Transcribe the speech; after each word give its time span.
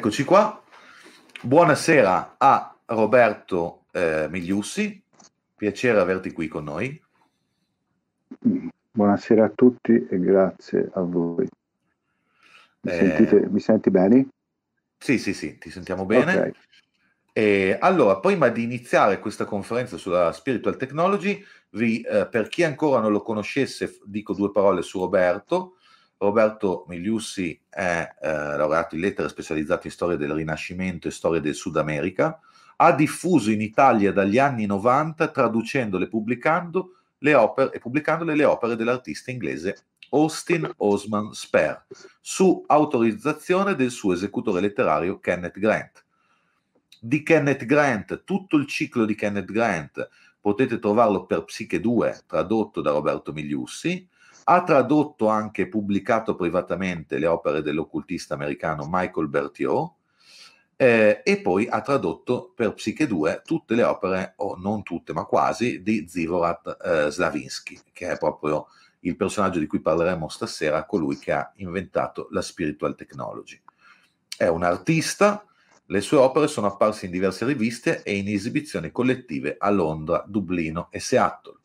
Eccoci 0.00 0.24
qua. 0.24 0.58
Buonasera 1.42 2.36
a 2.38 2.74
Roberto 2.86 3.84
eh, 3.92 4.28
Migliussi, 4.30 4.98
piacere 5.54 6.00
averti 6.00 6.32
qui 6.32 6.48
con 6.48 6.64
noi. 6.64 6.98
Buonasera 8.92 9.44
a 9.44 9.52
tutti 9.54 10.06
e 10.08 10.18
grazie 10.18 10.88
a 10.94 11.02
voi. 11.02 11.46
Mi, 12.80 12.90
eh, 12.90 12.96
sentite, 12.96 13.46
mi 13.50 13.60
senti 13.60 13.90
bene? 13.90 14.28
Sì, 14.96 15.18
sì, 15.18 15.34
sì, 15.34 15.58
ti 15.58 15.68
sentiamo 15.68 16.06
bene. 16.06 16.34
Okay. 16.34 16.52
E 17.34 17.76
allora, 17.78 18.20
prima 18.20 18.48
di 18.48 18.62
iniziare 18.62 19.18
questa 19.18 19.44
conferenza 19.44 19.98
sulla 19.98 20.32
Spiritual 20.32 20.78
Technology, 20.78 21.44
vi, 21.72 22.00
eh, 22.00 22.26
per 22.26 22.48
chi 22.48 22.64
ancora 22.64 23.02
non 23.02 23.12
lo 23.12 23.20
conoscesse, 23.20 23.98
dico 24.06 24.32
due 24.32 24.50
parole 24.50 24.80
su 24.80 24.98
Roberto. 24.98 25.74
Roberto 26.20 26.84
Migliussi 26.86 27.58
è 27.68 28.06
eh, 28.20 28.28
laureato 28.30 28.94
in 28.94 29.00
lettere 29.00 29.30
specializzato 29.30 29.86
in 29.86 29.92
storia 29.92 30.18
del 30.18 30.34
Rinascimento 30.34 31.08
e 31.08 31.12
storia 31.12 31.40
del 31.40 31.54
Sud 31.54 31.78
America. 31.78 32.38
Ha 32.76 32.92
diffuso 32.92 33.50
in 33.50 33.62
Italia 33.62 34.12
dagli 34.12 34.38
anni 34.38 34.66
90, 34.66 35.28
traducendole 35.28 36.08
pubblicando 36.08 36.96
le 37.18 37.34
opere, 37.34 37.70
e 37.72 37.78
pubblicandole 37.78 38.34
le 38.34 38.44
opere 38.44 38.76
dell'artista 38.76 39.30
inglese 39.30 39.84
Austin 40.10 40.70
Osman 40.76 41.32
Spare, 41.32 41.86
su 42.20 42.64
autorizzazione 42.66 43.74
del 43.74 43.90
suo 43.90 44.12
esecutore 44.12 44.60
letterario 44.60 45.20
Kenneth 45.20 45.58
Grant. 45.58 46.04
Di 47.00 47.22
Kenneth 47.22 47.64
Grant, 47.64 48.24
tutto 48.24 48.56
il 48.58 48.66
ciclo 48.66 49.06
di 49.06 49.14
Kenneth 49.14 49.50
Grant 49.50 50.06
potete 50.38 50.78
trovarlo 50.78 51.24
per 51.24 51.44
Psiche 51.44 51.80
2, 51.80 52.24
tradotto 52.26 52.82
da 52.82 52.90
Roberto 52.90 53.32
Migliussi, 53.32 54.06
ha 54.52 54.64
tradotto 54.64 55.28
anche 55.28 55.68
pubblicato 55.68 56.34
privatamente 56.34 57.18
le 57.18 57.26
opere 57.26 57.62
dell'occultista 57.62 58.34
americano 58.34 58.88
Michael 58.90 59.28
Berthiaud 59.28 59.92
eh, 60.74 61.20
e 61.22 61.40
poi 61.40 61.68
ha 61.68 61.80
tradotto 61.82 62.52
per 62.56 62.74
Psiche 62.74 63.06
2 63.06 63.42
tutte 63.44 63.76
le 63.76 63.84
opere, 63.84 64.32
o 64.38 64.56
non 64.56 64.82
tutte 64.82 65.12
ma 65.12 65.24
quasi, 65.24 65.82
di 65.82 66.08
Zivorat 66.08 66.78
eh, 66.82 67.10
Slavinsky, 67.10 67.78
che 67.92 68.10
è 68.10 68.18
proprio 68.18 68.66
il 69.00 69.14
personaggio 69.14 69.60
di 69.60 69.68
cui 69.68 69.80
parleremo 69.80 70.28
stasera, 70.28 70.84
colui 70.84 71.16
che 71.16 71.30
ha 71.30 71.52
inventato 71.56 72.26
la 72.32 72.42
spiritual 72.42 72.96
technology. 72.96 73.60
È 74.36 74.48
un 74.48 74.64
artista, 74.64 75.44
le 75.84 76.00
sue 76.00 76.18
opere 76.18 76.48
sono 76.48 76.66
apparse 76.66 77.06
in 77.06 77.12
diverse 77.12 77.44
riviste 77.44 78.02
e 78.02 78.16
in 78.16 78.26
esibizioni 78.26 78.90
collettive 78.90 79.54
a 79.58 79.70
Londra, 79.70 80.24
Dublino 80.26 80.88
e 80.90 80.98
Seattle. 80.98 81.58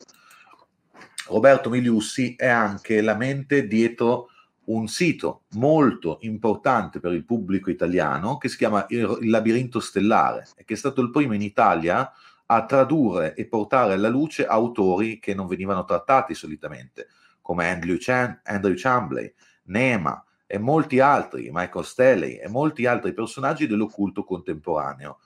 Roberto 1.28 1.70
Miliussi 1.70 2.34
è 2.36 2.46
anche 2.46 3.00
la 3.00 3.14
mente 3.14 3.66
dietro 3.66 4.30
un 4.66 4.88
sito 4.88 5.42
molto 5.52 6.18
importante 6.22 6.98
per 6.98 7.12
il 7.12 7.24
pubblico 7.24 7.70
italiano 7.70 8.36
che 8.38 8.48
si 8.48 8.56
chiama 8.56 8.86
Il 8.88 9.28
Labirinto 9.28 9.80
Stellare 9.80 10.46
e 10.56 10.64
che 10.64 10.74
è 10.74 10.76
stato 10.76 11.00
il 11.00 11.10
primo 11.10 11.34
in 11.34 11.42
Italia 11.42 12.10
a 12.46 12.64
tradurre 12.64 13.34
e 13.34 13.46
portare 13.46 13.94
alla 13.94 14.08
luce 14.08 14.46
autori 14.46 15.18
che 15.18 15.34
non 15.34 15.46
venivano 15.46 15.84
trattati 15.84 16.34
solitamente, 16.34 17.08
come 17.40 17.68
Andrew, 17.68 17.96
Chan, 17.98 18.40
Andrew 18.44 18.74
Chambley, 18.76 19.32
Nema, 19.64 20.24
e 20.46 20.58
molti 20.58 21.00
altri, 21.00 21.50
Michael 21.52 21.84
Stelly 21.84 22.34
e 22.36 22.48
molti 22.48 22.86
altri 22.86 23.12
personaggi 23.12 23.66
dell'occulto 23.66 24.22
contemporaneo. 24.22 25.18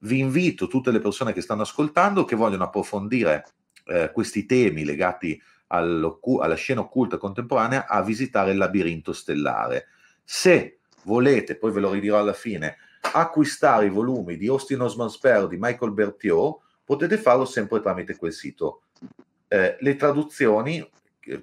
Vi 0.00 0.18
invito, 0.18 0.66
tutte 0.66 0.90
le 0.90 1.00
persone 1.00 1.32
che 1.32 1.40
stanno 1.40 1.62
ascoltando, 1.62 2.24
che 2.24 2.36
vogliono 2.36 2.64
approfondire 2.64 3.46
eh, 3.84 4.10
questi 4.12 4.46
temi 4.46 4.84
legati 4.84 5.40
alla 5.68 6.54
scena 6.56 6.80
occulta 6.80 7.16
contemporanea, 7.16 7.86
a 7.86 8.02
visitare 8.02 8.50
il 8.50 8.58
labirinto 8.58 9.12
stellare. 9.12 9.86
Se 10.24 10.78
volete, 11.04 11.56
poi 11.56 11.70
ve 11.70 11.80
lo 11.80 11.92
ridirò 11.92 12.18
alla 12.18 12.32
fine, 12.32 12.76
acquistare 13.12 13.86
i 13.86 13.90
volumi 13.90 14.36
di 14.36 14.48
Austin 14.48 14.80
Osman 14.80 15.10
Spare 15.10 15.46
di 15.46 15.56
Michael 15.58 15.92
Berthiaud, 15.92 16.56
potete 16.84 17.16
farlo 17.18 17.44
sempre 17.44 17.80
tramite 17.80 18.16
quel 18.16 18.32
sito. 18.32 18.82
Eh, 19.46 19.76
le 19.78 19.96
traduzioni 19.96 20.88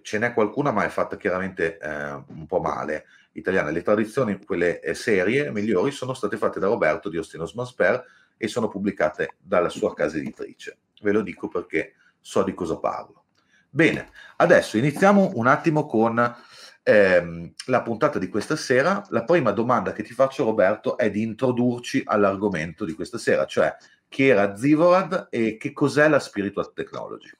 ce 0.02 0.18
n'è 0.18 0.34
qualcuna, 0.34 0.72
ma 0.72 0.84
è 0.84 0.90
fatta 0.90 1.16
chiaramente 1.16 1.78
eh, 1.78 2.12
un 2.28 2.46
po' 2.48 2.60
male. 2.60 3.06
Italiana. 3.38 3.70
Le 3.70 3.82
tradizioni, 3.82 4.44
quelle 4.44 4.82
eh, 4.82 4.94
serie 4.94 5.52
migliori, 5.52 5.92
sono 5.92 6.14
state 6.14 6.38
fatte 6.38 6.60
da 6.60 6.68
Roberto 6.68 7.10
di 7.10 7.18
Ostino 7.18 7.46
Smansper 7.46 8.04
e 8.36 8.48
sono 8.48 8.68
pubblicate 8.68 9.36
dalla 9.38 9.70
sua 9.70 9.94
casa 9.94 10.18
editrice. 10.18 10.78
Ve 11.02 11.12
lo 11.12 11.22
dico 11.22 11.48
perché 11.48 11.94
so 12.22 12.44
di 12.44 12.54
cosa 12.54 12.78
parlo. 12.78 13.24
Bene, 13.70 14.10
adesso 14.38 14.78
iniziamo 14.78 15.32
un 15.36 15.48
attimo 15.48 15.86
con 15.86 16.36
ehm, 16.84 17.54
la 17.66 17.82
puntata 17.82 18.18
di 18.18 18.30
questa 18.30 18.56
sera. 18.56 19.06
La 19.10 19.24
prima 19.24 19.52
domanda 19.52 19.92
che 19.92 20.04
ti 20.04 20.14
faccio, 20.14 20.46
Roberto, 20.46 20.98
è 20.98 21.12
di 21.12 21.22
introdurci 21.22 22.02
all'argomento 22.06 22.86
di 22.86 22.94
questa 22.94 23.18
sera, 23.18 23.46
cioè 23.46 23.76
chi 24.08 24.28
era 24.28 24.56
Zivorad 24.56 25.28
e 25.30 25.58
che 25.58 25.74
cos'è 25.74 26.08
la 26.08 26.20
Spiritual 26.20 26.72
Technology. 26.74 27.32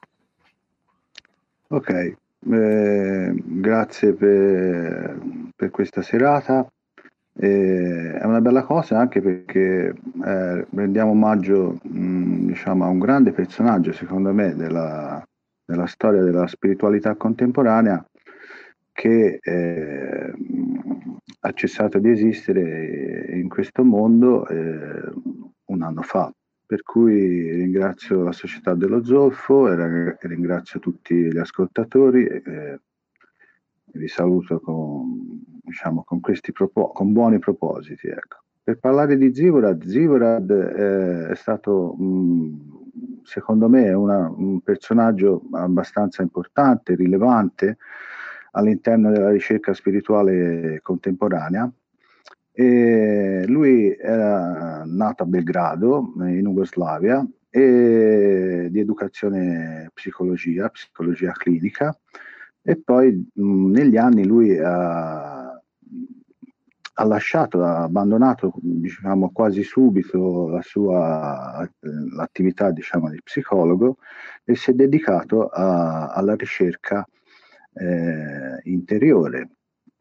Ok, 1.68 1.90
eh, 1.90 3.32
grazie 3.34 4.12
per, 4.12 5.18
per, 5.56 5.70
questa 5.70 6.02
serata. 6.02 6.66
Eh, 7.40 8.18
è 8.18 8.24
una 8.24 8.40
bella 8.40 8.64
cosa 8.64 8.98
anche 8.98 9.20
perché 9.20 9.94
eh, 10.24 10.66
rendiamo 10.70 11.12
omaggio 11.12 11.78
mh, 11.82 12.46
diciamo, 12.46 12.84
a 12.84 12.88
un 12.88 12.98
grande 12.98 13.30
personaggio, 13.30 13.92
secondo 13.92 14.32
me, 14.32 14.56
della, 14.56 15.24
della 15.64 15.86
storia 15.86 16.22
della 16.22 16.48
spiritualità 16.48 17.14
contemporanea 17.14 18.04
che 18.92 19.38
eh, 19.40 20.32
ha 21.40 21.52
cessato 21.52 22.00
di 22.00 22.10
esistere 22.10 23.30
in 23.34 23.48
questo 23.48 23.84
mondo 23.84 24.44
eh, 24.48 25.12
un 25.66 25.82
anno 25.82 26.02
fa. 26.02 26.32
Per 26.66 26.82
cui 26.82 27.50
ringrazio 27.50 28.24
la 28.24 28.32
Società 28.32 28.74
dello 28.74 29.04
Zolfo 29.04 29.70
e 29.70 30.16
ringrazio 30.22 30.80
tutti 30.80 31.14
gli 31.14 31.38
ascoltatori 31.38 32.26
e 32.26 32.80
vi 33.92 34.08
saluto 34.08 34.60
con, 34.60 35.44
diciamo, 35.68 36.02
con, 36.04 36.20
questi 36.20 36.52
propo- 36.52 36.92
con 36.92 37.12
buoni 37.12 37.38
propositi. 37.38 38.08
Ecco. 38.08 38.38
Per 38.62 38.78
parlare 38.78 39.16
di 39.16 39.34
Zivorad, 39.34 39.86
Zivorad 39.86 40.50
eh, 40.50 41.28
è 41.28 41.34
stato, 41.34 41.94
mh, 41.94 43.22
secondo 43.22 43.68
me, 43.68 43.92
una, 43.92 44.28
un 44.28 44.60
personaggio 44.60 45.42
abbastanza 45.52 46.22
importante, 46.22 46.94
rilevante 46.94 47.78
all'interno 48.52 49.10
della 49.10 49.30
ricerca 49.30 49.72
spirituale 49.72 50.80
contemporanea 50.82 51.70
e 52.52 53.44
lui 53.46 53.94
era 53.96 54.82
nato 54.84 55.22
a 55.22 55.26
Belgrado, 55.26 56.12
in 56.16 56.42
Jugoslavia, 56.42 57.24
e 57.50 58.66
di 58.68 58.80
educazione 58.80 59.90
psicologia, 59.94 60.68
psicologia 60.68 61.30
clinica, 61.32 61.96
e 62.60 62.76
poi 62.76 63.30
mh, 63.32 63.70
negli 63.70 63.96
anni 63.96 64.26
lui 64.26 64.58
ha, 64.58 65.37
ha, 67.00 67.04
lasciato, 67.04 67.62
ha 67.62 67.82
abbandonato 67.84 68.52
diciamo, 68.60 69.30
quasi 69.30 69.62
subito 69.62 70.48
la 70.48 70.62
sua 70.62 71.68
l'attività 71.80 72.70
diciamo, 72.72 73.08
di 73.08 73.20
psicologo 73.22 73.98
e 74.44 74.56
si 74.56 74.70
è 74.72 74.74
dedicato 74.74 75.46
a, 75.46 76.08
alla 76.08 76.34
ricerca 76.34 77.06
eh, 77.74 78.60
interiore. 78.64 79.50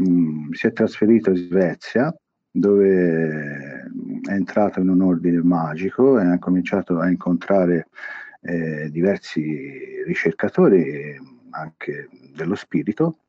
Mm, 0.02 0.52
si 0.52 0.68
è 0.68 0.74
trasferito 0.74 1.30
in 1.30 1.38
Svezia 1.38 2.16
dove 2.50 3.86
è 4.28 4.32
entrato 4.32 4.80
in 4.80 4.90
un 4.90 5.02
ordine 5.02 5.42
magico 5.44 6.20
e 6.20 6.26
ha 6.26 6.40
cominciato 6.40 7.00
a 7.00 7.10
incontrare 7.10 7.90
eh, 8.42 8.90
diversi 8.90 10.04
ricercatori 10.04 11.16
anche 11.52 12.10
dello 12.36 12.56
spirito 12.56 13.20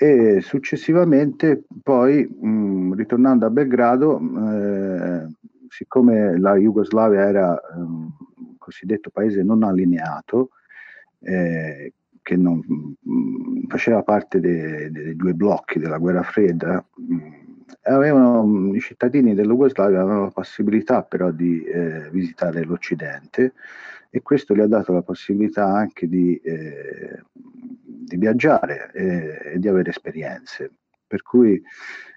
e 0.00 0.40
successivamente 0.40 1.64
poi 1.82 2.24
mh, 2.24 2.94
ritornando 2.94 3.46
a 3.46 3.50
Belgrado 3.50 4.20
eh, 4.20 5.26
siccome 5.68 6.38
la 6.38 6.54
Jugoslavia 6.54 7.26
era 7.26 7.60
un 7.74 8.08
cosiddetto 8.58 9.10
paese 9.10 9.42
non 9.42 9.64
allineato 9.64 10.50
eh, 11.18 11.92
che 12.22 12.36
non 12.36 12.58
mh, 12.58 13.66
faceva 13.66 14.04
parte 14.04 14.38
dei, 14.38 14.88
dei 14.92 15.16
due 15.16 15.34
blocchi 15.34 15.80
della 15.80 15.98
guerra 15.98 16.22
fredda 16.22 16.84
mh, 16.94 17.46
avevano, 17.82 18.72
i 18.74 18.80
cittadini 18.80 19.34
dell'Ugoslavia 19.34 20.00
avevano 20.00 20.24
la 20.26 20.30
possibilità 20.30 21.02
però 21.02 21.32
di 21.32 21.64
eh, 21.64 22.08
visitare 22.12 22.62
l'Occidente 22.62 23.54
e 24.10 24.22
questo 24.22 24.54
gli 24.54 24.60
ha 24.60 24.66
dato 24.66 24.92
la 24.92 25.02
possibilità 25.02 25.66
anche 25.66 26.08
di, 26.08 26.36
eh, 26.36 27.22
di 27.32 28.16
viaggiare 28.16 28.90
eh, 28.92 29.52
e 29.54 29.58
di 29.58 29.68
avere 29.68 29.90
esperienze. 29.90 30.70
Per 31.06 31.22
cui 31.22 31.60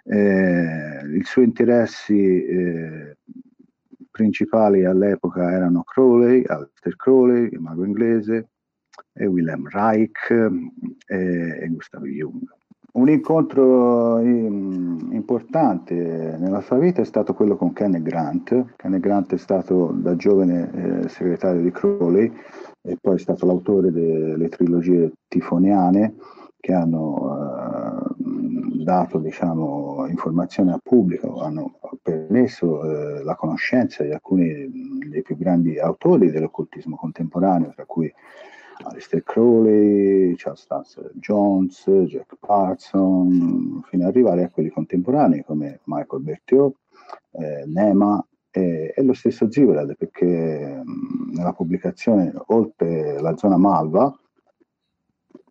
eh, 0.05 1.17
i 1.17 1.23
suoi 1.23 1.45
interessi 1.45 2.45
eh, 2.45 3.17
principali 4.09 4.83
all'epoca 4.85 5.51
erano 5.51 5.83
Crowley, 5.83 6.43
Aleister 6.45 6.95
Crowley, 6.95 7.49
il 7.51 7.59
mago 7.59 7.85
inglese, 7.85 8.49
e 9.13 9.25
Wilhelm 9.25 9.67
Reich 9.67 10.29
e, 10.31 11.59
e 11.61 11.67
Gustav 11.69 12.03
Jung. 12.03 12.43
un 12.93 13.09
incontro 13.09 14.19
importante 15.31 16.35
nella 16.37 16.59
sua 16.59 16.77
vita 16.77 17.01
è 17.01 17.05
stato 17.05 17.33
quello 17.33 17.55
con 17.55 17.71
Kenneth 17.71 18.01
Grant. 18.01 18.73
Kenneth 18.75 18.99
Grant 18.99 19.33
è 19.33 19.37
stato 19.37 19.91
da 19.93 20.15
giovane 20.17 21.03
eh, 21.03 21.09
segretario 21.09 21.61
di 21.61 21.71
Crowley 21.71 22.31
e 22.81 22.97
poi 22.99 23.15
è 23.15 23.19
stato 23.19 23.45
l'autore 23.45 23.91
delle 23.91 24.49
trilogie 24.49 25.13
tifoniane 25.29 26.15
che 26.59 26.73
hanno 26.73 27.37
eh, 27.37 28.83
dato 28.83 29.19
diciamo, 29.19 30.05
informazione 30.09 30.73
al 30.73 30.81
pubblico, 30.83 31.41
hanno 31.41 31.79
permesso 32.01 32.83
eh, 32.83 33.23
la 33.23 33.35
conoscenza 33.35 34.03
di 34.03 34.11
alcuni 34.11 34.99
dei 35.09 35.21
più 35.21 35.37
grandi 35.37 35.79
autori 35.79 36.29
dell'occultismo 36.29 36.97
contemporaneo, 36.97 37.71
tra 37.73 37.85
cui 37.85 38.13
Alistair 38.83 39.23
Crowley, 39.23 40.35
Charles 40.35 40.61
Stanser 40.61 41.11
Jones, 41.15 41.89
Jack 42.07 42.35
Parson, 42.39 43.81
fino 43.87 44.03
ad 44.03 44.09
arrivare 44.09 44.43
a 44.43 44.49
quelli 44.49 44.69
contemporanei 44.69 45.43
come 45.43 45.79
Michael 45.85 46.21
Berthiaud, 46.21 46.73
eh, 47.31 47.65
Nema 47.65 48.25
e, 48.51 48.93
e, 48.95 49.03
lo 49.03 49.13
stesso 49.13 49.49
Zivrad, 49.49 49.95
perché 49.95 50.81
mh, 50.83 51.35
nella 51.35 51.53
pubblicazione 51.53 52.33
Oltre 52.47 53.19
la 53.21 53.35
zona 53.37 53.57
Malva, 53.57 54.13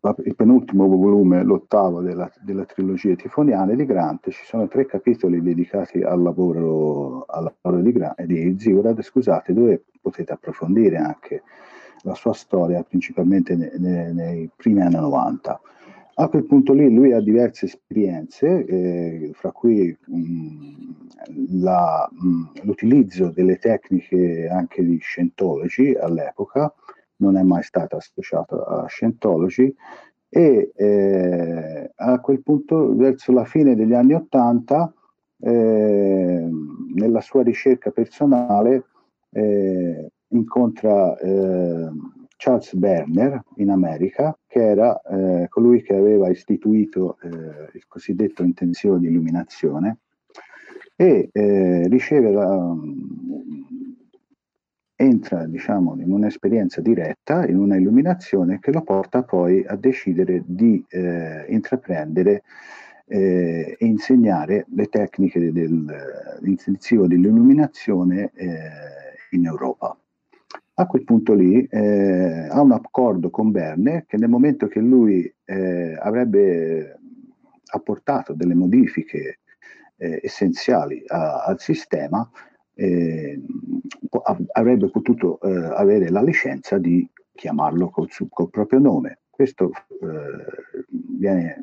la, 0.03 0.15
il 0.25 0.35
penultimo 0.35 0.87
volume, 0.87 1.43
l'ottavo 1.43 2.01
della, 2.01 2.31
della, 2.43 2.65
trilogia 2.65 3.15
tifoniana 3.15 3.75
di 3.75 3.85
Grant, 3.85 4.31
ci 4.31 4.45
sono 4.45 4.67
tre 4.69 4.87
capitoli 4.87 5.43
dedicati 5.43 6.01
al 6.03 6.23
lavoro, 6.23 7.25
al 7.27 7.55
lavoro 7.63 7.83
di, 7.83 7.93
di 8.27 8.59
Zivrad, 8.59 9.01
scusate, 9.01 9.53
dove 9.53 9.85
potete 10.01 10.33
approfondire 10.33 10.97
anche 10.97 11.43
la 12.03 12.15
sua 12.15 12.33
storia 12.33 12.83
principalmente 12.83 13.57
nei, 13.57 13.71
nei, 13.79 14.15
nei 14.15 14.51
primi 14.55 14.83
anni 14.83 14.97
90. 14.97 15.61
A 16.15 16.29
quel 16.29 16.45
punto 16.45 16.75
lì 16.75 16.93
lui 16.93 17.13
ha 17.13 17.21
diverse 17.21 17.65
esperienze, 17.65 18.65
eh, 18.67 19.31
fra 19.33 19.53
cui 19.53 19.97
mh, 20.07 21.61
la, 21.63 22.07
mh, 22.11 22.65
l'utilizzo 22.65 23.31
delle 23.31 23.57
tecniche 23.57 24.47
anche 24.49 24.85
di 24.85 24.99
Scientology 24.99 25.95
all'epoca, 25.95 26.73
non 27.17 27.37
è 27.37 27.43
mai 27.43 27.63
stato 27.63 27.97
associato 27.97 28.63
a 28.63 28.87
Scientology, 28.87 29.75
e 30.29 30.73
eh, 30.77 31.91
a 31.95 32.21
quel 32.21 32.43
punto, 32.43 32.95
verso 32.95 33.33
la 33.33 33.45
fine 33.45 33.75
degli 33.75 33.95
anni 33.95 34.13
Ottanta, 34.13 34.93
eh, 35.41 36.49
nella 36.95 37.21
sua 37.23 37.43
ricerca 37.43 37.91
personale, 37.91 38.85
eh, 39.31 40.11
incontra 40.31 41.17
eh, 41.19 41.91
Charles 42.37 42.75
Berner 42.75 43.43
in 43.57 43.71
America, 43.71 44.37
che 44.47 44.63
era 44.63 45.01
eh, 45.03 45.47
colui 45.49 45.83
che 45.83 45.95
aveva 45.95 46.29
istituito 46.31 47.19
eh, 47.21 47.29
il 47.73 47.85
cosiddetto 47.87 48.43
intenzione 48.43 49.01
di 49.01 49.09
illuminazione 49.09 49.99
e 50.97 51.29
eh, 51.33 51.87
riceve 51.89 52.31
la, 52.31 52.75
entra 54.97 55.47
diciamo 55.47 55.97
in 55.99 56.13
un'esperienza 56.13 56.81
diretta, 56.81 57.47
in 57.47 57.57
una 57.57 57.77
illuminazione 57.77 58.59
che 58.59 58.71
lo 58.71 58.83
porta 58.83 59.23
poi 59.23 59.65
a 59.67 59.77
decidere 59.77 60.43
di 60.47 60.85
eh, 60.89 61.47
intraprendere 61.49 62.43
eh, 63.07 63.77
e 63.79 63.87
insegnare 63.87 64.67
le 64.75 64.87
tecniche 64.87 65.53
dell'intensivo 65.53 67.07
dell'illuminazione 67.07 68.31
eh, 68.35 68.59
in 69.31 69.47
Europa. 69.47 70.00
A 70.81 70.87
quel 70.87 71.05
punto 71.05 71.35
lì 71.35 71.63
eh, 71.67 72.49
ha 72.49 72.59
un 72.63 72.73
accordo 72.73 73.29
con 73.29 73.51
Berne 73.51 74.07
che 74.09 74.17
nel 74.17 74.31
momento 74.31 74.67
che 74.67 74.81
lui 74.81 75.31
eh, 75.45 75.95
avrebbe 76.01 76.99
apportato 77.73 78.33
delle 78.33 78.55
modifiche 78.55 79.41
eh, 79.99 80.21
essenziali 80.23 81.05
a, 81.07 81.45
al 81.45 81.61
sistema, 81.61 82.27
eh, 82.73 83.39
avrebbe 84.53 84.89
potuto 84.89 85.39
eh, 85.43 85.51
avere 85.51 86.09
la 86.09 86.23
licenza 86.23 86.79
di 86.79 87.07
chiamarlo 87.35 87.91
col, 87.91 88.09
col 88.31 88.49
proprio 88.49 88.79
nome. 88.79 89.19
Questo 89.29 89.73
eh, 90.01 90.89
viene 91.19 91.63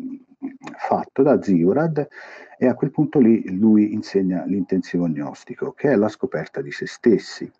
fatto 0.77 1.23
da 1.23 1.41
Ziorad 1.41 2.07
e 2.55 2.67
a 2.67 2.75
quel 2.75 2.91
punto 2.91 3.17
lì 3.17 3.57
lui 3.57 3.93
insegna 3.93 4.45
l'intensivo 4.45 5.07
gnostico, 5.07 5.71
che 5.71 5.89
è 5.89 5.95
la 5.95 6.07
scoperta 6.07 6.61
di 6.61 6.71
se 6.71 6.85
stessi 6.85 7.51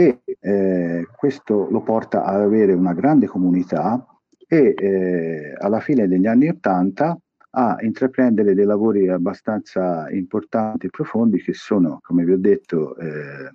e 0.00 0.22
eh, 0.40 1.06
questo 1.14 1.68
lo 1.70 1.82
porta 1.82 2.24
ad 2.24 2.40
avere 2.40 2.72
una 2.72 2.94
grande 2.94 3.26
comunità 3.26 4.02
e 4.48 4.74
eh, 4.74 5.54
alla 5.58 5.80
fine 5.80 6.08
degli 6.08 6.26
anni 6.26 6.48
Ottanta 6.48 7.18
a 7.50 7.76
intraprendere 7.80 8.54
dei 8.54 8.64
lavori 8.64 9.10
abbastanza 9.10 10.08
importanti 10.10 10.86
e 10.86 10.90
profondi 10.90 11.42
che 11.42 11.52
sono, 11.52 11.98
come 12.00 12.24
vi 12.24 12.32
ho 12.32 12.38
detto, 12.38 12.96
eh, 12.96 13.52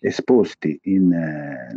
esposti 0.00 0.78
in, 0.84 1.12
eh, 1.12 1.76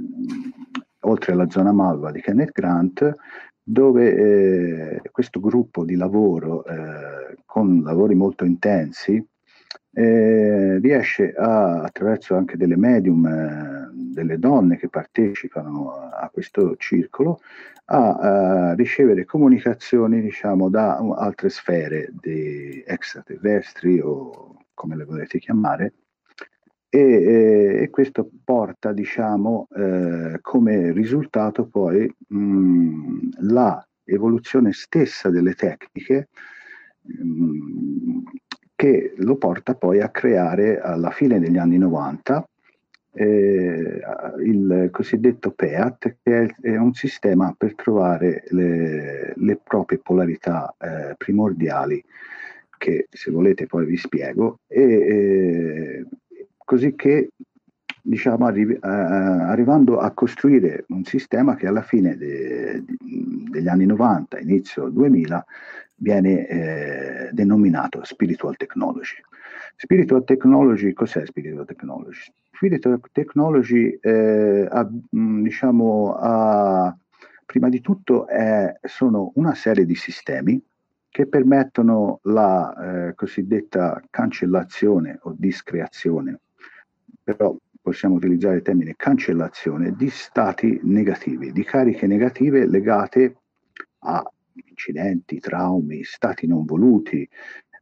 oltre 1.01 1.33
alla 1.33 1.49
zona 1.49 1.73
Malva 1.73 2.09
di 2.11 2.21
Kenneth 2.21 2.51
Grant, 2.53 3.13
dove 3.61 4.15
eh, 4.15 5.01
questo 5.11 5.41
gruppo 5.41 5.83
di 5.83 5.95
lavoro 5.95 6.63
eh, 6.63 7.39
con 7.45 7.81
lavori 7.83 8.15
molto 8.15 8.45
intensi 8.45 9.21
eh, 9.97 10.77
riesce 10.77 11.33
a, 11.33 11.81
attraverso 11.81 12.35
anche 12.35 12.55
delle 12.55 12.77
medium, 12.77 13.25
eh, 13.25 13.89
delle 13.91 14.37
donne 14.37 14.77
che 14.77 14.89
partecipano 14.89 15.89
a 15.89 16.29
questo 16.31 16.75
circolo, 16.77 17.39
a, 17.85 18.69
a 18.69 18.73
ricevere 18.75 19.25
comunicazioni 19.25 20.21
diciamo, 20.21 20.69
da 20.69 20.97
altre 20.97 21.49
sfere 21.49 22.11
di 22.11 22.83
extraterrestri 22.85 23.99
o 23.99 24.65
come 24.75 24.95
le 24.95 25.03
volete 25.03 25.39
chiamare, 25.39 25.93
e, 26.89 26.99
e, 26.99 27.81
e 27.81 27.89
questo 27.89 28.29
porta 28.43 28.93
diciamo, 28.93 29.67
eh, 29.75 30.37
come 30.41 30.91
risultato 30.91 31.65
poi 31.65 32.07
mh, 32.27 33.29
la 33.49 33.83
evoluzione 34.03 34.73
stessa 34.73 35.31
delle 35.31 35.55
tecniche 35.55 36.29
mh, 37.01 38.21
che 38.77 39.15
lo 39.17 39.37
porta 39.37 39.73
poi 39.73 40.01
a 40.01 40.09
creare 40.09 40.79
alla 40.79 41.09
fine 41.09 41.39
degli 41.39 41.57
anni 41.57 41.79
90 41.79 42.47
eh, 43.11 44.01
il 44.45 44.89
cosiddetto 44.91 45.49
PEAT, 45.49 46.17
che 46.21 46.55
è, 46.61 46.77
un 46.77 46.93
sistema 46.93 47.55
per 47.57 47.73
trovare 47.73 48.43
le, 48.49 49.33
le 49.35 49.59
proprie 49.61 49.97
polarità 49.97 50.75
eh, 50.77 51.15
primordiali, 51.17 52.03
che 52.77 53.07
se 53.09 53.31
volete 53.31 53.65
poi 53.65 53.87
vi 53.87 53.97
spiego, 53.97 54.59
e, 54.67 54.83
eh, 54.83 56.05
così 56.55 56.93
che 56.95 57.29
diciamo, 57.99 58.45
arrivi, 58.45 58.73
eh, 58.73 58.79
arrivando 58.83 59.97
a 59.97 60.11
costruire 60.11 60.85
un 60.89 61.03
sistema 61.03 61.55
che 61.55 61.65
alla 61.65 61.81
fine 61.81 62.15
de, 62.15 62.83
de, 62.85 62.95
degli 63.49 63.67
anni 63.67 63.87
90, 63.87 64.37
inizio 64.37 64.89
2000, 64.89 65.43
viene 65.97 66.47
eh, 66.47 67.29
denominato 67.31 68.03
Spiritual 68.03 68.55
Technology. 68.55 69.15
Spiritual 69.75 70.23
Technology, 70.23 70.93
cos'è 70.93 71.25
Spiritual 71.25 71.65
Technology? 71.65 72.31
Spiritual 72.51 72.99
Technology, 73.11 73.97
eh, 74.01 74.67
ha, 74.69 74.89
mm, 75.15 75.43
diciamo, 75.43 76.15
ha, 76.15 76.95
prima 77.45 77.69
di 77.69 77.81
tutto 77.81 78.27
è, 78.27 78.77
sono 78.83 79.31
una 79.35 79.55
serie 79.55 79.85
di 79.85 79.95
sistemi 79.95 80.61
che 81.09 81.27
permettono 81.27 82.19
la 82.23 83.07
eh, 83.07 83.15
cosiddetta 83.15 84.01
cancellazione 84.09 85.19
o 85.23 85.33
discreazione, 85.35 86.39
però 87.23 87.55
possiamo 87.81 88.15
utilizzare 88.15 88.57
il 88.57 88.61
termine 88.61 88.95
cancellazione 88.95 89.95
di 89.95 90.09
stati 90.09 90.79
negativi, 90.83 91.51
di 91.51 91.63
cariche 91.63 92.05
negative 92.05 92.67
legate 92.67 93.37
a 93.99 94.31
incidenti, 94.65 95.39
traumi, 95.39 96.03
stati 96.03 96.47
non 96.47 96.65
voluti, 96.65 97.27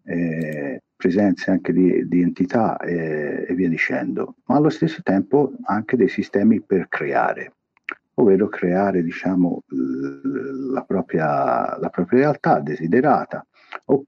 eh, 0.04 0.82
presenze 0.96 1.52
anche 1.52 1.74
di, 1.74 2.08
di 2.08 2.22
entità 2.22 2.78
eh, 2.78 3.46
e 3.48 3.54
via 3.54 3.70
dicendo, 3.70 4.36
ma 4.46 4.56
allo 4.56 4.70
stesso 4.70 5.02
tempo 5.04 5.54
anche 5.66 5.98
dei 5.98 6.08
sistemi 6.08 6.62
per 6.62 6.88
creare, 6.88 7.54
ovvero 8.16 8.48
creare 8.48 9.04
diciamo, 9.04 9.64
la, 10.72 10.84
propria, 10.84 11.78
la 11.78 11.90
propria 11.90 12.20
realtà 12.20 12.60
desiderata 12.60 13.46
o 13.86 14.04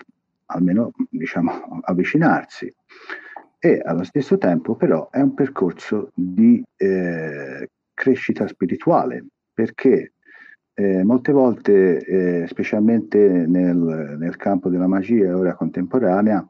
almeno 0.47 0.91
diciamo, 1.09 1.81
avvicinarsi. 1.83 2.73
E 3.59 3.81
allo 3.83 4.03
stesso 4.03 4.37
tempo 4.37 4.75
però 4.75 5.09
è 5.09 5.19
un 5.19 5.33
percorso 5.33 6.11
di 6.13 6.63
eh, 6.77 7.69
crescita 7.93 8.47
spirituale, 8.47 9.25
perché 9.51 10.13
eh, 10.79 11.03
molte 11.03 11.31
volte, 11.31 12.05
eh, 12.05 12.47
specialmente 12.47 13.17
nel, 13.17 14.15
nel, 14.19 14.35
campo 14.35 14.69
della 14.69 14.85
magia 14.85 15.25
e 15.25 15.33
ora 15.33 15.55
contemporanea, 15.55 16.47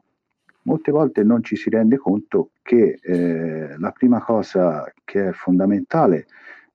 molte 0.64 0.90
volte 0.90 1.22
non 1.22 1.42
ci 1.42 1.56
si 1.56 1.70
rende 1.70 1.96
conto 1.96 2.50
che 2.60 2.98
eh, 3.00 3.78
la 3.78 3.90
prima 3.90 4.20
cosa 4.20 4.84
che 5.02 5.28
è 5.28 5.32
fondamentale 5.32 6.26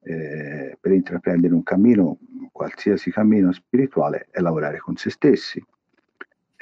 eh, 0.01 0.75
per 0.81 0.93
intraprendere 0.93 1.53
un 1.53 1.61
cammino, 1.61 2.17
qualsiasi 2.51 3.11
cammino 3.11 3.51
spirituale, 3.51 4.29
è 4.31 4.39
lavorare 4.39 4.79
con 4.79 4.95
se 4.95 5.11
stessi. 5.11 5.63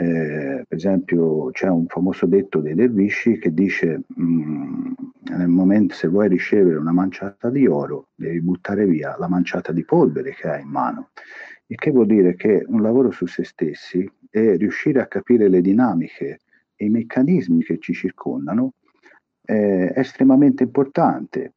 Eh, 0.01 0.65
per 0.67 0.77
esempio 0.77 1.51
c'è 1.51 1.67
un 1.67 1.85
famoso 1.85 2.25
detto 2.25 2.59
dei 2.59 2.73
dervisci 2.73 3.37
che 3.37 3.53
dice 3.53 4.01
mh, 4.07 4.23
mm, 4.23 4.93
nel 5.37 5.47
momento 5.47 5.93
se 5.93 6.07
vuoi 6.07 6.27
ricevere 6.27 6.77
una 6.77 6.91
manciata 6.91 7.51
di 7.51 7.67
oro 7.67 8.07
devi 8.15 8.41
buttare 8.41 8.87
via 8.87 9.15
la 9.19 9.27
manciata 9.27 9.71
di 9.71 9.85
polvere 9.85 10.33
che 10.33 10.47
hai 10.47 10.63
in 10.63 10.69
mano. 10.69 11.09
Il 11.67 11.77
che 11.77 11.91
vuol 11.91 12.07
dire 12.07 12.33
che 12.33 12.63
un 12.65 12.81
lavoro 12.81 13.11
su 13.11 13.27
se 13.27 13.43
stessi 13.43 14.09
e 14.31 14.55
riuscire 14.55 15.01
a 15.01 15.05
capire 15.05 15.47
le 15.47 15.61
dinamiche 15.61 16.39
e 16.75 16.85
i 16.85 16.89
meccanismi 16.89 17.61
che 17.61 17.77
ci 17.77 17.93
circondano 17.93 18.73
eh, 19.45 19.91
è 19.93 19.99
estremamente 19.99 20.63
importante. 20.63 21.53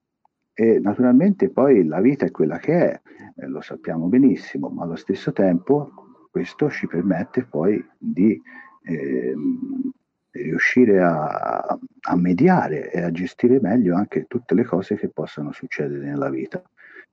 E 0.53 0.79
naturalmente 0.81 1.49
poi 1.49 1.87
la 1.87 2.03
vita 2.03 2.27
è 2.27 2.31
quella 2.31 2.59
che 2.59 2.91
è, 2.91 3.01
eh, 3.37 3.47
lo 3.47 3.63
sappiamo 3.63 4.07
benissimo, 4.07 4.69
ma 4.69 4.85
allo 4.85 4.97
stesso 4.97 5.33
tempo 5.33 6.04
questo 6.35 6.69
ci 6.69 6.89
permette 6.89 7.45
poi 7.45 7.81
di 7.97 8.43
eh, 8.83 9.35
riuscire 10.33 11.01
a, 11.01 11.61
a, 11.61 12.17
mediare 12.17 12.91
e 12.91 13.03
a 13.03 13.13
gestire 13.13 13.61
meglio 13.61 13.95
anche 13.95 14.25
tutte 14.27 14.57
le 14.57 14.65
cose 14.65 14.97
che 14.97 15.11
possano 15.11 15.53
succedere 15.53 16.05
nella 16.05 16.31
vita. 16.31 16.61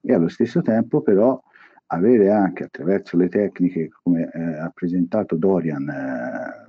E 0.02 0.12
allo 0.12 0.28
stesso 0.28 0.64
tempo 0.64 1.02
però 1.02 1.40
avere 1.86 2.32
anche 2.32 2.64
attraverso 2.64 3.16
le 3.16 3.30
tecniche 3.30 3.90
come 4.02 4.28
eh, 4.34 4.42
ha 4.42 4.72
presentato 4.74 5.36
Dorian 5.36 5.88
eh, 5.88 6.66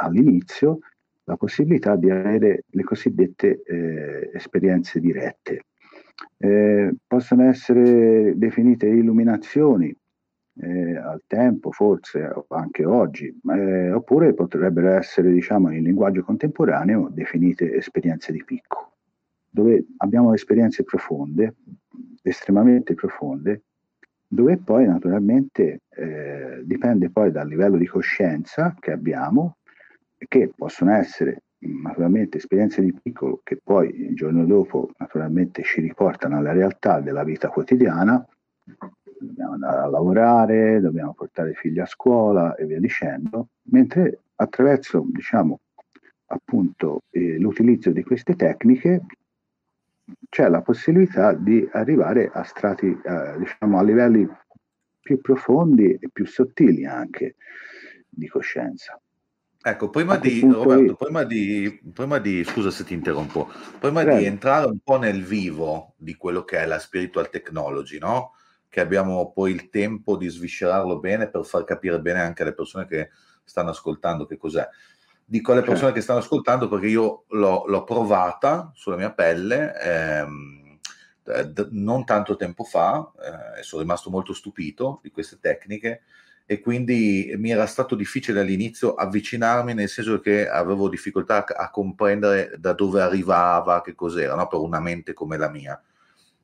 all'inizio 0.00 0.80
la 1.22 1.36
possibilità 1.36 1.94
di 1.94 2.10
avere 2.10 2.64
le 2.66 2.82
cosiddette 2.82 3.62
eh, 3.62 4.30
esperienze 4.34 4.98
dirette. 4.98 5.66
Eh, 6.38 6.92
possono 7.06 7.44
essere 7.44 8.36
definite 8.36 8.88
illuminazioni 8.88 9.96
eh, 10.60 10.96
al 10.96 11.22
tempo, 11.26 11.70
forse 11.72 12.30
anche 12.48 12.84
oggi, 12.84 13.34
eh, 13.50 13.90
oppure 13.90 14.34
potrebbero 14.34 14.90
essere, 14.90 15.32
diciamo, 15.32 15.72
in 15.72 15.82
linguaggio 15.82 16.22
contemporaneo 16.22 17.08
definite 17.10 17.74
esperienze 17.74 18.32
di 18.32 18.44
picco, 18.44 18.92
dove 19.48 19.86
abbiamo 19.98 20.34
esperienze 20.34 20.84
profonde, 20.84 21.54
estremamente 22.22 22.94
profonde, 22.94 23.62
dove 24.26 24.56
poi 24.58 24.86
naturalmente 24.86 25.82
eh, 25.90 26.62
dipende 26.64 27.10
poi 27.10 27.30
dal 27.30 27.48
livello 27.48 27.76
di 27.76 27.86
coscienza 27.86 28.74
che 28.78 28.92
abbiamo, 28.92 29.56
che 30.16 30.50
possono 30.56 30.92
essere 30.92 31.42
naturalmente 31.58 32.38
esperienze 32.38 32.82
di 32.82 32.94
piccolo 33.00 33.40
che 33.44 33.60
poi 33.62 33.94
il 33.94 34.14
giorno 34.14 34.44
dopo 34.44 34.90
naturalmente 34.96 35.62
ci 35.62 35.80
riportano 35.80 36.36
alla 36.38 36.52
realtà 36.52 37.00
della 37.00 37.24
vita 37.24 37.48
quotidiana, 37.48 38.24
dobbiamo 39.26 39.52
andare 39.52 39.80
a 39.80 39.86
lavorare, 39.88 40.80
dobbiamo 40.80 41.14
portare 41.14 41.50
i 41.50 41.54
figli 41.54 41.78
a 41.78 41.86
scuola 41.86 42.54
e 42.54 42.66
via 42.66 42.80
dicendo, 42.80 43.48
mentre 43.70 44.20
attraverso 44.36 45.04
diciamo 45.06 45.60
appunto 46.26 47.02
eh, 47.10 47.38
l'utilizzo 47.38 47.90
di 47.90 48.02
queste 48.02 48.34
tecniche 48.34 49.02
c'è 50.28 50.48
la 50.48 50.62
possibilità 50.62 51.32
di 51.32 51.68
arrivare 51.72 52.30
a 52.32 52.42
strati, 52.42 52.86
eh, 52.86 53.38
diciamo, 53.38 53.78
a 53.78 53.82
livelli 53.82 54.28
più 55.00 55.20
profondi 55.20 55.94
e 55.94 56.08
più 56.12 56.26
sottili 56.26 56.86
anche 56.86 57.36
di 58.08 58.28
coscienza. 58.28 59.00
Ecco, 59.64 59.90
prima 59.90 60.16
di, 60.16 60.40
Roberto, 60.40 60.96
prima 60.96 61.22
di, 61.22 61.80
prima 61.92 62.18
di, 62.18 62.42
scusa 62.42 62.70
se 62.70 62.82
ti 62.82 62.94
interrompo, 62.94 63.48
prima 63.78 64.02
Prego. 64.02 64.18
di 64.18 64.24
entrare 64.24 64.66
un 64.66 64.78
po' 64.82 64.98
nel 64.98 65.22
vivo 65.22 65.94
di 65.96 66.16
quello 66.16 66.42
che 66.42 66.58
è 66.58 66.66
la 66.66 66.80
spiritual 66.80 67.30
technology, 67.30 67.98
no? 67.98 68.32
Che 68.72 68.80
abbiamo 68.80 69.32
poi 69.32 69.52
il 69.52 69.68
tempo 69.68 70.16
di 70.16 70.30
sviscerarlo 70.30 70.98
bene 70.98 71.28
per 71.28 71.44
far 71.44 71.64
capire 71.64 72.00
bene 72.00 72.22
anche 72.22 72.40
alle 72.40 72.54
persone 72.54 72.86
che 72.86 73.10
stanno 73.44 73.68
ascoltando 73.68 74.24
che 74.24 74.38
cos'è. 74.38 74.66
Dico 75.26 75.52
alle 75.52 75.60
persone 75.60 75.80
certo. 75.80 75.94
che 75.96 76.00
stanno 76.00 76.20
ascoltando 76.20 76.68
perché 76.68 76.86
io 76.86 77.24
l'ho, 77.28 77.64
l'ho 77.66 77.84
provata 77.84 78.72
sulla 78.74 78.96
mia 78.96 79.12
pelle 79.12 79.78
ehm, 79.78 80.78
d- 81.22 81.68
non 81.72 82.06
tanto 82.06 82.34
tempo 82.36 82.64
fa 82.64 83.12
eh, 83.20 83.60
e 83.60 83.62
sono 83.62 83.82
rimasto 83.82 84.08
molto 84.08 84.32
stupito 84.32 85.00
di 85.02 85.10
queste 85.10 85.38
tecniche 85.38 86.04
e 86.46 86.60
quindi 86.60 87.30
mi 87.36 87.50
era 87.50 87.66
stato 87.66 87.94
difficile 87.94 88.40
all'inizio 88.40 88.94
avvicinarmi 88.94 89.74
nel 89.74 89.90
senso 89.90 90.18
che 90.18 90.48
avevo 90.48 90.88
difficoltà 90.88 91.44
a, 91.44 91.64
a 91.64 91.70
comprendere 91.70 92.54
da 92.58 92.72
dove 92.72 93.02
arrivava, 93.02 93.82
che 93.82 93.94
cos'era, 93.94 94.34
no? 94.34 94.48
per 94.48 94.60
una 94.60 94.80
mente 94.80 95.12
come 95.12 95.36
la 95.36 95.50
mia. 95.50 95.78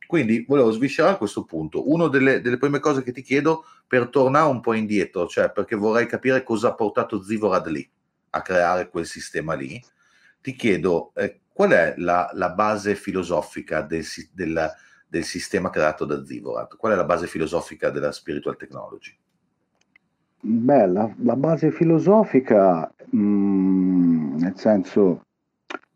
Quindi 0.08 0.42
volevo 0.48 0.70
sviscerare 0.70 1.18
questo 1.18 1.44
punto. 1.44 1.92
Una 1.92 2.08
delle, 2.08 2.40
delle, 2.40 2.56
prime 2.56 2.80
cose 2.80 3.02
che 3.02 3.12
ti 3.12 3.20
chiedo 3.20 3.66
per 3.86 4.08
tornare 4.08 4.48
un 4.48 4.60
po' 4.60 4.72
indietro, 4.72 5.26
cioè 5.26 5.50
perché 5.50 5.76
vorrei 5.76 6.06
capire 6.06 6.42
cosa 6.42 6.68
ha 6.68 6.74
portato 6.74 7.22
Zivorad 7.22 7.66
lì 7.66 7.86
a 8.30 8.40
creare 8.40 8.88
quel 8.88 9.04
sistema 9.04 9.52
lì, 9.52 9.78
ti 10.40 10.54
chiedo 10.54 11.12
eh, 11.14 11.40
qual 11.52 11.72
è 11.72 11.92
la, 11.98 12.30
la 12.32 12.48
base 12.48 12.94
filosofica 12.94 13.82
del, 13.82 14.02
del, 14.32 14.72
del, 15.06 15.24
sistema 15.24 15.68
creato 15.68 16.06
da 16.06 16.24
Zivorad? 16.24 16.74
Qual 16.78 16.94
è 16.94 16.96
la 16.96 17.04
base 17.04 17.26
filosofica 17.26 17.90
della 17.90 18.10
spiritual 18.10 18.56
technology? 18.56 19.14
Beh, 20.40 20.86
la, 20.86 21.14
la 21.18 21.36
base 21.36 21.70
filosofica, 21.70 22.90
mh, 23.10 23.18
mm, 23.20 24.36
nel 24.38 24.56
senso, 24.56 25.20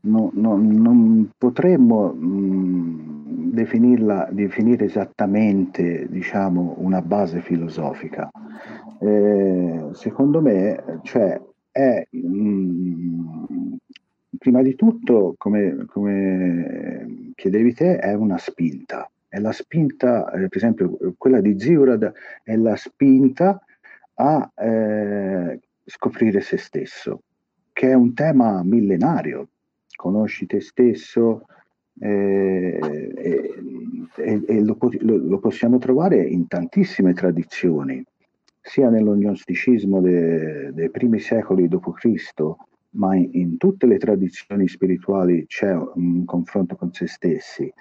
no, 0.01 0.31
no, 0.35 0.57
non 0.59 1.31
potremmo 1.39 2.13
mh, 2.13 2.27
mm, 2.27 3.22
definirla, 3.51 4.29
definire 4.31 4.85
esattamente, 4.85 6.07
diciamo, 6.09 6.77
una 6.79 7.03
base 7.03 7.41
filosofica. 7.41 8.31
Eh, 9.01 9.89
secondo 9.93 10.41
me, 10.41 11.01
cioè, 11.03 11.41
è 11.71 12.07
mh, 12.11 12.19
mm, 12.19 13.75
prima 14.39 14.63
di 14.63 14.75
tutto, 14.75 15.35
come, 15.39 15.85
come, 15.87 17.33
chiedevi 17.35 17.75
te, 17.75 17.99
è 17.99 18.15
una 18.15 18.39
spinta. 18.39 19.11
È 19.29 19.39
la 19.39 19.53
spinta, 19.53 20.31
eh, 20.33 20.49
per 20.49 20.57
esempio, 20.57 20.99
quella 21.17 21.41
di 21.41 21.59
Ziurad 21.59 22.13
è 22.43 22.57
la 22.57 22.77
spinta 22.77 23.63
a 24.15 24.51
eh, 24.55 25.61
scoprire 25.85 26.41
se 26.41 26.59
stesso, 26.59 27.23
che 27.73 27.91
è 27.91 27.95
un 27.95 28.15
tema 28.15 28.63
millenario. 28.63 29.49
Conosci 29.95 30.47
te 30.47 30.61
stesso 30.61 31.47
eh, 32.01 32.79
e, 34.17 34.43
e 34.47 34.61
lo, 34.61 34.77
lo, 35.01 35.17
lo, 35.17 35.39
possiamo 35.39 35.79
trovare 35.79 36.23
in 36.23 36.47
tantissime 36.47 37.13
tradizioni, 37.13 38.05
sia 38.61 38.89
nell'ognosticismo 38.89 40.01
dei 40.01 40.73
de 40.73 40.91
primi 40.91 41.19
secoli 41.19 41.69
d.C., 41.69 42.55
ma 42.95 43.17
in, 43.17 43.29
in, 43.33 43.57
tutte 43.57 43.87
le 43.87 43.99
tradizioni 43.99 44.69
spirituali 44.69 45.47
c'è 45.47 45.75
un 45.75 46.25
confronto 46.25 46.77
con 46.77 46.93
se 46.93 47.07
stessi. 47.07 47.73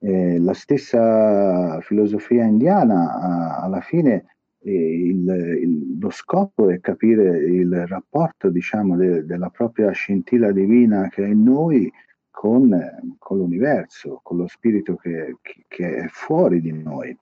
Eh, 0.00 0.38
la 0.38 0.54
stessa 0.54 1.80
filosofia 1.80 2.44
indiana 2.44 3.58
alla 3.60 3.80
fine 3.80 4.26
il, 4.62 5.28
il, 5.28 5.98
lo 5.98 6.10
scopo 6.10 6.68
è 6.68 6.80
capire 6.80 7.38
il 7.38 7.86
rapporto 7.86 8.50
diciamo, 8.50 8.96
de, 8.96 9.24
della 9.24 9.50
propria 9.50 9.90
scintilla 9.92 10.52
divina 10.52 11.08
che 11.08 11.24
è 11.24 11.28
in 11.28 11.42
noi 11.42 11.90
con, 12.38 13.16
con 13.18 13.38
l'universo, 13.38 14.20
con 14.22 14.36
lo 14.36 14.46
spirito 14.46 14.94
che, 14.94 15.38
che, 15.66 15.96
è 15.96 16.06
fuori 16.06 16.60
di 16.60 16.70
noi. 16.70 17.18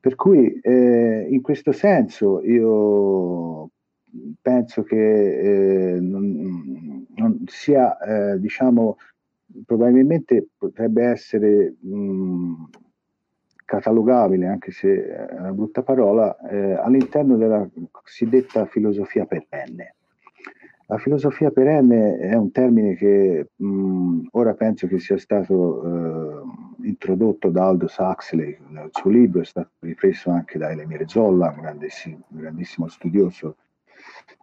Per 0.00 0.16
cui 0.16 0.58
eh, 0.60 1.28
in 1.30 1.40
questo 1.40 1.70
senso 1.70 2.42
io 2.42 3.70
penso 4.42 4.82
che 4.82 5.94
eh, 5.94 6.00
non, 6.00 7.06
non, 7.14 7.44
sia, 7.46 7.96
eh, 7.98 8.40
diciamo, 8.40 8.96
probabilmente 9.64 10.48
potrebbe 10.58 11.04
essere 11.04 11.76
mh, 11.78 12.70
catalogabile, 13.64 14.48
anche 14.48 14.72
se 14.72 15.06
è 15.06 15.38
una 15.38 15.52
brutta 15.52 15.84
parola, 15.84 16.36
eh, 16.48 16.72
all'interno 16.72 17.36
della 17.36 17.68
cosiddetta 17.92 18.66
filosofia 18.66 19.26
perenne. 19.26 19.94
La 20.90 20.98
filosofia 20.98 21.52
perenne 21.52 22.18
è 22.18 22.34
un 22.34 22.50
termine 22.50 22.96
che 22.96 23.50
mh, 23.54 24.26
ora 24.32 24.54
penso 24.54 24.88
che 24.88 24.98
sia 24.98 25.16
stato 25.18 25.84
eh, 25.84 26.86
introdotto 26.88 27.48
da 27.48 27.68
Aldous 27.68 27.96
Huxley 27.98 28.58
nel 28.70 28.88
suo 28.90 29.08
libro, 29.10 29.40
è 29.40 29.44
stato 29.44 29.70
ripreso 29.78 30.30
anche 30.30 30.58
da 30.58 30.70
Elemire 30.70 31.06
Zolla, 31.06 31.52
un 31.54 31.62
grandissimo, 31.62 32.22
grandissimo 32.26 32.88
studioso 32.88 33.56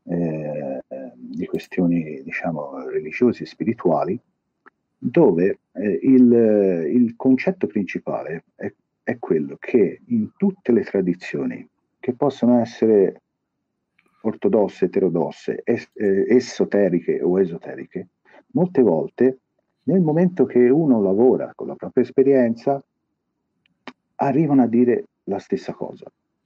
eh, 0.05 0.81
di 1.15 1.45
questioni 1.47 2.21
diciamo, 2.23 2.87
religiose 2.89 3.43
e 3.43 3.47
spirituali, 3.47 4.17
dove 4.97 5.59
eh, 5.73 5.99
il, 6.01 6.31
il 6.93 7.13
concetto 7.17 7.67
principale 7.67 8.45
è 8.55 8.73
è 9.07 9.19
quello 9.19 9.55
che 9.57 10.01
in 10.07 10.31
tutte 10.35 10.73
le 10.73 10.83
tradizioni, 10.83 11.65
che 11.97 12.13
possono 12.13 12.59
essere 12.59 13.21
ortodosse, 14.27 14.85
eterodosse, 14.85 15.61
es- 15.63 15.89
eh, 15.93 16.25
esoteriche 16.27 17.21
o 17.21 17.39
esoteriche, 17.39 18.07
molte 18.51 18.81
volte 18.81 19.37
nel 19.83 20.01
momento 20.01 20.45
che 20.45 20.69
uno 20.69 21.01
lavora 21.01 21.51
con 21.55 21.67
la 21.67 21.75
propria 21.75 22.03
esperienza, 22.03 22.83
arrivano 24.15 24.63
a 24.63 24.67
dire 24.67 25.05
la 25.25 25.39
stessa 25.39 25.73
cosa, 25.73 26.05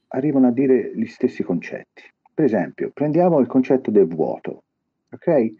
arrivano 0.10 0.48
a 0.48 0.52
dire 0.52 0.92
gli 0.96 1.06
stessi 1.06 1.44
concetti. 1.44 2.04
per 2.34 2.46
esempio, 2.46 2.90
prendiamo 2.92 3.40
il 3.40 3.46
concetto 3.46 3.92
del 3.92 4.08
vuoto, 4.08 4.64
ok? 5.12 5.54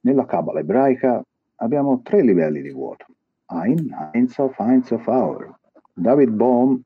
Nella 0.00 0.24
Kabbalah 0.24 0.60
ebraica 0.60 1.24
abbiamo 1.56 2.00
tre 2.02 2.22
livelli 2.22 2.62
di 2.62 2.70
vuoto. 2.70 3.06
Ein, 3.46 3.90
Ein 4.12 4.28
Sof, 4.28 4.56
Ein 4.60 4.84
Sof 4.84 5.06
Our. 5.06 5.52
David 5.94 6.30
Bohm, 6.30 6.80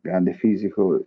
grande 0.00 0.32
fisico, 0.32 1.04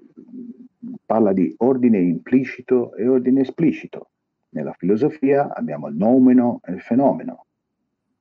parla 1.05 1.33
di 1.33 1.53
ordine 1.57 1.99
implicito 1.99 2.95
e 2.95 3.07
ordine 3.07 3.41
esplicito. 3.41 4.09
Nella 4.49 4.73
filosofia 4.73 5.53
abbiamo 5.53 5.87
il 5.87 5.95
nomeno 5.95 6.61
e 6.63 6.73
il 6.73 6.81
fenomeno. 6.81 7.45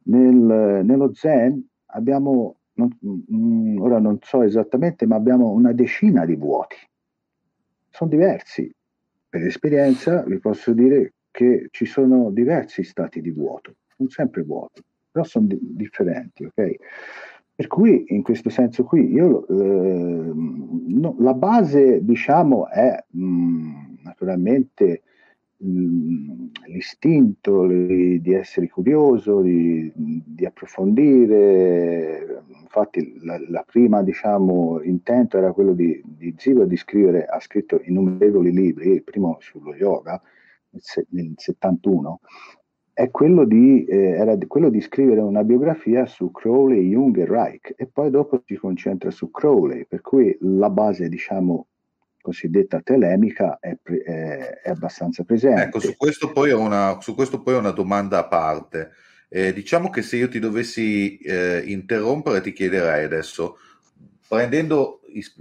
Nel, 0.04 0.84
nello 0.84 1.14
Zen 1.14 1.64
abbiamo, 1.86 2.56
non, 2.74 2.96
mm, 3.32 3.78
ora 3.80 3.98
non 3.98 4.18
so 4.20 4.42
esattamente, 4.42 5.06
ma 5.06 5.16
abbiamo 5.16 5.50
una 5.50 5.72
decina 5.72 6.24
di 6.24 6.36
vuoti. 6.36 6.76
Sono 7.90 8.10
diversi. 8.10 8.70
Per 9.28 9.42
esperienza 9.42 10.22
vi 10.22 10.38
posso 10.38 10.72
dire 10.72 11.14
che 11.30 11.68
ci 11.70 11.84
sono 11.84 12.30
diversi 12.30 12.82
stati 12.82 13.20
di 13.20 13.30
vuoto, 13.30 13.76
non 13.96 14.08
sempre 14.08 14.42
vuoti, 14.42 14.82
però 15.10 15.24
sono 15.24 15.46
di- 15.46 15.58
differenti, 15.60 16.44
ok? 16.44 16.74
Per 17.58 17.66
cui 17.66 18.04
in 18.10 18.22
questo 18.22 18.50
senso 18.50 18.84
qui 18.84 19.10
io, 19.10 19.44
eh, 19.48 20.32
no, 20.32 21.16
la 21.18 21.34
base 21.34 22.04
diciamo 22.04 22.68
è 22.68 23.04
mh, 23.10 23.20
mm, 23.20 23.94
naturalmente 24.04 25.02
l'istinto 26.66 27.66
di 27.66 28.32
essere 28.32 28.68
curioso, 28.68 29.40
di, 29.40 29.92
di 29.92 30.46
approfondire. 30.46 32.44
Infatti 32.62 33.18
la, 33.24 33.40
la, 33.48 33.64
prima, 33.66 34.04
diciamo, 34.04 34.80
intento 34.82 35.36
era 35.36 35.50
quello 35.52 35.72
di, 35.72 36.00
di 36.04 36.32
Ziva 36.38 36.64
di 36.64 36.76
scrivere, 36.76 37.24
ha 37.24 37.40
scritto 37.40 37.80
innumerevoli 37.82 38.52
libri, 38.52 38.92
il 38.92 39.02
primo 39.02 39.36
sullo 39.40 39.74
yoga 39.74 40.22
nel 41.08 41.32
71, 41.34 42.20
è 42.98 43.12
quello 43.12 43.44
di, 43.44 43.84
eh, 43.84 44.10
era 44.10 44.36
quello 44.48 44.70
di 44.70 44.80
scrivere 44.80 45.20
una 45.20 45.44
biografia 45.44 46.04
su 46.06 46.32
Crowley, 46.32 46.88
Jung 46.88 47.16
e 47.16 47.26
Reich 47.26 47.72
e 47.76 47.86
poi 47.86 48.10
dopo 48.10 48.42
si 48.44 48.56
concentra 48.56 49.12
su 49.12 49.30
Crowley, 49.30 49.86
per 49.86 50.00
cui 50.00 50.36
la 50.40 50.68
base, 50.68 51.08
diciamo, 51.08 51.68
cosiddetta 52.20 52.80
telemica 52.80 53.58
è, 53.60 53.76
è, 53.84 54.60
è 54.64 54.70
abbastanza 54.70 55.22
presente. 55.22 55.62
Ecco, 55.62 55.78
su 55.78 55.94
questo 55.96 56.32
poi 56.32 56.50
ho 56.50 56.58
una, 56.58 56.98
poi 56.98 57.54
ho 57.54 57.58
una 57.60 57.70
domanda 57.70 58.18
a 58.18 58.26
parte. 58.26 58.90
Eh, 59.28 59.52
diciamo 59.52 59.90
che 59.90 60.02
se 60.02 60.16
io 60.16 60.28
ti 60.28 60.40
dovessi 60.40 61.18
eh, 61.18 61.62
interrompere, 61.66 62.40
ti 62.40 62.52
chiederei 62.52 63.04
adesso, 63.04 63.58
prendendo 64.26 65.02
is- 65.12 65.36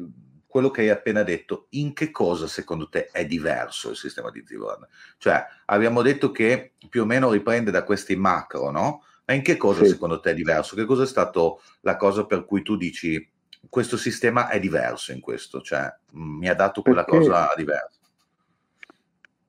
quello 0.58 0.72
che 0.72 0.82
hai 0.82 0.90
appena 0.90 1.22
detto, 1.22 1.68
in 1.72 1.94
che 1.94 2.10
cosa 2.10 2.48
secondo 2.48 2.90
te 2.90 3.10
è 3.12 3.28
diverso 3.28 3.92
il 3.92 3.96
sistema 3.96 4.32
di 4.32 4.44
Zivorn? 4.44 4.88
Cioè, 5.20 5.46
abbiamo 5.66 6.02
detto 6.02 6.32
che 6.32 6.74
più 6.90 7.04
o 7.04 7.06
meno 7.06 7.30
riprende 7.30 7.70
da 7.70 7.84
questi 7.84 8.16
macro, 8.16 8.72
no? 8.72 9.04
Ma 9.26 9.36
in 9.36 9.44
che 9.44 9.56
cosa 9.56 9.84
sì. 9.84 9.90
secondo 9.90 10.20
te 10.20 10.32
è 10.32 10.34
diverso? 10.34 10.76
Che 10.76 10.86
cosa 10.86 11.04
è 11.04 11.06
stato 11.06 11.62
la 11.82 11.96
cosa 11.96 12.26
per 12.26 12.44
cui 12.46 12.64
tu 12.64 12.76
dici 12.76 13.30
questo 13.70 13.98
sistema 13.98 14.50
è 14.50 14.60
diverso 14.60 15.12
in 15.12 15.20
questo, 15.20 15.62
cioè 15.62 15.94
mm, 16.16 16.38
mi 16.40 16.50
ha 16.50 16.56
dato 16.56 16.82
quella 16.82 17.04
perché, 17.04 17.20
cosa 17.20 17.54
diversa. 17.56 18.00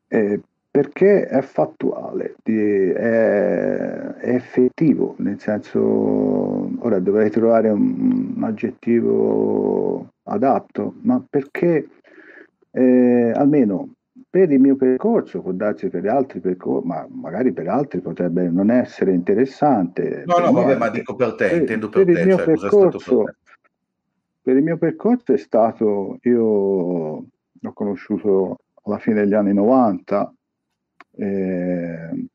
Eh, 0.08 0.40
perché 0.70 1.26
è 1.26 1.40
fattuale, 1.42 2.34
è, 2.42 4.14
effettivo, 4.20 5.14
nel 5.18 5.40
senso, 5.40 5.80
ora 5.80 6.98
dovrei 7.00 7.30
trovare 7.30 7.70
un, 7.70 8.36
aggettivo 8.40 10.08
adatto, 10.24 10.94
ma 11.02 11.24
perché 11.28 11.88
eh, 12.70 13.32
almeno 13.34 13.94
per 14.30 14.50
il 14.50 14.60
mio 14.60 14.76
percorso, 14.76 15.40
può 15.40 15.52
darsi 15.52 15.88
per 15.88 16.06
altri 16.06 16.40
percorsi, 16.40 16.86
ma 16.86 17.06
magari 17.10 17.52
per 17.52 17.68
altri 17.68 18.00
potrebbe 18.00 18.50
non 18.50 18.70
essere 18.70 19.12
interessante. 19.12 20.24
No, 20.26 20.38
no, 20.38 20.52
vabbè, 20.52 20.76
ma 20.76 20.90
dico 20.90 21.14
per 21.14 21.34
te, 21.34 21.48
per, 21.48 21.60
intendo 21.60 21.88
per, 21.88 22.04
per 22.04 22.14
te, 22.14 22.30
cioè, 22.30 22.44
percorso, 22.44 23.22
per 23.24 23.34
te 23.34 23.46
per 24.48 24.56
il 24.56 24.62
mio 24.62 24.78
percorso 24.78 25.34
è 25.34 25.36
stato, 25.36 26.16
io 26.22 27.22
l'ho 27.60 27.72
conosciuto 27.74 28.60
alla 28.84 28.96
fine 28.96 29.16
degli 29.16 29.34
anni 29.34 29.52
90, 29.52 30.32
eh, 31.18 32.26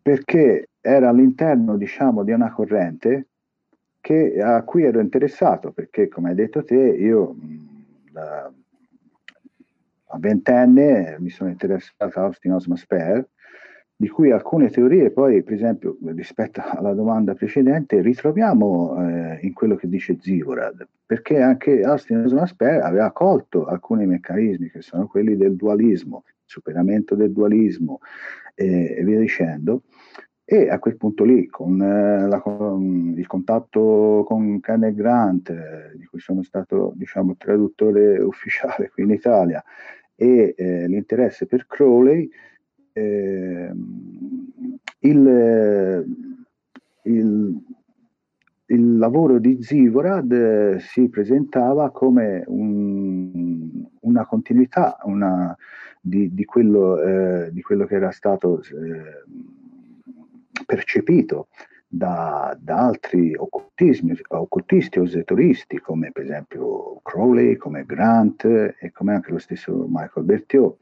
perché 0.00 0.68
era 0.80 1.10
all'interno, 1.10 1.76
diciamo, 1.76 2.24
di 2.24 2.32
una 2.32 2.50
corrente 2.50 3.26
che, 4.00 4.40
a 4.40 4.62
cui 4.62 4.84
ero 4.84 5.00
interessato, 5.00 5.70
perché 5.72 6.08
come 6.08 6.30
hai 6.30 6.34
detto 6.34 6.64
te, 6.64 6.74
io 6.74 7.36
da, 8.10 8.50
a 10.06 10.18
ventenne 10.18 11.16
mi 11.18 11.28
sono 11.28 11.50
interessato 11.50 12.18
a 12.18 12.22
Austin 12.22 12.52
Osma 12.52 12.76
Spare 12.76 13.28
di 14.00 14.08
cui 14.08 14.30
alcune 14.30 14.70
teorie 14.70 15.10
poi, 15.10 15.42
per 15.42 15.54
esempio, 15.54 15.98
rispetto 16.14 16.62
alla 16.64 16.94
domanda 16.94 17.34
precedente, 17.34 18.00
ritroviamo 18.00 18.96
eh, 18.96 19.40
in 19.42 19.52
quello 19.52 19.74
che 19.74 19.88
dice 19.88 20.16
Zivorad, 20.20 20.86
perché 21.04 21.40
anche 21.40 21.82
Austin 21.82 22.24
Osmasper 22.24 22.80
aveva 22.80 23.10
colto 23.10 23.66
alcuni 23.66 24.06
meccanismi 24.06 24.70
che 24.70 24.82
sono 24.82 25.08
quelli 25.08 25.36
del 25.36 25.56
dualismo, 25.56 26.22
superamento 26.48 27.14
del 27.14 27.32
dualismo 27.32 28.00
eh, 28.54 28.96
e 28.98 29.04
via 29.04 29.18
dicendo, 29.18 29.82
e 30.50 30.70
a 30.70 30.78
quel 30.78 30.96
punto 30.96 31.24
lì, 31.24 31.46
con, 31.46 31.80
eh, 31.80 32.26
la, 32.26 32.40
con 32.40 33.12
il 33.14 33.26
contatto 33.26 34.24
con 34.26 34.60
Kenneth 34.60 34.94
Grant, 34.94 35.50
eh, 35.50 35.92
di 35.94 36.06
cui 36.06 36.20
sono 36.20 36.42
stato 36.42 36.92
diciamo, 36.96 37.36
traduttore 37.36 38.18
ufficiale 38.24 38.88
qui 38.88 39.02
in 39.02 39.10
Italia, 39.10 39.62
e 40.14 40.54
eh, 40.56 40.88
l'interesse 40.88 41.46
per 41.46 41.66
Crowley, 41.66 42.30
eh, 42.92 43.70
il, 45.00 46.06
il, 47.02 47.62
il, 48.68 48.96
lavoro 48.96 49.38
di 49.38 49.62
Zivorad 49.62 50.32
eh, 50.32 50.78
si 50.80 51.08
presentava 51.08 51.90
come 51.90 52.42
un, 52.46 53.84
una 54.00 54.26
continuità 54.26 54.98
una, 55.04 55.56
di, 56.00 56.32
di, 56.32 56.44
quello, 56.44 57.00
eh, 57.00 57.52
di, 57.52 57.62
quello, 57.62 57.86
che 57.86 57.94
era 57.94 58.10
stato 58.10 58.60
eh, 58.60 59.24
percepito 60.64 61.48
da, 61.86 62.56
da, 62.60 62.86
altri 62.86 63.34
occultisti 63.34 64.98
o 64.98 65.04
esoteristi 65.04 65.78
come 65.78 66.10
per 66.12 66.24
esempio 66.24 67.00
Crowley, 67.02 67.56
come 67.56 67.84
Grant 67.84 68.44
e 68.44 68.90
come 68.92 69.14
anche 69.14 69.30
lo 69.30 69.38
stesso 69.38 69.86
Michael 69.88 70.26
Berthiaud 70.26 70.76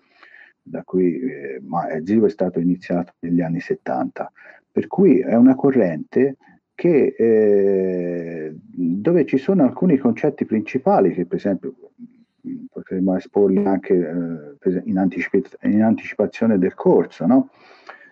da 0.67 0.83
cui 0.83 1.21
eh, 1.21 1.61
Zivo 2.05 2.27
è 2.27 2.31
stato 2.31 2.59
iniziato 2.59 3.15
negli 3.21 3.41
anni 3.41 3.61
70, 3.61 4.33
per 4.73 4.89
cui 4.89 5.21
è 5.21 5.35
una 5.35 5.55
corrente 5.55 6.37
che, 6.77 7.15
eh, 7.19 8.55
dove 8.55 9.25
ci 9.25 9.39
sono 9.39 9.65
alcuni 9.65 9.97
concetti 9.97 10.45
principali 10.45 11.13
che 11.13 11.25
per 11.25 11.39
esempio 11.39 11.75
potremmo 12.71 13.17
esporli 13.17 13.65
anche 13.65 13.95
eh, 13.95 14.83
in, 14.85 14.99
anticip- 14.99 15.57
in, 15.63 15.83
anticipazione 15.83 16.59
del 16.59 16.75
corso, 16.75 17.27
no? 17.27 17.49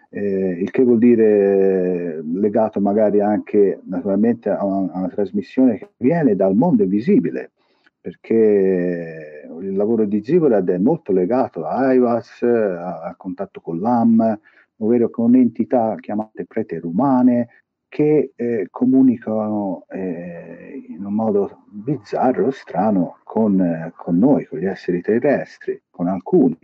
eh, 0.09 0.59
il 0.61 0.71
che 0.71 0.83
vuol 0.83 0.99
dire 0.99 2.23
legato 2.25 2.81
magari 2.81 3.21
anche 3.21 3.81
naturalmente 3.85 4.49
a 4.49 4.65
una, 4.65 4.93
a 4.93 4.99
una 4.99 5.09
trasmissione 5.09 5.77
che 5.77 5.91
viene 5.99 6.35
dal 6.35 6.55
mondo 6.55 6.85
invisibile, 6.85 7.53
perché 8.01 9.47
il 9.61 9.77
lavoro 9.77 10.07
di 10.07 10.25
Zigorad 10.25 10.69
è 10.71 10.79
molto 10.79 11.13
legato 11.13 11.67
a 11.67 11.93
IVAS, 11.93 12.43
a, 12.43 13.15
contatto 13.17 13.61
con 13.61 13.79
l'AM, 13.79 14.39
ovvero 14.79 15.11
con 15.11 15.35
entità 15.35 15.95
chiamate 16.01 16.47
preterumane 16.47 17.49
che 17.95 18.33
eh, 18.35 18.67
comunicano 18.73 19.87
eh, 19.89 20.85
in 20.89 21.05
un 21.05 21.15
modo 21.15 21.63
bizzarro, 21.71 22.51
strano, 22.51 23.19
con, 23.23 23.61
eh, 23.61 23.93
con, 23.95 24.19
noi, 24.19 24.47
con 24.47 24.59
gli 24.59 24.65
esseri 24.65 25.01
terrestri, 25.01 25.81
con 25.91 26.09
alcuni. 26.09 26.59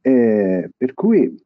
per 0.00 0.94
cui 0.94 1.36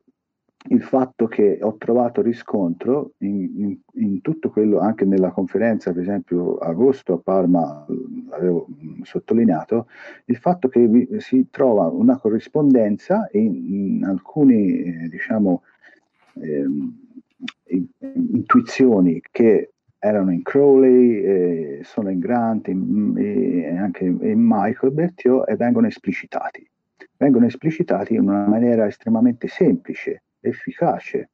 il 0.68 0.82
fatto 0.82 1.26
che 1.26 1.60
ho 1.62 1.76
trovato 1.78 2.20
riscontro 2.20 3.12
in, 3.20 3.52
in, 3.56 3.78
in, 4.04 4.20
tutto 4.20 4.50
quello, 4.50 4.80
anche 4.80 5.06
nella 5.06 5.30
conferenza, 5.30 5.90
per 5.94 6.02
esempio 6.02 6.56
agosto 6.58 7.14
a 7.14 7.18
Parma, 7.24 7.86
l'avevo 8.28 8.66
sottolineato, 9.00 9.86
il 10.26 10.36
fatto 10.36 10.68
che 10.68 10.86
vi, 10.86 11.08
si 11.20 11.46
trova 11.50 11.86
una 11.86 12.18
corrispondenza 12.18 13.30
in, 13.32 13.54
in 13.54 14.04
alcuni, 14.04 14.82
eh, 14.82 15.08
diciamo, 15.08 15.62
eh, 16.34 16.66
intuizioni 17.98 19.20
che 19.30 19.70
erano 19.98 20.32
in 20.32 20.42
Crowley, 20.42 21.82
sono 21.82 22.10
in 22.10 22.18
Grant 22.18 22.68
e 22.68 23.76
anche 23.76 24.04
in 24.04 24.40
Michael 24.42 24.92
Berthiaud 24.92 25.48
e 25.48 25.56
vengono 25.56 25.86
esplicitati. 25.86 26.68
Vengono 27.16 27.46
esplicitati 27.46 28.14
in 28.14 28.20
una 28.20 28.46
maniera 28.46 28.86
estremamente 28.86 29.48
semplice, 29.48 30.24
efficace, 30.40 31.30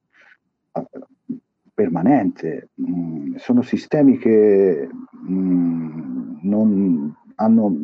permanente. 1.73 2.69
Mm, 2.81 3.35
sono 3.35 3.61
sistemi 3.61 4.17
che 4.17 4.87
mm, 5.29 6.37
non 6.43 7.15
hanno 7.35 7.75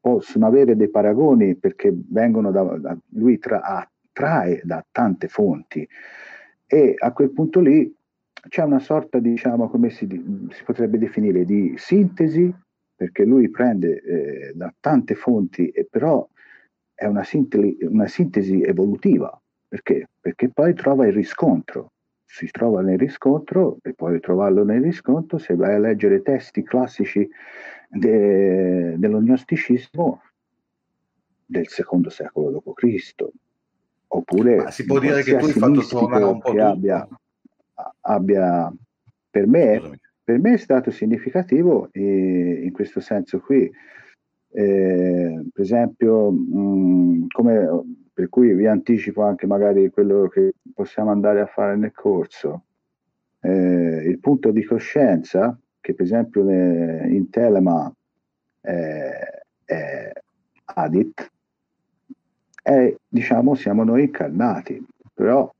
possono 0.00 0.46
avere 0.46 0.74
dei 0.74 0.90
paragoni 0.90 1.54
perché 1.54 1.94
vengono 1.94 2.50
da, 2.50 2.62
da 2.62 2.98
lui 3.10 3.38
tra, 3.38 3.88
trae 4.12 4.60
da 4.64 4.84
tante 4.90 5.28
fonti 5.28 5.88
e 6.66 6.94
a 6.98 7.12
quel 7.12 7.30
punto 7.30 7.60
lì 7.60 7.94
c'è 8.48 8.62
una 8.62 8.80
sorta, 8.80 9.18
diciamo, 9.18 9.68
come 9.68 9.90
si, 9.90 10.06
si 10.50 10.64
potrebbe 10.64 10.98
definire, 10.98 11.44
di 11.44 11.74
sintesi, 11.76 12.52
perché 12.94 13.24
lui 13.24 13.48
prende 13.50 14.00
eh, 14.02 14.52
da 14.54 14.72
tante 14.80 15.14
fonti, 15.14 15.68
e 15.68 15.86
però 15.90 16.26
è 16.94 17.06
una 17.06 17.24
sintesi, 17.24 17.78
una 17.82 18.06
sintesi 18.06 18.62
evolutiva, 18.62 19.40
perché? 19.68 20.08
Perché 20.20 20.48
poi 20.48 20.74
trova 20.74 21.06
il 21.06 21.12
riscontro, 21.12 21.92
si 22.24 22.46
trova 22.50 22.80
nel 22.80 22.98
riscontro 22.98 23.78
e 23.82 23.92
puoi 23.92 24.20
trovarlo 24.20 24.64
nel 24.64 24.82
riscontro 24.82 25.38
se 25.38 25.54
vai 25.54 25.74
a 25.74 25.78
leggere 25.78 26.22
testi 26.22 26.62
classici 26.62 27.28
de, 27.88 28.94
dell'ognosticismo 28.96 30.22
del 31.44 31.68
secondo 31.68 32.08
secolo 32.08 32.62
d.C. 32.64 33.14
oppure 34.08 34.56
Ma 34.56 34.70
si 34.70 34.84
può 34.84 34.98
dire 34.98 35.22
che 35.22 35.36
tu 35.36 35.44
hai 35.44 35.52
fatto 35.52 35.86
trovare 35.86 36.24
un 36.24 36.40
po' 36.40 36.52
che 36.52 36.60
abbia, 36.60 37.06
abbia, 38.00 38.72
per 39.30 39.46
me, 39.46 40.00
per 40.22 40.38
me 40.38 40.54
è 40.54 40.58
stato 40.58 40.90
significativo 40.90 41.88
in 41.92 42.70
questo 42.72 43.00
senso 43.00 43.40
qui 43.40 43.70
eh, 44.54 45.44
per 45.52 45.64
esempio 45.64 46.30
mh, 46.30 47.28
come 47.28 47.68
per 48.12 48.28
cui 48.28 48.52
vi 48.52 48.66
anticipo 48.66 49.22
anche 49.22 49.46
magari 49.46 49.90
quello 49.90 50.28
che 50.28 50.54
possiamo 50.74 51.10
andare 51.10 51.40
a 51.40 51.46
fare 51.46 51.76
nel 51.76 51.92
corso. 51.92 52.64
Eh, 53.40 54.04
il 54.06 54.18
punto 54.18 54.50
di 54.50 54.62
coscienza, 54.64 55.58
che 55.80 55.94
per 55.94 56.04
esempio 56.04 56.42
in 56.48 57.30
Telema 57.30 57.90
eh, 58.60 59.44
è 59.64 60.12
Adit, 60.64 61.30
è, 62.62 62.94
diciamo, 63.08 63.54
siamo 63.54 63.82
noi 63.82 64.02
incarnati, 64.02 64.86
però 65.14 65.50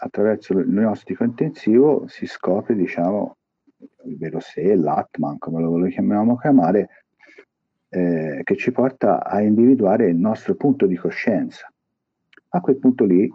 attraverso 0.00 0.52
il 0.52 0.68
gnostico 0.68 1.24
intensivo 1.24 2.06
si 2.06 2.26
scopre, 2.26 2.74
diciamo, 2.74 3.36
il 4.04 4.16
vero 4.16 4.40
sé, 4.40 4.74
l'Atman, 4.74 5.38
come 5.38 5.60
lo 5.60 5.70
vogliamo 5.70 6.36
chiamare, 6.36 6.88
eh, 7.88 8.40
che 8.44 8.56
ci 8.56 8.70
porta 8.70 9.24
a 9.24 9.40
individuare 9.40 10.08
il 10.08 10.16
nostro 10.16 10.54
punto 10.54 10.86
di 10.86 10.96
coscienza. 10.96 11.70
A 12.50 12.60
quel 12.60 12.76
punto 12.76 13.04
lì 13.04 13.32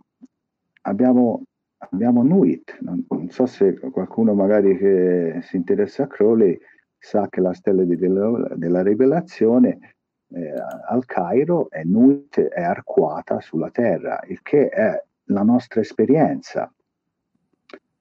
abbiamo, 0.82 1.44
abbiamo 1.78 2.24
Nuit, 2.24 2.78
non, 2.82 3.06
non, 3.10 3.30
so 3.30 3.46
se 3.46 3.78
qualcuno 3.80 4.34
magari 4.34 4.78
che 4.78 5.40
si 5.42 5.56
interessa 5.56 6.04
a 6.04 6.08
Crowley 6.08 6.58
sa 6.98 7.28
che 7.30 7.42
la 7.42 7.54
stella 7.54 7.84
di, 7.84 7.98
della, 7.98 8.82
rivelazione 8.82 9.96
eh, 10.30 10.54
al 10.88 11.06
Cairo 11.06 11.70
è 11.70 11.84
Nuit, 11.84 12.40
è 12.40 12.64
arcuata 12.64 13.42
sulla 13.42 13.70
terra, 13.70 14.20
il 14.28 14.42
che 14.42 14.70
è 14.70 15.04
la 15.26 15.44
nostra 15.44 15.82
esperienza, 15.82 16.72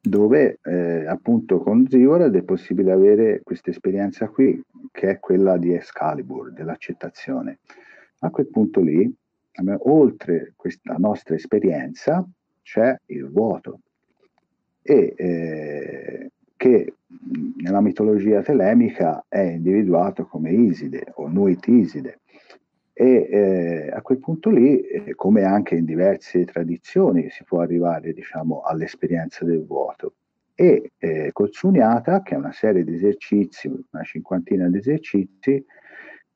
dove 0.00 0.58
eh, 0.62 1.06
appunto 1.06 1.61
con 1.61 1.87
Ziggurat 1.88 2.35
è 2.35 2.42
possibile 2.42 2.92
avere 2.92 3.40
questa 3.42 3.70
esperienza 3.70 4.28
qui, 4.28 4.61
che 4.90 5.11
è 5.11 5.18
quella 5.20 5.56
di 5.56 5.72
Excalibur, 5.72 6.52
dell'accettazione. 6.52 7.58
A 8.20 8.30
quel 8.30 8.48
punto 8.48 8.80
lì 8.80 9.12
oltre 9.85 10.54
questa 10.56 10.94
nostra 10.96 11.35
esperienza 11.35 12.26
c'è 12.62 12.96
il 13.06 13.28
vuoto 13.30 13.80
e 14.80 15.14
eh, 15.16 16.30
che 16.56 16.94
nella 17.62 17.80
mitologia 17.80 18.42
telemica 18.42 19.24
è 19.28 19.40
individuato 19.40 20.26
come 20.26 20.52
Iside 20.52 21.12
o 21.14 21.28
Nuit 21.28 21.66
Iside 21.66 22.20
e 22.92 23.28
eh, 23.31 23.90
a 23.90 24.02
quel 24.02 24.18
punto 24.18 24.50
lì, 24.50 24.81
eh, 24.81 25.14
come 25.14 25.44
anche 25.44 25.76
in 25.76 25.85
diverse 25.85 26.44
tradizioni, 26.44 27.31
si 27.31 27.44
può 27.44 27.61
arrivare 27.61 28.12
diciamo, 28.12 28.61
all'esperienza 28.61 29.44
del 29.44 29.64
vuoto. 29.64 30.14
E 30.55 30.92
eh, 30.98 31.31
col 31.33 31.50
Sunyata, 31.52 32.22
che 32.22 32.35
è 32.35 32.38
una 32.38 32.52
serie 32.52 32.85
di 32.85 32.94
esercizi, 32.94 33.68
una 33.68 34.02
cinquantina 34.05 34.68
di 34.68 34.78
esercizi, 34.78 35.64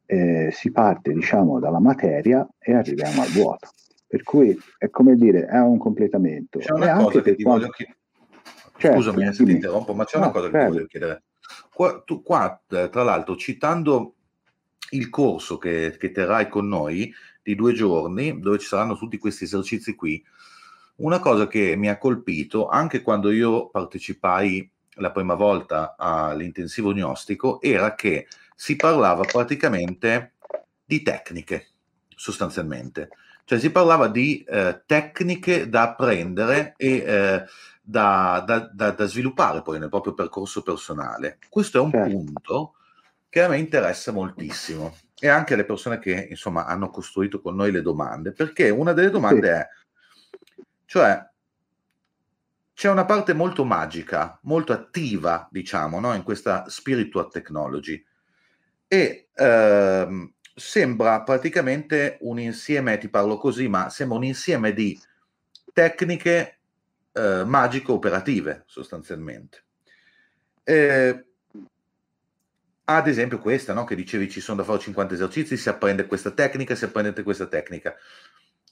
eh, 0.06 0.50
si 0.52 0.70
parte 0.70 1.12
diciamo 1.12 1.58
dalla 1.58 1.80
materia 1.80 2.46
e 2.58 2.74
arriviamo 2.74 3.22
al 3.22 3.28
vuoto. 3.28 3.68
Per 4.08 4.22
cui 4.22 4.56
è 4.78 4.88
come 4.88 5.16
dire, 5.16 5.46
è 5.46 5.58
un 5.58 5.78
completamento. 5.78 6.58
C'è 6.58 6.72
una 6.72 6.94
cosa 6.96 7.20
che 7.20 7.34
ti 7.34 7.42
quando... 7.42 7.62
voglio 7.62 7.72
chiedere. 7.72 7.98
Certo, 8.78 8.96
Scusami 8.96 9.32
se 9.32 9.44
ti 9.44 9.50
interrompo, 9.52 9.94
ma 9.94 10.04
c'è 10.04 10.18
no, 10.18 10.24
una 10.24 10.32
cosa 10.32 10.50
che 10.50 10.58
ti 10.58 10.64
voglio 10.64 10.86
chiedere. 10.86 11.22
Qua, 11.72 12.02
tu 12.04 12.22
qua, 12.22 12.62
eh, 12.70 12.88
tra 12.90 13.02
l'altro, 13.02 13.36
citando 13.36 14.15
il 14.90 15.10
corso 15.10 15.58
che, 15.58 15.96
che 15.98 16.12
terrai 16.12 16.48
con 16.48 16.68
noi 16.68 17.12
di 17.42 17.54
due 17.54 17.72
giorni, 17.72 18.40
dove 18.40 18.58
ci 18.58 18.66
saranno 18.66 18.96
tutti 18.96 19.18
questi 19.18 19.44
esercizi 19.44 19.94
qui, 19.94 20.22
una 20.96 21.18
cosa 21.20 21.46
che 21.46 21.76
mi 21.76 21.88
ha 21.88 21.98
colpito 21.98 22.68
anche 22.68 23.02
quando 23.02 23.30
io 23.30 23.68
partecipai 23.68 24.70
la 24.98 25.10
prima 25.10 25.34
volta 25.34 25.94
all'intensivo 25.98 26.92
gnostico 26.92 27.60
era 27.60 27.94
che 27.94 28.28
si 28.54 28.76
parlava 28.76 29.22
praticamente 29.24 30.32
di 30.84 31.02
tecniche, 31.02 31.66
sostanzialmente. 32.14 33.10
Cioè 33.44 33.58
si 33.58 33.70
parlava 33.70 34.08
di 34.08 34.42
eh, 34.42 34.82
tecniche 34.86 35.68
da 35.68 35.82
apprendere 35.82 36.74
e 36.76 36.96
eh, 36.96 37.44
da, 37.80 38.42
da, 38.44 38.70
da, 38.72 38.90
da, 38.90 39.06
sviluppare 39.06 39.62
poi 39.62 39.78
nel 39.78 39.88
proprio 39.88 40.14
percorso 40.14 40.62
personale. 40.62 41.38
Questo 41.48 41.78
è 41.78 41.80
un 41.80 41.90
certo. 41.90 42.10
punto 42.10 42.74
che 43.28 43.42
a 43.42 43.48
me 43.48 43.58
interessa 43.58 44.12
moltissimo 44.12 44.96
e 45.18 45.28
anche 45.28 45.56
le 45.56 45.64
persone 45.64 45.98
che 45.98 46.26
insomma 46.30 46.66
hanno 46.66 46.90
costruito 46.90 47.40
con 47.40 47.54
noi 47.54 47.72
le 47.72 47.82
domande, 47.82 48.32
perché 48.32 48.70
una 48.70 48.92
delle 48.92 49.10
domande 49.10 49.46
sì. 49.46 49.52
è, 49.52 50.64
cioè, 50.84 51.30
c'è 52.74 52.90
una 52.90 53.06
parte 53.06 53.32
molto 53.32 53.64
magica, 53.64 54.38
molto 54.42 54.72
attiva, 54.72 55.48
diciamo, 55.50 55.98
no? 55.98 56.14
in 56.14 56.22
questa 56.22 56.68
spiritual 56.68 57.30
technology 57.30 58.04
e 58.86 59.28
ehm, 59.34 60.32
sembra 60.54 61.22
praticamente 61.22 62.18
un 62.20 62.38
insieme, 62.38 62.98
ti 62.98 63.08
parlo 63.08 63.38
così, 63.38 63.68
ma 63.68 63.88
sembra 63.88 64.18
un 64.18 64.24
insieme 64.24 64.72
di 64.72 64.98
tecniche 65.72 66.58
eh, 67.12 67.44
magico-operative 67.44 68.64
sostanzialmente. 68.66 69.64
Eh, 70.62 71.25
ad 72.88 73.08
esempio 73.08 73.40
questa, 73.40 73.72
no? 73.72 73.84
che 73.84 73.96
dicevi 73.96 74.30
ci 74.30 74.40
sono 74.40 74.58
da 74.58 74.64
fare 74.64 74.78
50 74.78 75.14
esercizi, 75.14 75.56
si 75.56 75.68
apprende 75.68 76.06
questa 76.06 76.30
tecnica, 76.30 76.74
si 76.74 76.84
apprende 76.84 77.22
questa 77.22 77.46
tecnica. 77.46 77.94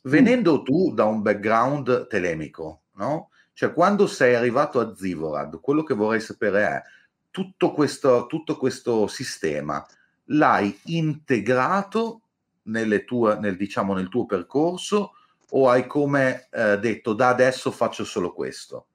Venendo 0.03 0.62
tu 0.62 0.92
da 0.92 1.05
un 1.05 1.22
background 1.22 2.07
telemico, 2.07 2.83
no? 2.92 3.31
cioè 3.55 3.72
quando 3.72 4.07
sei 4.07 4.35
arrivato 4.35 4.79
a 4.79 4.94
Zivorad, 4.94 5.61
quello 5.61 5.83
che 5.83 5.94
vorrei 5.94 6.20
sapere 6.20 6.62
è 6.62 6.83
tutto 7.31 7.72
questo, 7.72 8.27
tutto 8.27 8.57
questo 8.57 9.09
sistema, 9.09 9.85
l'hai 10.27 10.79
integrato 10.85 12.20
tue, 13.05 13.38
nel, 13.38 13.57
diciamo, 13.57 13.94
nel 13.94 14.09
tuo 14.09 14.27
percorso 14.27 15.12
o 15.50 15.68
hai 15.68 15.87
come 15.87 16.48
eh, 16.53 16.79
detto 16.79 17.14
da 17.14 17.29
adesso 17.29 17.72
faccio 17.72 18.05
solo 18.05 18.33
questo? 18.33 18.87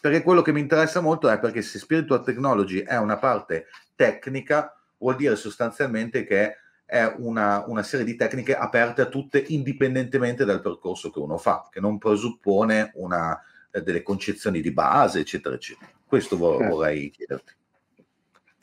Perché 0.00 0.22
quello 0.22 0.42
che 0.42 0.52
mi 0.52 0.60
interessa 0.60 1.00
molto 1.00 1.28
è 1.28 1.38
perché 1.38 1.62
se 1.62 1.78
Spiritual 1.78 2.24
Technology 2.24 2.80
è 2.80 2.96
una 2.96 3.18
parte 3.18 3.66
tecnica, 3.94 4.74
vuol 4.98 5.16
dire 5.16 5.36
sostanzialmente 5.36 6.24
che 6.24 6.56
è 6.84 7.12
una, 7.18 7.64
una, 7.66 7.82
serie 7.82 8.04
di 8.04 8.16
tecniche 8.16 8.56
aperte 8.56 9.02
a 9.02 9.06
tutte 9.06 9.44
indipendentemente 9.48 10.44
dal 10.44 10.60
percorso 10.60 11.10
che 11.10 11.18
uno 11.18 11.36
fa, 11.38 11.68
che 11.70 11.80
non 11.80 11.98
presuppone 11.98 12.90
una, 12.94 13.38
delle 13.70 14.02
concezioni 14.02 14.60
di 14.60 14.72
base, 14.72 15.20
eccetera, 15.20 15.54
eccetera. 15.54 15.90
Questo 16.04 16.36
vor- 16.36 16.58
certo. 16.58 16.74
vorrei 16.74 17.10
chiederti. 17.10 17.52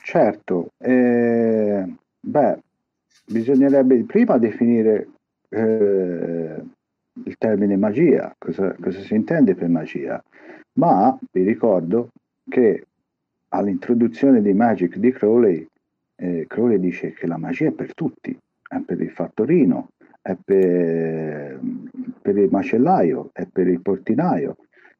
Certo, 0.03 0.71
eh, 0.77 1.85
Beh, 2.27 2.59
bisognerebbe 3.25 4.03
prima 4.03 4.37
definire 4.37 5.07
eh, 5.47 6.61
il 7.23 7.37
termine 7.37 7.77
magia, 7.77 8.35
cosa, 8.37 8.75
cosa, 8.81 8.99
si 8.99 9.15
intende 9.15 9.55
per 9.55 9.69
magia, 9.69 10.21
ma 10.77 11.17
vi 11.31 11.43
ricordo 11.43 12.09
che 12.47 12.85
all'introduzione 13.49 14.41
di 14.41 14.53
Magic 14.53 14.97
di 14.97 15.11
Crowley, 15.11 15.67
eh, 16.15 16.45
Crowley 16.47 16.79
dice 16.79 17.13
che 17.13 17.27
la 17.27 17.37
magia 17.37 17.67
è 17.67 17.71
per 17.71 17.93
tutti, 17.93 18.37
è 18.67 18.79
per 18.79 19.01
il 19.01 19.11
fattorino, 19.11 19.89
è 20.21 20.35
per, 20.43 21.59
per 22.21 22.37
il 22.37 22.49
macellaio, 22.49 23.29
è 23.33 23.45
per 23.51 23.67
il 23.67 23.81
portinaio, 23.81 24.57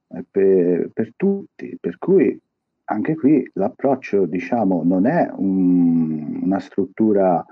è 0.08 0.22
per, 0.30 0.90
per 0.94 1.13
tutti, 1.16 1.78
per 1.80 1.98
cui 1.98 2.40
anche 2.90 3.16
qui 3.16 3.48
l'approccio 3.54 4.26
diciamo, 4.26 4.82
non 4.84 5.06
è 5.06 5.30
un, 5.34 6.40
una 6.44 6.60
struttura 6.60 7.46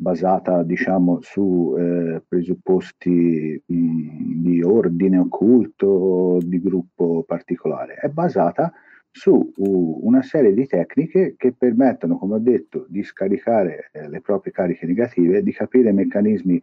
basata 0.00 0.62
diciamo, 0.62 1.20
su 1.20 1.74
eh, 1.78 2.22
presupposti 2.26 3.62
mh, 3.66 4.40
di 4.40 4.62
ordine 4.62 5.18
occulto 5.18 5.86
o 5.86 6.38
di 6.38 6.58
gruppo 6.60 7.22
particolare, 7.26 7.96
è 7.96 8.08
basata 8.08 8.72
su 9.12 9.52
una 9.56 10.22
serie 10.22 10.54
di 10.54 10.66
tecniche 10.66 11.34
che 11.36 11.52
permettono, 11.52 12.16
come 12.16 12.36
ho 12.36 12.38
detto, 12.38 12.86
di 12.88 13.02
scaricare 13.02 13.90
eh, 13.92 14.08
le 14.08 14.20
proprie 14.20 14.52
cariche 14.52 14.86
negative, 14.86 15.42
di 15.42 15.52
capire 15.52 15.92
meccanismi 15.92 16.62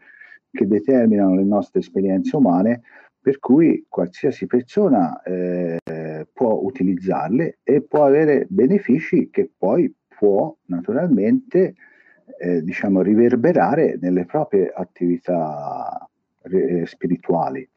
che 0.49 0.65
determinano 0.65 1.35
le 1.35 1.43
nostre 1.43 1.81
esperienze 1.81 2.35
umane, 2.35 2.81
per 3.19 3.37
cui 3.39 3.85
qualsiasi 3.89 4.47
persona 4.47 5.21
eh, 5.21 5.77
può 6.31 6.59
utilizzarle 6.63 7.59
e 7.61 7.81
può 7.81 8.05
avere 8.05 8.47
benefici 8.49 9.29
che 9.29 9.51
poi 9.55 9.93
può 10.07 10.55
naturalmente 10.67 11.75
eh, 12.39 12.61
diciamo, 12.63 13.01
riverberare 13.01 13.97
nelle 14.01 14.25
proprie 14.25 14.71
attività 14.73 16.07
eh, 16.43 16.85
spirituali. 16.85 17.67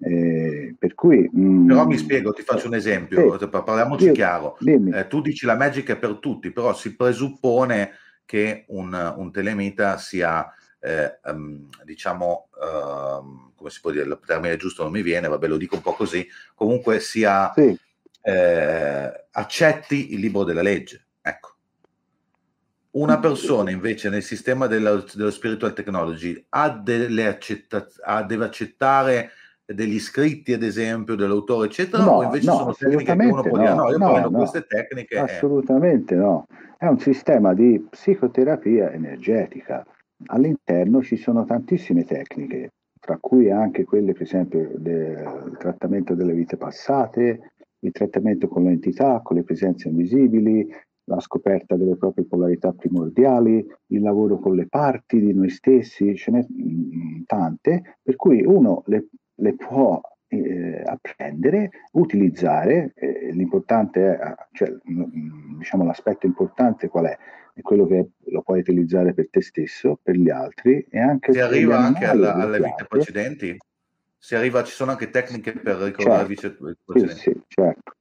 Eh, 0.00 0.76
per 0.78 0.94
cui, 0.94 1.28
mh, 1.32 1.40
mm, 1.40 1.66
però 1.66 1.86
mi 1.86 1.96
spiego, 1.96 2.32
ti 2.32 2.42
faccio 2.42 2.68
un 2.68 2.74
esempio, 2.74 3.36
sì, 3.38 3.48
parliamoci 3.48 4.04
io, 4.04 4.12
chiaro. 4.12 4.56
Eh, 4.60 5.06
tu 5.08 5.20
dici 5.20 5.44
la 5.44 5.56
magic 5.56 5.90
è 5.90 5.96
per 5.96 6.18
tutti, 6.18 6.52
però 6.52 6.72
si 6.72 6.94
presuppone 6.94 7.92
che 8.24 8.64
un, 8.68 9.14
un 9.16 9.32
telemita 9.32 9.96
sia, 9.96 10.52
eh, 10.78 11.18
um, 11.24 11.66
diciamo, 11.82 12.48
uh, 12.52 13.52
come 13.56 13.70
si 13.70 13.80
può 13.80 13.90
dire, 13.90 14.04
il 14.04 14.20
termine 14.24 14.56
giusto 14.56 14.84
non 14.84 14.92
mi 14.92 15.02
viene, 15.02 15.26
vabbè 15.26 15.48
lo 15.48 15.56
dico 15.56 15.76
un 15.76 15.82
po' 15.82 15.94
così, 15.94 16.26
comunque 16.54 17.00
sia, 17.00 17.52
sì. 17.54 17.76
Eh, 18.20 19.24
accetti 19.30 20.12
il 20.12 20.20
libro 20.20 20.44
della 20.44 20.60
legge. 20.60 21.06
Una 22.98 23.18
persona 23.20 23.70
invece 23.70 24.08
nel 24.08 24.22
sistema 24.22 24.66
dello, 24.66 25.04
dello 25.14 25.30
spiritual 25.30 25.72
technology 25.72 26.44
ha 26.50 26.70
delle 26.70 27.26
accetta- 27.26 27.86
ha, 28.02 28.24
deve 28.24 28.44
accettare 28.44 29.30
degli 29.64 30.00
scritti, 30.00 30.52
ad 30.52 30.62
esempio, 30.62 31.14
dell'autore, 31.14 31.66
eccetera, 31.66 32.02
no, 32.02 32.10
o 32.10 32.22
invece 32.24 32.46
no, 32.46 32.56
sono 32.56 32.74
tecniche 32.74 33.16
che 33.16 33.26
uno 33.26 33.42
può 33.42 33.56
no, 33.56 33.62
dire 33.62 33.74
no, 33.74 33.90
io 33.90 33.98
no, 33.98 34.12
prendo 34.12 34.30
queste 34.30 34.66
tecniche. 34.66 35.18
Assolutamente 35.18 36.14
eh. 36.14 36.18
no. 36.18 36.46
È 36.76 36.86
un 36.86 36.98
sistema 36.98 37.54
di 37.54 37.86
psicoterapia 37.88 38.92
energetica. 38.92 39.84
All'interno 40.26 41.02
ci 41.02 41.16
sono 41.16 41.44
tantissime 41.44 42.04
tecniche, 42.04 42.72
tra 42.98 43.18
cui 43.20 43.50
anche 43.50 43.84
quelle, 43.84 44.12
per 44.12 44.22
esempio, 44.22 44.70
del 44.76 45.56
trattamento 45.58 46.14
delle 46.14 46.32
vite 46.32 46.56
passate, 46.56 47.52
il 47.80 47.92
trattamento 47.92 48.48
con 48.48 48.64
le 48.64 48.70
entità, 48.70 49.20
con 49.22 49.36
le 49.36 49.44
presenze 49.44 49.88
invisibili, 49.88 50.66
la 51.08 51.20
scoperta 51.20 51.76
delle 51.76 51.96
proprie 51.96 52.26
polarità 52.26 52.72
primordiali, 52.72 53.66
il 53.86 54.02
lavoro 54.02 54.38
con 54.38 54.54
le 54.54 54.66
parti 54.68 55.18
di 55.18 55.32
noi 55.32 55.48
stessi, 55.48 56.14
ce 56.14 56.30
n'è 56.30 56.46
mm, 56.50 57.22
tante, 57.26 57.98
per 58.02 58.14
cui 58.16 58.42
uno 58.44 58.82
le, 58.86 59.08
le 59.36 59.54
può 59.54 60.00
eh, 60.28 60.82
apprendere, 60.84 61.70
utilizzare, 61.92 62.92
eh, 62.94 63.30
l'importante 63.32 64.18
è, 64.18 64.34
cioè, 64.52 64.72
diciamo 65.56 65.84
l'aspetto 65.84 66.26
importante 66.26 66.88
qual 66.88 67.06
è? 67.06 67.18
È 67.54 67.60
quello 67.62 67.86
che 67.86 68.10
lo 68.26 68.42
puoi 68.42 68.60
utilizzare 68.60 69.14
per 69.14 69.30
te 69.30 69.40
stesso, 69.40 69.98
per 70.00 70.14
gli 70.14 70.30
altri 70.30 70.86
e 70.88 71.00
anche 71.00 71.32
si 71.32 71.40
arriva 71.40 71.78
anche 71.78 72.04
alla, 72.04 72.34
alle 72.34 72.58
vite 72.58 72.84
precedenti? 72.86 73.56
Si 74.20 74.34
arriva, 74.34 74.62
ci 74.62 74.72
sono 74.72 74.90
anche 74.92 75.10
tecniche 75.10 75.52
per 75.52 75.76
ricordare 75.76 76.34
certo, 76.34 76.66
vite 76.66 76.76
precedenti? 76.84 77.20
Sì, 77.20 77.30
sì, 77.30 77.42
certo. 77.48 77.92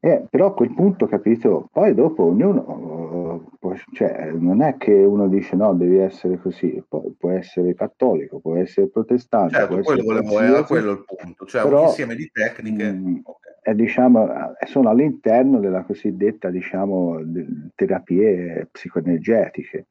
Eh, 0.00 0.26
però 0.30 0.46
a 0.46 0.54
quel 0.54 0.72
punto, 0.74 1.06
capito, 1.06 1.68
poi 1.72 1.94
dopo 1.94 2.24
ognuno, 2.24 3.56
può, 3.58 3.74
cioè, 3.92 4.30
non 4.32 4.62
è 4.62 4.76
che 4.76 4.92
uno 4.92 5.26
dice 5.26 5.56
no, 5.56 5.74
devi 5.74 5.96
essere 5.96 6.38
così, 6.38 6.82
può, 6.86 7.02
può 7.18 7.30
essere 7.30 7.74
cattolico, 7.74 8.38
può 8.38 8.56
essere 8.56 8.88
protestante. 8.88 9.54
Certo, 9.54 9.80
quello 9.80 10.02
volevo, 10.02 10.40
era 10.40 10.62
quello 10.64 10.92
il 10.92 11.04
punto, 11.04 11.46
cioè 11.46 11.62
però, 11.62 11.80
un 11.82 11.86
insieme 11.88 12.14
di 12.14 12.30
tecniche. 12.30 12.92
Mh, 12.92 13.08
mm, 13.08 13.16
okay. 13.24 13.52
è, 13.62 13.74
diciamo, 13.74 14.28
sono 14.66 14.90
all'interno 14.90 15.58
della 15.58 15.82
cosiddetta 15.82 16.50
diciamo, 16.50 17.18
terapie 17.74 18.68
psicoenergetiche. 18.70 19.86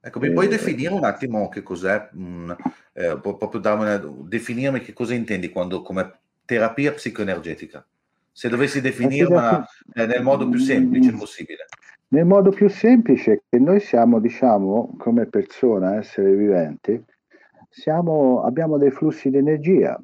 Ecco, 0.00 0.20
mi 0.20 0.32
puoi 0.32 0.46
eh, 0.46 0.50
definire 0.50 0.92
un 0.92 1.04
attimo 1.04 1.48
che 1.48 1.62
cos'è, 1.62 2.08
mh, 2.12 2.56
eh, 2.92 3.18
proprio 3.20 3.60
una, 3.74 3.96
definirmi 3.96 4.80
che 4.80 4.92
cosa 4.92 5.14
intendi 5.14 5.48
quando 5.48 5.82
come 5.82 6.12
terapia 6.44 6.92
psicoenergetica? 6.92 7.84
Se 8.34 8.48
dovessi 8.48 8.80
definirla 8.80 9.64
eh, 9.94 10.06
nel 10.06 10.22
modo 10.22 10.48
più 10.48 10.58
semplice 10.58 11.12
mm. 11.12 11.16
possibile? 11.16 11.66
Nel 12.08 12.26
modo 12.26 12.50
più 12.50 12.68
semplice 12.68 13.44
che 13.48 13.58
noi 13.60 13.78
siamo, 13.78 14.18
diciamo, 14.18 14.96
come 14.98 15.26
persona, 15.26 15.96
essere 15.96 16.34
viventi, 16.34 17.00
siamo, 17.68 18.42
abbiamo 18.42 18.76
dei 18.76 18.90
flussi 18.90 19.30
di 19.30 19.36
energia. 19.36 20.00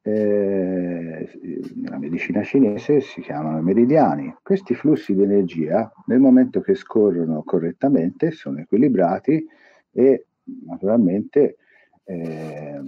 Eh, 0.00 1.30
nella 1.74 1.98
medicina 1.98 2.42
cinese 2.42 3.02
si 3.02 3.20
chiamano 3.20 3.60
meridiani. 3.60 4.34
Questi 4.42 4.74
flussi 4.74 5.14
di 5.14 5.22
energia, 5.22 5.92
nel 6.06 6.20
momento 6.20 6.60
che 6.62 6.74
scorrono 6.74 7.42
correttamente, 7.42 8.30
sono 8.30 8.60
equilibrati 8.60 9.46
e 9.92 10.26
naturalmente 10.66 11.56
eh, 12.04 12.80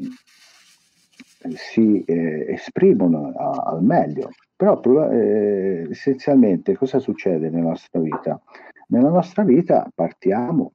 si 1.55 2.03
eh, 2.05 2.47
esprimono 2.53 3.33
a, 3.37 3.51
al 3.71 3.83
meglio. 3.83 4.31
Però 4.57 4.81
eh, 5.11 5.87
essenzialmente 5.91 6.77
cosa 6.77 6.99
succede 6.99 7.49
nella 7.49 7.69
nostra 7.69 8.01
vita? 8.01 8.41
Nella 8.89 9.11
nostra 9.11 9.45
vita 9.45 9.89
partiamo, 9.95 10.73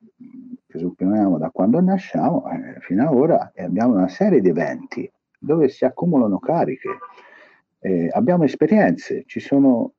presupponiamo 0.65 1.37
da 1.37 1.49
quando 1.49 1.81
nasciamo 1.81 2.49
eh, 2.49 2.79
fino 2.79 3.07
ad 3.07 3.13
ora 3.13 3.51
e 3.53 3.63
abbiamo 3.63 3.93
una 3.93 4.07
serie 4.07 4.39
di 4.39 4.49
eventi 4.49 5.11
dove 5.37 5.67
si 5.67 5.83
accumulano 5.83 6.39
cariche, 6.39 6.89
eh, 7.79 8.07
abbiamo 8.13 8.45
esperienze, 8.45 9.23
ci 9.25 9.41
sono 9.41 9.93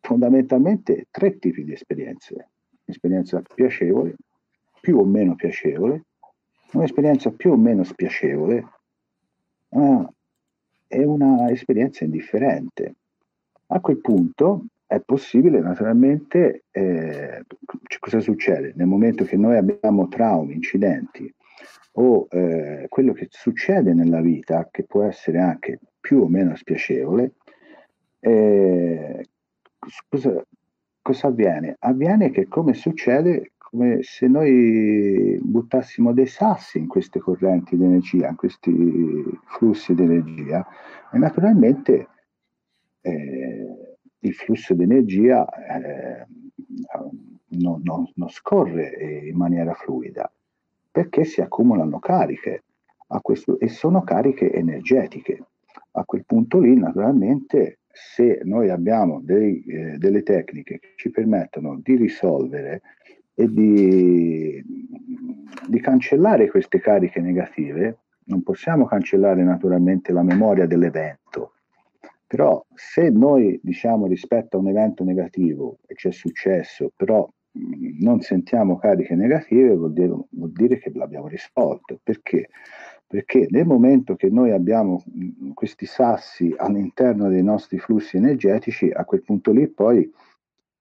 fondamentalmente 0.00 1.06
tre 1.10 1.38
tipi 1.38 1.62
di 1.62 1.72
esperienze, 1.72 2.48
un'esperienza 2.84 3.40
piacevole, 3.54 4.16
più 4.80 4.98
o 4.98 5.04
meno 5.04 5.36
piacevole, 5.36 6.06
un'esperienza 6.72 7.30
più 7.30 7.52
o 7.52 7.56
meno 7.56 7.84
spiacevole 7.84 8.64
ah, 9.70 10.12
è 10.86 11.02
una 11.02 11.50
esperienza 11.50 12.04
indifferente. 12.04 12.94
A 13.68 13.80
quel 13.80 13.98
punto 13.98 14.66
è 14.86 15.00
possibile 15.00 15.60
naturalmente, 15.60 16.64
eh, 16.70 17.42
cosa 17.98 18.20
succede? 18.20 18.72
Nel 18.76 18.86
momento 18.86 19.24
che 19.24 19.36
noi 19.36 19.56
abbiamo 19.56 20.08
traumi, 20.08 20.54
incidenti 20.54 21.32
o 21.98 22.28
eh, 22.30 22.86
quello 22.88 23.12
che 23.12 23.26
succede 23.30 23.94
nella 23.94 24.20
vita, 24.20 24.68
che 24.70 24.84
può 24.84 25.02
essere 25.02 25.40
anche 25.40 25.80
più 25.98 26.20
o 26.22 26.28
meno 26.28 26.54
spiacevole, 26.54 27.32
eh, 28.20 29.26
cosa, 30.08 30.44
cosa 31.02 31.26
avviene? 31.26 31.76
Avviene 31.80 32.30
che 32.30 32.46
come 32.46 32.74
succede 32.74 33.52
come 33.68 33.98
se 34.02 34.28
noi 34.28 35.40
buttassimo 35.42 36.12
dei 36.12 36.26
sassi 36.26 36.78
in 36.78 36.86
queste 36.86 37.18
correnti 37.18 37.76
di 37.76 37.82
energia, 37.82 38.28
in 38.28 38.36
questi 38.36 38.72
flussi 39.44 39.92
di 39.92 40.02
energia 40.02 40.64
e 41.12 41.18
naturalmente 41.18 42.08
eh, 43.00 43.98
il 44.20 44.34
flusso 44.34 44.72
di 44.72 44.84
energia 44.84 45.48
eh, 45.48 46.26
non, 47.58 47.80
non, 47.82 48.08
non, 48.14 48.28
scorre 48.28 49.24
in 49.24 49.36
maniera 49.36 49.74
fluida 49.74 50.30
perché 50.88 51.24
si 51.24 51.40
accumulano 51.40 51.98
cariche 51.98 52.62
questo, 53.20 53.58
e 53.58 53.68
sono 53.68 54.02
cariche 54.02 54.52
energetiche. 54.52 55.44
A 55.92 56.04
quel 56.04 56.24
punto 56.24 56.60
lì 56.60 56.76
naturalmente 56.76 57.80
se 57.90 58.40
noi 58.44 58.70
abbiamo 58.70 59.20
dei, 59.20 59.64
eh, 59.64 59.98
delle 59.98 60.22
tecniche 60.22 60.78
che 60.78 60.92
ci 60.96 61.10
permettono 61.10 61.80
di 61.82 61.96
risolvere 61.96 62.82
e 63.38 63.52
di, 63.52 64.64
di 65.68 65.80
cancellare 65.80 66.48
queste 66.48 66.80
cariche 66.80 67.20
negative. 67.20 67.98
Non 68.24 68.42
possiamo 68.42 68.86
cancellare 68.86 69.44
naturalmente 69.44 70.12
la 70.12 70.22
memoria 70.22 70.66
dell'evento, 70.66 71.52
però 72.26 72.64
se 72.74 73.10
noi 73.10 73.60
diciamo 73.62 74.06
rispetto 74.06 74.56
a 74.56 74.60
un 74.60 74.68
evento 74.68 75.04
negativo 75.04 75.78
e 75.86 75.94
c'è 75.94 76.10
successo, 76.10 76.90
però 76.96 77.28
non 78.00 78.20
sentiamo 78.20 78.78
cariche 78.78 79.14
negative, 79.14 79.76
vuol 79.76 79.92
dire, 79.92 80.14
vuol 80.30 80.52
dire, 80.52 80.78
che 80.78 80.90
l'abbiamo 80.94 81.28
risolto. 81.28 82.00
Perché? 82.02 82.48
Perché 83.06 83.46
nel 83.50 83.66
momento 83.66 84.16
che 84.16 84.28
noi 84.28 84.50
abbiamo 84.50 85.02
questi 85.54 85.86
sassi 85.86 86.52
all'interno 86.56 87.28
dei 87.28 87.42
nostri 87.42 87.78
flussi 87.78 88.16
energetici, 88.16 88.90
a 88.92 89.04
quel 89.04 89.22
punto 89.22 89.52
lì 89.52 89.68
poi 89.68 90.10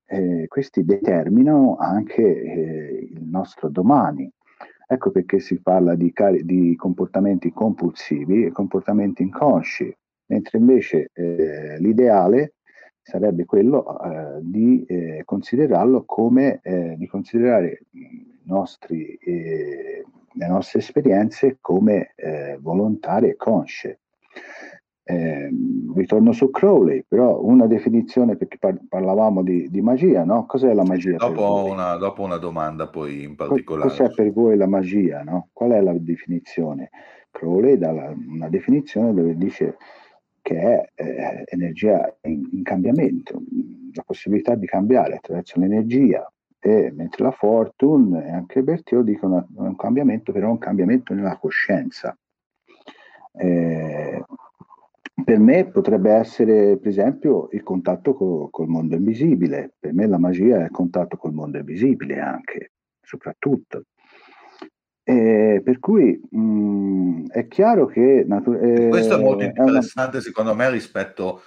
eh, 0.08 0.46
questi 0.48 0.84
determinano 0.84 1.78
anche 1.78 2.22
eh, 2.22 3.10
il 3.12 3.24
nostro 3.24 3.70
domani. 3.70 4.32
Ecco 4.88 5.10
perché 5.10 5.40
si 5.40 5.60
parla 5.62 5.96
di, 5.96 6.14
cari- 6.14 6.46
di, 6.46 6.76
comportamenti 6.76 7.52
compulsivi 7.52 8.46
e 8.46 8.52
comportamenti 8.52 9.24
inconsci, 9.24 9.96
mentre 10.28 10.60
invece 10.60 11.10
eh, 11.14 11.80
l'ideale 11.80 12.54
sarebbe 13.02 13.46
quello 13.46 14.00
eh, 14.00 14.40
di 14.42 14.84
eh, 14.86 15.24
considerarlo 15.26 16.04
come 16.06 16.60
eh, 16.62 16.96
di 16.98 17.08
considerare 17.08 17.82
nostri, 18.44 19.18
le 19.24 20.48
nostre 20.48 20.80
esperienze 20.80 21.58
come 21.60 22.14
volontarie 22.60 23.32
e 23.32 23.36
consce. 23.36 24.00
Eh, 25.08 25.50
ritorno 25.94 26.32
su 26.32 26.50
Crowley, 26.50 27.06
però 27.08 27.40
una 27.40 27.68
definizione, 27.68 28.36
perché 28.38 28.58
par- 28.58 28.82
parlavamo 28.90 29.44
di, 29.44 29.70
di, 29.70 29.82
magia, 29.82 30.24
no? 30.24 30.48
Cos'è 30.48 30.74
la 30.74 30.84
magia? 30.84 31.18
Dopo 31.18 31.66
una, 31.66 31.96
dopo, 31.96 32.24
una, 32.24 32.38
domanda 32.38 32.88
poi 32.88 33.22
in 33.22 33.36
particolare. 33.36 33.90
Cos'è 33.90 34.10
per 34.10 34.32
voi 34.34 34.58
la 34.58 34.66
magia? 34.66 35.22
No? 35.22 35.50
Qual 35.54 35.72
è 35.72 35.82
la 35.82 35.94
definizione? 35.94 36.90
Crowley 37.30 37.78
dà 37.78 37.92
la, 37.92 38.16
una 38.16 38.50
definizione 38.50 39.14
dove 39.14 39.38
dice 39.38 39.78
che 40.42 40.60
è 40.60 40.90
eh, 40.96 41.44
energia 41.46 42.12
in, 42.22 42.48
in, 42.52 42.64
cambiamento, 42.64 43.42
la 43.94 44.04
possibilità 44.04 44.56
di 44.56 44.66
cambiare 44.66 45.16
attraverso 45.16 45.60
l'energia, 45.60 46.28
e 46.60 46.92
mentre 46.96 47.24
la 47.24 47.32
Fortune 47.32 48.26
e 48.26 48.32
anche 48.32 48.64
Bertio 48.64 49.04
dicono 49.04 49.48
un 49.56 49.76
cambiamento, 49.76 50.32
però 50.32 50.50
un 50.50 50.58
cambiamento 50.58 51.14
nella 51.14 51.38
coscienza. 51.38 52.18
Eh, 53.34 54.24
per 55.24 55.40
me 55.40 55.66
potrebbe 55.70 56.12
essere, 56.12 56.78
per 56.78 56.90
esempio, 56.90 57.48
il 57.52 57.64
contatto 57.64 58.14
co- 58.14 58.50
col 58.52 58.68
mondo 58.68 58.96
invisibile. 58.96 59.74
Per 59.80 59.94
me 59.94 60.08
la 60.08 60.18
magia 60.18 60.60
è 60.60 60.64
il 60.64 60.72
contatto 60.72 61.16
col 61.16 61.34
mondo 61.34 61.58
invisibile 61.58 62.20
anche, 62.20 62.74
soprattutto. 63.02 63.84
E 65.04 65.62
per 65.64 65.80
cui 65.80 66.20
mh, 66.30 66.40
mm, 66.40 67.26
è 67.28 67.48
chiaro 67.48 67.86
che... 67.86 68.26
Natu- 68.28 68.62
eh, 68.62 68.90
questo 68.90 69.18
è 69.18 69.22
molto 69.22 69.46
interessante 69.46 70.18
è 70.18 70.20
una... 70.20 70.22
secondo 70.22 70.54
me 70.54 70.70
rispetto, 70.70 71.42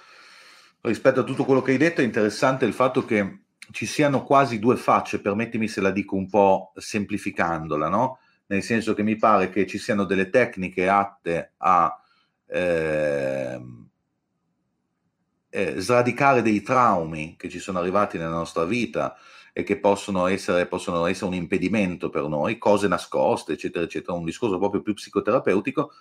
rispetto 0.81 1.19
a 1.19 1.23
tutto 1.23 1.45
quello 1.45 1.61
che 1.61 1.71
hai 1.71 1.77
detto. 1.77 2.01
È 2.01 2.05
interessante 2.05 2.65
il 2.65 2.73
fatto 2.73 3.05
che 3.05 3.41
ci 3.71 3.85
siano 3.85 4.23
quasi 4.23 4.57
due 4.57 4.77
facce, 4.77 5.21
permettimi 5.21 5.67
se 5.67 5.79
la 5.79 5.91
dico 5.91 6.15
un 6.15 6.27
po' 6.27 6.71
semplificandola, 6.75 7.87
no? 7.87 8.17
Nel 8.47 8.63
senso 8.63 8.95
che 8.95 9.03
mi 9.03 9.15
pare 9.15 9.49
che 9.51 9.67
ci 9.67 9.77
siano 9.77 10.05
delle 10.05 10.31
tecniche 10.31 10.89
atte 10.89 11.53
a 11.57 11.98
eh, 12.49 13.61
eh, 15.49 15.79
sradicare 15.79 16.41
dei 16.41 16.61
traumi 16.61 17.35
che 17.37 17.49
ci 17.49 17.59
sono 17.59 17.79
arrivati 17.79 18.17
nella 18.17 18.29
nostra 18.29 18.65
vita 18.65 19.15
e 19.53 19.63
che 19.63 19.79
possono 19.79 20.27
essere, 20.27 20.67
possono 20.67 21.05
essere 21.05 21.27
un 21.27 21.33
impedimento 21.33 22.09
per 22.09 22.27
noi, 22.27 22.57
cose 22.57 22.87
nascoste, 22.87 23.53
eccetera, 23.53 23.83
eccetera, 23.85 24.13
un 24.17 24.25
discorso 24.25 24.57
proprio 24.57 24.81
più 24.81 24.93
psicoterapeutico 24.93 25.91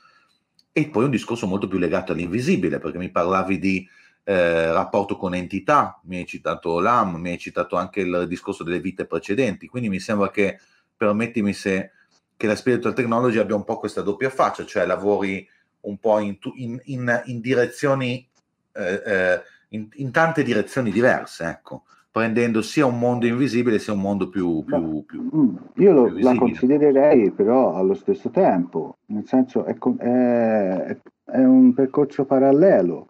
e 0.73 0.89
poi 0.89 1.05
un 1.05 1.11
discorso 1.11 1.47
molto 1.47 1.67
più 1.67 1.79
legato 1.79 2.13
all'invisibile, 2.13 2.79
perché 2.79 2.99
mi 2.99 3.11
parlavi 3.11 3.59
di 3.59 3.89
eh, 4.25 4.71
rapporto 4.71 5.17
con 5.17 5.35
entità, 5.35 6.01
mi 6.05 6.19
hai 6.19 6.27
citato 6.27 6.79
l'AM, 6.81 7.17
mi 7.17 7.31
hai 7.31 7.39
citato 7.39 7.77
anche 7.77 8.01
il 8.01 8.27
discorso 8.29 8.63
delle 8.63 8.81
vite 8.81 9.07
precedenti, 9.07 9.67
quindi 9.67 9.89
mi 9.89 9.99
sembra 9.99 10.31
che, 10.31 10.61
permettimi 10.97 11.53
se, 11.53 11.93
che 12.37 12.47
la 12.47 12.55
spiritual 12.55 12.95
technology 12.95 13.39
abbia 13.39 13.57
un 13.57 13.65
po' 13.65 13.79
questa 13.79 14.03
doppia 14.03 14.31
faccia, 14.31 14.67
cioè 14.67 14.85
lavori 14.85 15.49
un 15.83 15.99
po' 15.99 16.19
in, 16.19 16.37
in, 16.57 16.81
in, 16.85 17.23
in 17.27 17.41
direzioni, 17.41 18.27
eh, 18.73 19.03
eh, 19.05 19.41
in, 19.71 20.11
tante 20.11 20.43
direzioni 20.43 20.91
diverse, 20.91 21.45
ecco, 21.45 21.85
prendendo 22.11 22.62
sia 22.62 22.87
un 22.87 22.99
mondo 22.99 23.27
invisibile 23.27 23.79
sia 23.79 23.93
un 23.93 24.01
mondo 24.01 24.29
più... 24.29 24.64
più, 24.64 25.05
più 25.05 25.31
mm, 25.35 25.57
io 25.77 25.93
lo, 25.93 26.19
la 26.19 26.35
considererei 26.35 27.31
però 27.31 27.75
allo 27.75 27.95
stesso 27.95 28.31
tempo, 28.31 28.99
nel 29.07 29.27
senso 29.27 29.64
è, 29.64 29.77
è, 29.77 30.97
è 31.25 31.45
un 31.45 31.75
percorso 31.75 32.25
parallelo 32.25 33.09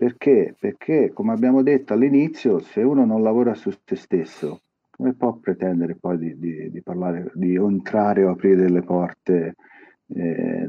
perché? 0.00 0.56
Perché, 0.58 1.12
come 1.12 1.34
abbiamo 1.34 1.62
detto 1.62 1.92
all'inizio, 1.92 2.58
se 2.60 2.80
uno 2.80 3.04
non 3.04 3.22
lavora 3.22 3.52
su 3.52 3.70
se 3.84 3.96
stesso, 3.96 4.62
come 4.88 5.12
può 5.12 5.34
pretendere 5.34 5.94
poi 5.94 6.16
di, 6.16 6.38
di, 6.38 6.70
di 6.70 6.82
parlare, 6.82 7.30
di 7.34 7.54
entrare 7.56 8.24
o 8.24 8.30
aprire 8.30 8.62
delle 8.62 8.80
porte? 8.80 9.56
Eh, 10.14 10.68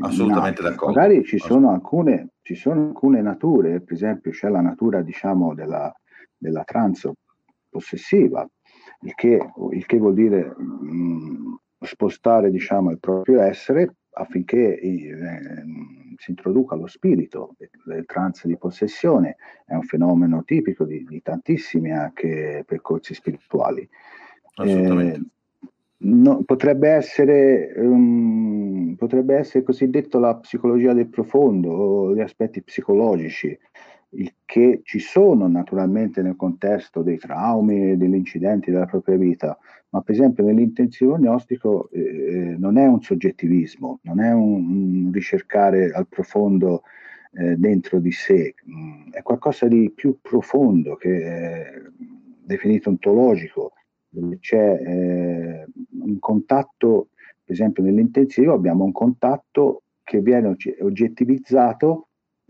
Assolutamente 0.00 0.62
d'accordo. 0.62 0.98
Magari 0.98 1.24
ci 1.24 1.38
sono, 1.38 1.70
alcune, 1.70 2.30
ci 2.42 2.54
sono 2.54 2.88
alcune 2.88 3.20
nature, 3.22 3.80
per 3.80 3.94
esempio 3.94 4.30
c'è 4.30 4.48
la 4.48 4.60
natura 4.60 5.02
diciamo, 5.02 5.54
della, 5.54 5.92
della 6.36 6.64
trans 6.64 7.10
possessiva, 7.68 8.48
il 9.02 9.14
che, 9.14 9.38
il 9.72 9.86
che 9.86 9.98
vuol 9.98 10.14
dire 10.14 10.54
mh, 10.56 11.58
spostare 11.80 12.50
diciamo, 12.50 12.90
il 12.90 12.98
proprio 12.98 13.40
essere 13.40 13.94
affinché 14.12 14.78
eh, 14.80 15.10
si 16.16 16.30
introduca 16.30 16.74
lo 16.74 16.86
spirito 16.86 17.54
del 17.84 18.04
trance 18.06 18.48
di 18.48 18.56
possessione, 18.58 19.36
è 19.64 19.74
un 19.74 19.82
fenomeno 19.82 20.42
tipico 20.44 20.84
di, 20.84 21.04
di 21.04 21.22
tantissimi 21.22 21.92
anche 21.92 22.64
percorsi 22.66 23.14
spirituali. 23.14 23.88
Eh, 24.62 25.20
no, 26.02 26.42
potrebbe, 26.44 26.90
essere, 26.90 27.72
um, 27.76 28.94
potrebbe 28.96 29.36
essere 29.36 29.64
cosiddetto 29.64 30.18
la 30.18 30.36
psicologia 30.36 30.92
del 30.92 31.08
profondo 31.08 31.70
o 31.70 32.14
gli 32.14 32.20
aspetti 32.20 32.62
psicologici, 32.62 33.56
il 34.12 34.32
che 34.44 34.80
ci 34.82 34.98
sono 34.98 35.46
naturalmente 35.46 36.22
nel 36.22 36.36
contesto 36.36 37.02
dei 37.02 37.18
traumi 37.18 37.92
e 37.92 37.96
degli 37.96 38.14
incidenti 38.14 38.70
della 38.70 38.86
propria 38.86 39.16
vita, 39.16 39.56
ma 39.90 40.00
per 40.00 40.14
esempio 40.14 40.44
nell'intensivo 40.44 41.16
gnostico 41.16 41.88
eh, 41.90 42.00
eh, 42.00 42.56
non 42.58 42.76
è 42.76 42.86
un 42.86 43.00
soggettivismo, 43.00 44.00
non 44.02 44.20
è 44.20 44.32
un, 44.32 45.04
un 45.04 45.10
ricercare 45.12 45.90
al 45.92 46.08
profondo 46.08 46.82
eh, 47.32 47.56
dentro 47.56 48.00
di 48.00 48.10
sé, 48.10 48.54
mm, 48.68 49.12
è 49.12 49.22
qualcosa 49.22 49.68
di 49.68 49.92
più 49.94 50.18
profondo 50.20 50.96
che 50.96 51.22
è 51.22 51.82
definito 52.42 52.88
ontologico, 52.88 53.72
dove 54.08 54.38
c'è 54.40 54.82
eh, 54.84 55.66
un 56.02 56.18
contatto, 56.18 57.08
per 57.44 57.54
esempio 57.54 57.82
nell'intensivo 57.82 58.52
abbiamo 58.52 58.84
un 58.84 58.92
contatto 58.92 59.82
che 60.02 60.20
viene 60.20 60.56
oggettivizzato 60.80 62.08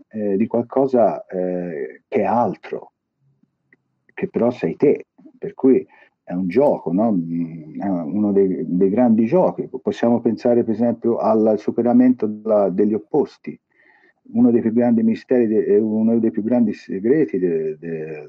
eh, 0.09 0.35
di 0.35 0.47
qualcosa 0.47 1.25
eh, 1.25 2.03
che 2.07 2.21
è 2.21 2.23
altro, 2.23 2.91
che 4.13 4.27
però 4.29 4.49
sei 4.51 4.75
te, 4.75 5.05
per 5.37 5.53
cui 5.53 5.85
è 6.23 6.33
un 6.33 6.47
gioco, 6.47 6.91
no? 6.91 7.09
è 7.09 7.87
uno 7.87 8.31
dei, 8.31 8.63
dei, 8.65 8.89
grandi 8.89 9.25
giochi. 9.25 9.69
Possiamo 9.81 10.21
pensare 10.21 10.63
per 10.63 10.73
esempio 10.73 11.17
al 11.17 11.55
superamento 11.57 12.25
della, 12.25 12.69
degli 12.69 12.93
opposti, 12.93 13.59
uno 14.33 14.51
dei 14.51 14.61
più 14.61 14.71
grandi 14.71 15.03
misteri 15.03 15.55
e 15.55 15.77
uno 15.77 16.17
dei 16.19 16.31
più 16.31 16.43
grandi 16.43 16.73
segreti 16.73 17.37
de, 17.37 17.77
de, 17.77 18.27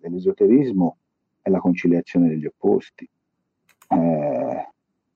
dell'esoterismo 0.00 0.96
è 1.42 1.50
la 1.50 1.58
conciliazione 1.58 2.28
degli 2.28 2.46
opposti. 2.46 3.08
Eh, 3.88 4.41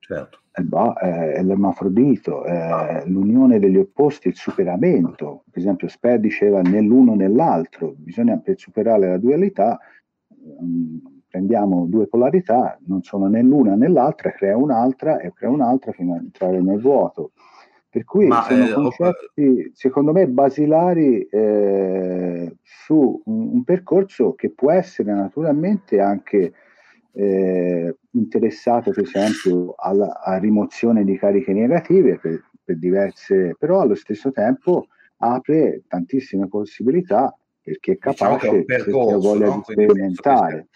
certo 0.06 0.38
è 0.56 1.42
l'ermafrodito, 1.42 2.44
è 2.44 3.02
l'unione 3.06 3.58
degli 3.58 3.76
opposti, 3.76 4.28
il 4.28 4.36
superamento. 4.36 5.44
Per 5.50 5.60
esempio, 5.60 5.86
Sper 5.88 6.18
diceva 6.18 6.62
nell'uno 6.62 7.14
nell'altro, 7.14 7.94
bisogna 7.98 8.38
per 8.38 8.58
superare 8.58 9.08
la 9.08 9.18
dualità, 9.18 9.78
um, 10.28 10.98
prendiamo 11.28 11.84
due 11.86 12.06
polarità, 12.06 12.78
non 12.86 13.02
sono 13.02 13.26
né 13.26 13.42
l'una 13.42 13.74
né 13.74 13.88
l'altra, 13.88 14.30
crea 14.30 14.56
un'altra 14.56 15.18
e 15.18 15.30
crea 15.34 15.50
un'altra 15.50 15.92
fino 15.92 16.14
ad 16.14 16.22
entrare 16.22 16.60
nel 16.62 16.80
vuoto. 16.80 17.32
Per 17.90 18.04
cui 18.04 18.26
Ma, 18.26 18.42
sono 18.42 18.64
eh, 18.64 18.72
concetti, 18.72 19.70
secondo 19.74 20.12
me, 20.12 20.26
basilari 20.26 21.22
eh, 21.22 22.56
su 22.62 23.22
un, 23.24 23.48
un 23.52 23.64
percorso 23.64 24.34
che 24.34 24.50
può 24.50 24.70
essere 24.70 25.12
naturalmente 25.12 26.00
anche 26.00 26.52
eh, 27.18 27.96
interessato 28.10 28.90
per 28.90 29.04
esempio 29.04 29.74
alla, 29.78 30.20
alla, 30.20 30.38
rimozione 30.38 31.02
di 31.02 31.16
cariche 31.16 31.54
negative 31.54 32.18
per, 32.18 32.44
per, 32.62 32.76
diverse, 32.76 33.56
però 33.58 33.80
allo 33.80 33.94
stesso 33.94 34.30
tempo 34.30 34.88
apre 35.18 35.84
tantissime 35.88 36.46
possibilità 36.46 37.34
perché 37.62 37.92
è 37.92 37.98
capace 37.98 38.34
diciamo 38.34 38.52
che 38.52 38.64
percorso, 38.64 39.18
voglia 39.18 39.46
no? 39.46 39.62
sperimentare. 39.62 40.68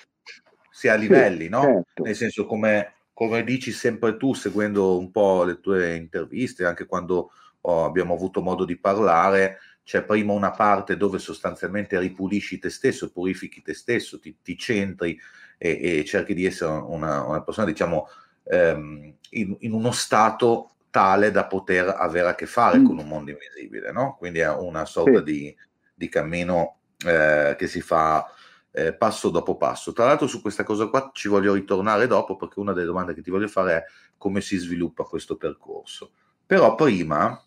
Sia 0.70 0.94
a 0.94 0.96
livelli, 0.96 1.44
sì, 1.44 1.50
no? 1.50 1.60
Certo. 1.60 2.02
Nel 2.04 2.16
senso 2.16 2.46
come, 2.46 2.92
come 3.12 3.44
dici 3.44 3.70
sempre 3.70 4.16
tu, 4.16 4.32
seguendo 4.32 4.98
un 4.98 5.10
po' 5.10 5.44
le 5.44 5.60
tue 5.60 5.94
interviste, 5.94 6.64
anche 6.64 6.86
quando 6.86 7.32
oh, 7.60 7.84
abbiamo 7.84 8.14
avuto 8.14 8.40
modo 8.40 8.64
di 8.64 8.78
parlare, 8.78 9.58
c'è 9.84 10.02
prima 10.04 10.32
una 10.32 10.52
parte 10.52 10.96
dove 10.96 11.18
sostanzialmente 11.18 11.98
ripulisci 11.98 12.58
te 12.58 12.70
stesso, 12.70 13.12
purifichi 13.12 13.60
te 13.60 13.74
stesso, 13.74 14.18
ti, 14.18 14.38
ti 14.42 14.56
centri 14.56 15.18
e, 15.62 15.98
e 15.98 16.04
cerchi 16.06 16.32
di 16.32 16.46
essere 16.46 16.72
una, 16.72 17.22
una 17.22 17.42
persona, 17.42 17.66
diciamo, 17.66 18.08
ehm, 18.44 19.14
in, 19.30 19.56
in, 19.58 19.72
uno 19.74 19.90
stato 19.90 20.70
tale 20.88 21.30
da 21.30 21.46
poter 21.46 21.94
avere 21.98 22.28
a 22.28 22.34
che 22.34 22.46
fare 22.46 22.78
mm. 22.78 22.86
con 22.86 22.96
un 22.96 23.06
mondo 23.06 23.30
invisibile, 23.30 23.92
no? 23.92 24.16
Quindi 24.16 24.38
è 24.38 24.50
una 24.50 24.86
sorta 24.86 25.18
sì. 25.18 25.24
di, 25.24 25.56
di, 25.94 26.08
cammino 26.08 26.78
eh, 27.06 27.56
che 27.58 27.66
si 27.66 27.82
fa 27.82 28.26
eh, 28.70 28.94
passo 28.94 29.28
dopo 29.28 29.58
passo. 29.58 29.92
Tra 29.92 30.06
l'altro 30.06 30.26
su 30.26 30.40
questa 30.40 30.64
cosa 30.64 30.86
qua 30.86 31.10
ci 31.12 31.28
voglio 31.28 31.52
ritornare 31.52 32.06
dopo 32.06 32.36
perché 32.36 32.58
una 32.58 32.72
delle 32.72 32.86
domande 32.86 33.12
che 33.12 33.20
ti 33.20 33.30
voglio 33.30 33.48
fare 33.48 33.74
è 33.74 33.84
come 34.16 34.40
si 34.40 34.56
sviluppa 34.56 35.04
questo 35.04 35.36
percorso. 35.36 36.12
Però 36.46 36.74
prima 36.74 37.38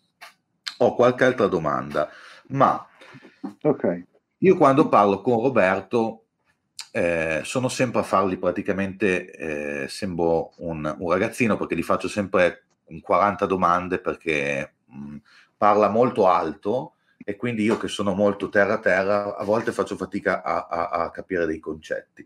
ho 0.78 0.94
qualche 0.94 1.24
altra 1.24 1.48
domanda, 1.48 2.08
ma 2.48 2.86
okay. 3.62 4.06
io 4.38 4.56
quando 4.56 4.88
parlo 4.88 5.20
con 5.20 5.42
Roberto 5.42 6.23
eh, 6.96 7.40
sono 7.42 7.68
sempre 7.68 7.98
a 7.98 8.04
farli 8.04 8.36
praticamente, 8.36 9.32
eh, 9.32 9.88
sembro 9.88 10.52
un, 10.58 10.94
un, 10.96 11.10
ragazzino 11.10 11.56
perché 11.56 11.74
gli 11.74 11.82
faccio 11.82 12.06
sempre 12.06 12.66
40 13.00 13.46
domande 13.46 13.98
perché 13.98 14.74
mh, 14.84 15.16
parla 15.56 15.88
molto 15.88 16.28
alto 16.28 16.94
e 17.16 17.34
quindi 17.34 17.64
io 17.64 17.78
che 17.78 17.88
sono 17.88 18.14
molto 18.14 18.48
terra 18.48 18.78
terra, 18.78 19.34
a 19.36 19.42
volte 19.42 19.72
faccio 19.72 19.96
fatica 19.96 20.44
a, 20.44 20.68
a, 20.68 20.88
a 20.90 21.10
capire 21.10 21.46
dei 21.46 21.58
concetti. 21.58 22.24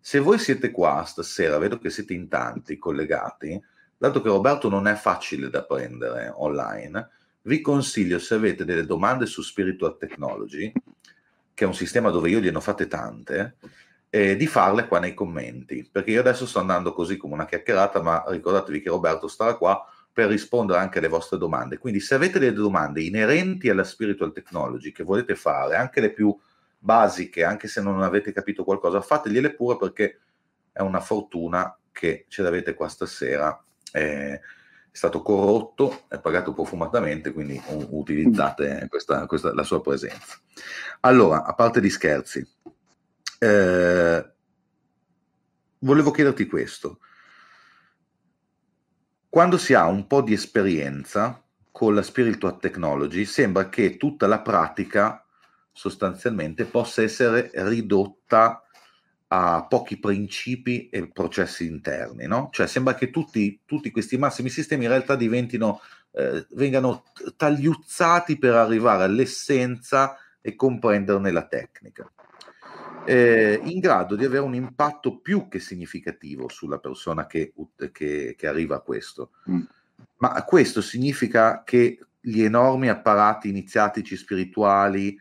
Se 0.00 0.20
voi 0.20 0.38
siete 0.38 0.70
qua 0.70 1.04
stasera, 1.04 1.58
vedo 1.58 1.78
che 1.78 1.90
siete 1.90 2.14
in 2.14 2.28
tanti 2.28 2.78
collegati, 2.78 3.62
dato 3.94 4.22
che 4.22 4.28
Roberto 4.30 4.70
non 4.70 4.86
è 4.86 4.94
facile 4.94 5.50
da 5.50 5.64
prendere 5.64 6.32
online, 6.34 7.10
vi 7.42 7.60
consiglio 7.60 8.18
se 8.18 8.36
avete 8.36 8.64
delle 8.64 8.86
domande 8.86 9.26
su 9.26 9.42
Spiritual 9.42 9.98
Technology, 9.98 10.72
che 11.52 11.64
è 11.64 11.66
un 11.66 11.74
sistema 11.74 12.08
dove 12.08 12.30
io 12.30 12.40
gliene 12.40 12.56
ho 12.56 12.60
fatte 12.62 12.86
tante, 12.86 13.56
eh, 14.10 14.36
di 14.36 14.46
farle 14.46 14.86
qua 14.86 14.98
nei 14.98 15.14
commenti, 15.14 15.88
perché 15.90 16.10
io 16.10 16.20
adesso 16.20 16.46
sto 16.46 16.60
andando 16.60 16.92
così 16.92 17.16
come 17.16 17.34
una 17.34 17.46
chiacchierata, 17.46 18.00
ma 18.02 18.24
ricordatevi 18.26 18.80
che 18.80 18.88
Roberto 18.88 19.28
starà 19.28 19.56
qua 19.56 19.84
per 20.12 20.28
rispondere 20.28 20.80
anche 20.80 20.98
alle 20.98 21.08
vostre 21.08 21.38
domande. 21.38 21.78
Quindi 21.78 22.00
se 22.00 22.14
avete 22.14 22.38
delle 22.38 22.52
domande 22.52 23.02
inerenti 23.02 23.68
alla 23.68 23.84
spiritual 23.84 24.32
technology 24.32 24.90
che 24.90 25.04
volete 25.04 25.34
fare, 25.34 25.76
anche 25.76 26.00
le 26.00 26.12
più 26.12 26.36
basiche, 26.78 27.44
anche 27.44 27.68
se 27.68 27.80
non 27.80 28.02
avete 28.02 28.32
capito 28.32 28.64
qualcosa, 28.64 29.00
fategliele 29.00 29.54
pure 29.54 29.76
perché 29.76 30.20
è 30.72 30.80
una 30.80 31.00
fortuna 31.00 31.76
che 31.92 32.24
ce 32.28 32.42
l'avete 32.42 32.74
qua 32.74 32.88
stasera. 32.88 33.62
Eh, 33.92 34.40
è 34.90 34.96
stato 34.96 35.22
corrotto, 35.22 36.06
è 36.08 36.18
pagato 36.18 36.52
profumatamente, 36.52 37.32
quindi 37.32 37.60
utilizzate 37.90 38.86
questa, 38.88 39.26
questa, 39.26 39.54
la 39.54 39.62
sua 39.62 39.80
presenza. 39.80 40.38
Allora, 41.00 41.44
a 41.44 41.54
parte 41.54 41.80
gli 41.80 41.90
scherzi, 41.90 42.44
eh, 43.38 44.32
volevo 45.78 46.10
chiederti 46.10 46.46
questo. 46.46 47.00
Quando 49.28 49.58
si 49.58 49.74
ha 49.74 49.86
un 49.86 50.06
po' 50.06 50.22
di 50.22 50.32
esperienza 50.32 51.42
con 51.70 51.94
la 51.94 52.02
spiritual 52.02 52.58
technology, 52.58 53.24
sembra 53.24 53.68
che 53.68 53.96
tutta 53.96 54.26
la 54.26 54.40
pratica 54.40 55.24
sostanzialmente 55.70 56.64
possa 56.64 57.02
essere 57.02 57.50
ridotta 57.54 58.62
a 59.28 59.66
pochi 59.66 59.98
principi 59.98 60.88
e 60.88 61.08
processi 61.08 61.66
interni, 61.66 62.26
no? 62.26 62.48
Cioè 62.50 62.66
sembra 62.66 62.94
che 62.94 63.10
tutti, 63.10 63.60
tutti 63.64 63.90
questi 63.90 64.16
massimi 64.16 64.48
sistemi 64.48 64.84
in 64.84 64.90
realtà 64.90 65.14
diventino, 65.14 65.80
eh, 66.12 66.46
vengano 66.52 67.04
tagliuzzati 67.36 68.38
per 68.38 68.54
arrivare 68.54 69.04
all'essenza 69.04 70.16
e 70.40 70.54
comprenderne 70.54 71.30
la 71.30 71.46
tecnica 71.46 72.10
eh, 73.08 73.60
in 73.64 73.80
grado 73.80 74.16
di 74.16 74.24
avere 74.24 74.42
un 74.42 74.54
impatto 74.54 75.18
più 75.18 75.48
che 75.48 75.60
significativo 75.60 76.48
sulla 76.48 76.78
persona 76.78 77.26
che, 77.26 77.52
che, 77.92 78.34
che 78.36 78.46
arriva 78.46 78.76
a 78.76 78.80
questo. 78.80 79.30
Mm. 79.50 79.62
Ma 80.18 80.44
questo 80.44 80.80
significa 80.80 81.62
che 81.64 81.98
gli 82.20 82.42
enormi 82.42 82.88
apparati 82.88 83.48
iniziatici 83.48 84.16
spirituali 84.16 85.18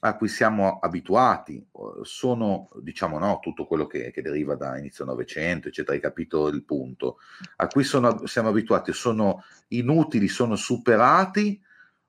a 0.00 0.14
cui 0.14 0.28
siamo 0.28 0.78
abituati 0.78 1.66
sono, 2.02 2.68
diciamo, 2.80 3.18
no, 3.18 3.40
tutto 3.40 3.66
quello 3.66 3.86
che, 3.86 4.12
che 4.12 4.22
deriva 4.22 4.54
da 4.54 4.78
inizio 4.78 5.04
Novecento, 5.04 5.68
eccetera, 5.68 5.94
hai 5.94 6.02
capito 6.02 6.46
il 6.48 6.62
punto, 6.62 7.18
a 7.56 7.66
cui 7.66 7.82
sono, 7.82 8.24
siamo 8.26 8.50
abituati 8.50 8.92
sono 8.92 9.42
inutili, 9.68 10.28
sono 10.28 10.54
superati 10.54 11.60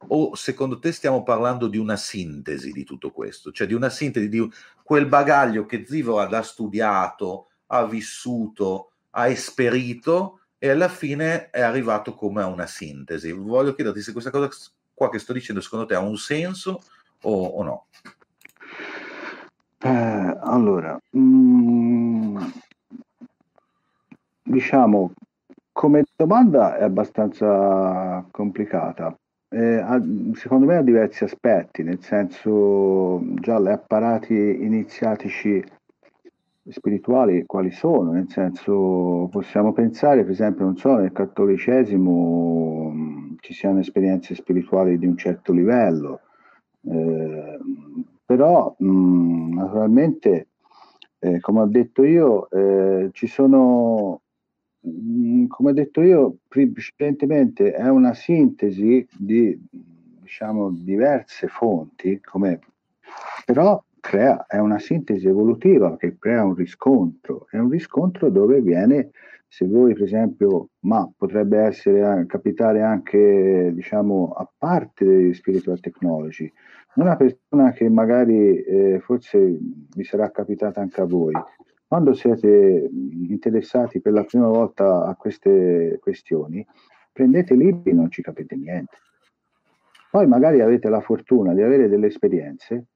o 0.09 0.35
secondo 0.35 0.79
te 0.79 0.91
stiamo 0.91 1.23
parlando 1.23 1.67
di 1.67 1.77
una 1.77 1.95
sintesi 1.95 2.71
di 2.71 2.83
tutto 2.83 3.11
questo, 3.11 3.51
cioè 3.51 3.67
di 3.67 3.73
una 3.73 3.89
sintesi 3.89 4.29
di 4.29 4.49
quel 4.83 5.07
bagaglio 5.07 5.65
che 5.65 5.85
Zivoad 5.85 6.33
ha 6.33 6.41
studiato, 6.43 7.47
ha 7.67 7.85
vissuto, 7.85 8.91
ha 9.11 9.27
esperito 9.27 10.41
e 10.57 10.69
alla 10.69 10.87
fine 10.87 11.49
è 11.49 11.61
arrivato 11.61 12.13
come 12.13 12.41
a 12.41 12.47
una 12.47 12.67
sintesi. 12.67 13.31
Voglio 13.31 13.73
chiederti 13.73 14.01
se 14.01 14.11
questa 14.11 14.31
cosa 14.31 14.49
qua 14.93 15.09
che 15.09 15.19
sto 15.19 15.33
dicendo 15.33 15.61
secondo 15.61 15.85
te 15.85 15.95
ha 15.95 15.99
un 15.99 16.17
senso 16.17 16.81
o, 17.23 17.45
o 17.45 17.63
no? 17.63 17.85
Eh, 19.79 20.37
allora, 20.41 20.99
mm, 21.15 22.37
diciamo, 24.43 25.11
come 25.71 26.03
domanda 26.15 26.77
è 26.77 26.83
abbastanza 26.83 28.25
complicata 28.31 29.15
eh, 29.49 29.83
secondo 30.33 30.65
me 30.65 30.75
ha 30.77 30.81
diversi 30.81 31.23
aspetti, 31.23 31.83
nel 31.83 32.01
senso 32.01 33.21
già 33.35 33.59
gli 33.59 33.67
apparati 33.67 34.33
iniziatici 34.33 35.63
spirituali 36.69 37.45
quali 37.45 37.71
sono, 37.71 38.11
nel 38.11 38.27
senso 38.29 39.29
possiamo 39.31 39.71
pensare 39.71 40.23
per 40.23 40.31
esempio, 40.31 40.65
non 40.65 40.75
so, 40.77 40.95
nel 40.95 41.13
cattolicesimo 41.13 42.89
mh, 42.89 43.35
ci 43.39 43.53
siano 43.53 43.79
esperienze 43.79 44.35
spirituali 44.35 44.97
di 44.97 45.05
un 45.05 45.17
certo 45.17 45.53
livello, 45.53 46.19
eh, 46.83 47.57
però 48.25 48.75
mh, 48.77 49.53
naturalmente, 49.55 50.47
eh, 51.19 51.39
come 51.39 51.61
ho 51.61 51.67
detto 51.67 52.03
io, 52.03 52.49
eh, 52.49 53.09
ci 53.13 53.27
sono 53.27 54.21
Mm, 54.26 54.26
come 55.47 55.69
ho 55.69 55.73
detto 55.73 56.01
io 56.01 56.37
precedentemente, 56.47 57.71
è 57.73 57.87
una 57.89 58.13
sintesi 58.13 59.05
di 59.17 59.59
diciamo, 60.27 60.71
diverse 60.71 61.47
fonti, 61.47 62.19
come, 62.21 62.59
però 63.45 63.81
crea, 63.99 64.45
è 64.45 64.57
una 64.57 64.77
sintesi 64.77 65.27
evolutiva 65.27 65.95
che 65.97 66.17
crea 66.19 66.43
un 66.43 66.53
riscontro, 66.53 67.47
è 67.49 67.57
un 67.57 67.69
riscontro 67.69 68.29
dove 68.29 68.61
viene, 68.61 69.11
se 69.47 69.65
voi 69.65 69.93
per 69.93 70.03
esempio, 70.03 70.69
ma 70.81 71.09
potrebbe 71.15 71.59
essere, 71.59 72.25
capitare 72.27 72.81
anche, 72.81 73.71
diciamo, 73.73 74.31
a 74.31 74.49
parte 74.57 75.05
degli 75.05 75.33
spiritual 75.33 75.79
technology, 75.79 76.51
una 76.95 77.15
persona 77.15 77.71
che 77.71 77.87
magari 77.89 78.61
eh, 78.63 78.99
forse 79.01 79.57
vi 79.95 80.03
sarà 80.03 80.29
capitata 80.31 80.81
anche 80.81 80.99
a 80.99 81.05
voi, 81.05 81.33
quando 81.87 82.13
siete 82.13 82.89
interessati 82.91 84.01
per 84.01 84.11
la 84.11 84.25
prima 84.25 84.47
volta 84.47 85.05
a 85.05 85.15
queste 85.15 85.97
questioni, 86.01 86.65
prendete 87.13 87.55
libri 87.55 87.91
e 87.91 87.93
non 87.93 88.11
ci 88.11 88.21
capite 88.21 88.55
niente. 88.57 88.97
Poi 90.11 90.27
magari 90.27 90.61
avete 90.61 90.89
la 90.89 90.99
fortuna 90.99 91.53
di 91.53 91.61
avere 91.61 91.87
delle 91.87 92.07
esperienze 92.07 92.87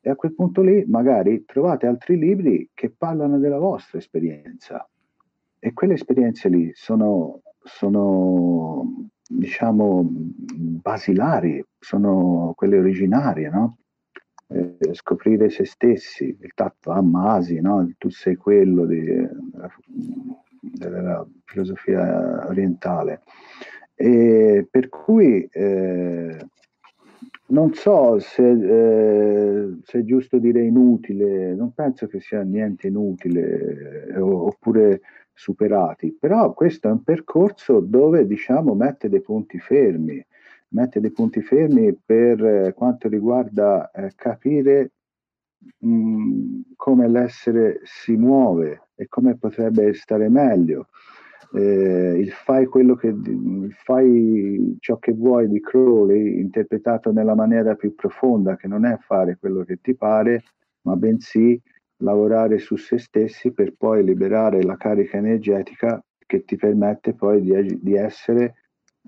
e 0.00 0.10
a 0.10 0.16
quel 0.16 0.34
punto 0.34 0.62
lì 0.62 0.84
magari 0.86 1.44
trovate 1.46 1.86
altri 1.86 2.18
libri 2.18 2.68
che 2.74 2.90
parlano 2.90 3.38
della 3.38 3.58
vostra 3.58 3.98
esperienza 3.98 4.86
e 5.58 5.72
quelle 5.72 5.94
esperienze 5.94 6.48
lì 6.48 6.70
sono, 6.74 7.40
sono 7.62 9.10
diciamo 9.28 10.06
basilari, 10.06 11.64
sono 11.78 12.52
quelle 12.54 12.78
originarie, 12.78 13.48
no? 13.50 13.76
Eh, 14.52 14.76
scoprire 14.92 15.48
se 15.48 15.64
stessi, 15.64 16.36
il 16.40 16.52
tatto 16.54 16.90
Ammasi, 16.90 17.60
no? 17.60 17.88
tu 17.98 18.10
sei 18.10 18.36
quello 18.36 18.84
di, 18.84 19.04
della, 19.04 19.70
della, 20.60 21.26
filosofia 21.44 22.46
orientale. 22.46 23.22
E 23.94 24.66
per 24.70 24.88
cui 24.88 25.46
eh, 25.50 26.36
non 27.46 27.74
so 27.74 28.18
se, 28.18 28.50
eh, 28.50 29.76
se, 29.82 29.98
è 29.98 30.02
giusto 30.02 30.38
dire 30.38 30.62
inutile, 30.62 31.54
non 31.54 31.72
penso 31.72 32.06
che 32.06 32.20
sia 32.20 32.42
niente 32.42 32.88
inutile 32.88 34.06
eh, 34.08 34.20
oppure 34.20 35.00
superati, 35.32 36.16
però 36.18 36.52
questo 36.54 36.88
è 36.88 36.90
un 36.90 37.02
percorso 37.02 37.80
dove 37.80 38.26
diciamo 38.26 38.74
mette 38.74 39.08
dei 39.08 39.20
punti 39.22 39.58
fermi 39.58 40.24
mette 40.70 41.00
dei 41.00 41.10
punti 41.12 41.42
fermi 41.42 41.94
per 41.94 42.44
eh, 42.44 42.72
quanto 42.74 43.08
riguarda 43.08 43.90
eh, 43.90 44.12
capire 44.14 44.92
mh, 45.78 46.60
come 46.76 47.08
l'essere 47.08 47.80
si 47.84 48.16
muove 48.16 48.88
e 48.94 49.06
come 49.08 49.36
potrebbe 49.36 49.92
stare 49.94 50.28
meglio. 50.28 50.88
Eh, 51.52 52.18
il 52.18 52.30
fai 52.30 52.66
quello 52.66 52.94
che 52.94 53.12
fai 53.82 54.76
ciò 54.78 54.98
che 54.98 55.12
vuoi 55.12 55.48
di 55.48 55.60
Crowley 55.60 56.38
interpretato 56.38 57.10
nella 57.10 57.34
maniera 57.34 57.74
più 57.74 57.92
profonda 57.96 58.54
che 58.54 58.68
non 58.68 58.84
è 58.84 58.96
fare 58.98 59.36
quello 59.36 59.64
che 59.64 59.80
ti 59.80 59.96
pare 59.96 60.44
ma 60.82 60.94
bensì 60.94 61.60
lavorare 62.02 62.58
su 62.58 62.76
se 62.76 62.98
stessi 62.98 63.52
per 63.52 63.74
poi 63.76 64.04
liberare 64.04 64.62
la 64.62 64.76
carica 64.76 65.16
energetica 65.16 66.00
che 66.24 66.44
ti 66.44 66.54
permette 66.54 67.14
poi 67.14 67.40
di, 67.40 67.80
di 67.82 67.94
essere 67.94 68.54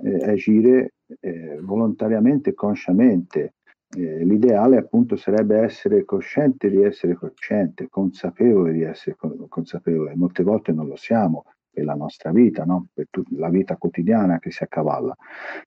eh, 0.03 0.29
agire 0.29 0.95
eh, 1.21 1.59
volontariamente 1.61 2.51
e 2.51 2.55
consciamente. 2.55 3.55
Eh, 3.95 4.25
l'ideale 4.25 4.79
appunto 4.79 5.17
sarebbe 5.17 5.59
essere 5.59 6.05
cosciente 6.05 6.71
di 6.71 6.83
essere 6.83 7.15
cosciente, 7.15 7.89
consapevole 7.89 8.73
di 8.73 8.83
essere 8.83 9.17
consapevole. 9.49 10.15
Molte 10.15 10.43
volte 10.43 10.73
non 10.73 10.87
lo 10.87 10.97
siamo 10.97 11.45
per 11.71 11.85
la 11.85 11.95
nostra 11.95 12.31
vita, 12.33 12.65
no? 12.65 12.89
per 12.93 13.07
tut- 13.11 13.31
la 13.33 13.49
vita 13.49 13.77
quotidiana 13.77 14.39
che 14.39 14.51
si 14.51 14.63
accavalla. 14.63 15.15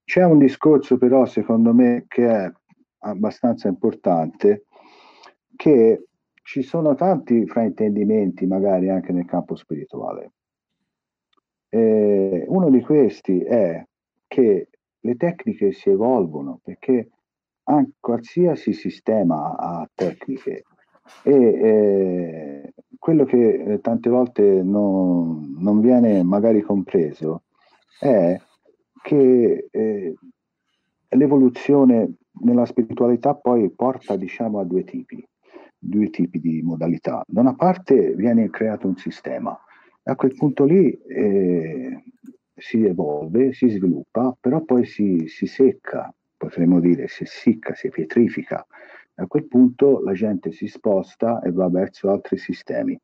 C'è 0.04 0.24
un 0.24 0.38
discorso 0.38 0.98
però 0.98 1.26
secondo 1.26 1.74
me 1.74 2.06
che 2.08 2.28
è 2.28 2.52
abbastanza 3.00 3.68
importante, 3.68 4.66
che 5.56 6.06
ci 6.43 6.62
sono 6.62 6.93
tanti 6.93 7.46
fraintendimenti 7.48 8.46
magari 8.46 8.89
anche 8.89 9.12
nel 9.12 9.26
campo 9.26 9.56
spirituale. 9.56 10.32
Eh, 11.70 12.46
uno 12.48 12.70
di 12.70 12.82
questi 12.82 13.41
è 13.41 13.84
che 14.28 14.70
le 15.06 15.16
tecniche 15.16 15.72
si 15.72 15.89
evolvono 15.89 16.60
perché 16.64 17.10
anche 17.68 17.93
qualsiasi 17.99 18.74
sistema 18.74 19.56
ha 19.56 19.88
tecniche 19.93 20.64
e 21.24 21.34
eh, 21.34 22.74
quello 22.97 23.24
che 23.26 23.53
eh, 23.53 23.80
tante 23.80 24.10
volte 24.10 24.41
non, 24.64 25.56
non, 25.60 25.80
viene 25.80 26.24
magari 26.24 26.62
compreso 26.62 27.43
è 27.99 28.36
che 29.03 29.68
eh, 29.70 30.14
l'evoluzione 31.10 32.16
nella 32.41 32.66
spiritualità 32.66 33.36
poi 33.36 33.70
porta 33.70 34.16
diciamo 34.16 34.60
a 34.60 34.66
due 34.66 34.84
tipi, 34.84 35.24
due 35.78 36.10
tipi 36.10 36.39
di 36.39 36.62
modalità. 36.64 37.22
Da 37.28 37.41
una 37.41 37.53
parte 37.53 38.16
viene 38.16 38.49
creato 38.49 38.88
un 38.88 38.97
sistema, 38.97 39.58
a 40.03 40.16
quel 40.16 40.36
punto 40.36 40.66
lì 40.66 40.91
eh, 40.91 42.03
si 42.56 42.84
evolve, 42.86 43.53
si 43.53 43.70
sviluppa, 43.70 44.36
però 44.39 44.62
poi 44.62 44.86
si, 44.86 45.28
si 45.28 45.45
secca, 45.45 46.14
potremmo 46.38 46.80
dire, 46.80 47.08
si 47.08 47.24
essicca, 47.24 47.74
si 47.74 47.89
pietrifica. 47.89 48.66
A 49.16 49.28
quel 49.28 49.45
punto 49.45 50.01
la 50.01 50.14
gente 50.14 50.51
si 50.51 50.68
sposta 50.68 51.41
e 51.41 51.51
va 51.51 51.70
verso 51.70 52.10
altri 52.10 52.38
sistemi. 52.38 52.99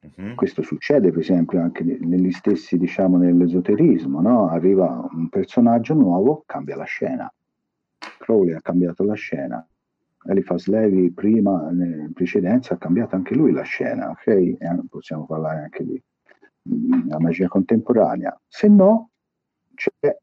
Uh-huh. 0.00 0.34
Questo 0.34 0.62
succede 0.62 1.10
per 1.10 1.20
esempio 1.20 1.60
anche 1.60 1.82
negli 1.82 2.30
stessi, 2.30 2.76
diciamo, 2.76 3.16
nell'esoterismo, 3.16 4.20
no? 4.20 4.48
Arriva 4.48 5.08
un 5.12 5.28
personaggio 5.28 5.94
nuovo, 5.94 6.42
cambia 6.46 6.76
la 6.76 6.84
scena. 6.84 7.32
Crowley 8.18 8.54
ha 8.54 8.60
cambiato 8.60 9.04
la 9.04 9.14
scena. 9.14 9.66
Eliphas 10.28 10.66
Levi 10.66 11.12
prima, 11.12 11.68
in 11.70 12.10
precedenza, 12.12 12.74
ha 12.74 12.78
cambiato 12.78 13.14
anche 13.14 13.34
lui 13.34 13.52
la 13.52 13.62
scena, 13.62 14.10
ok? 14.10 14.26
E 14.26 14.58
possiamo 14.88 15.24
parlare 15.24 15.62
anche 15.62 15.84
di, 15.84 16.02
di 16.66 17.14
magia 17.18 17.48
contemporanea. 17.48 18.38
Se 18.46 18.68
no, 18.68 19.10
c'è 19.74 20.16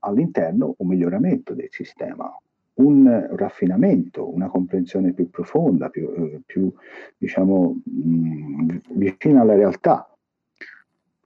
all'interno 0.00 0.74
un 0.78 0.88
miglioramento 0.88 1.54
del 1.54 1.68
sistema, 1.70 2.30
un 2.74 3.28
raffinamento, 3.32 4.32
una 4.32 4.48
comprensione 4.48 5.12
più 5.12 5.30
profonda, 5.30 5.88
più, 5.88 6.12
eh, 6.14 6.40
più 6.44 6.72
diciamo, 7.16 7.80
mh, 7.82 8.80
vicina 8.90 9.40
alla 9.40 9.54
realtà. 9.54 10.08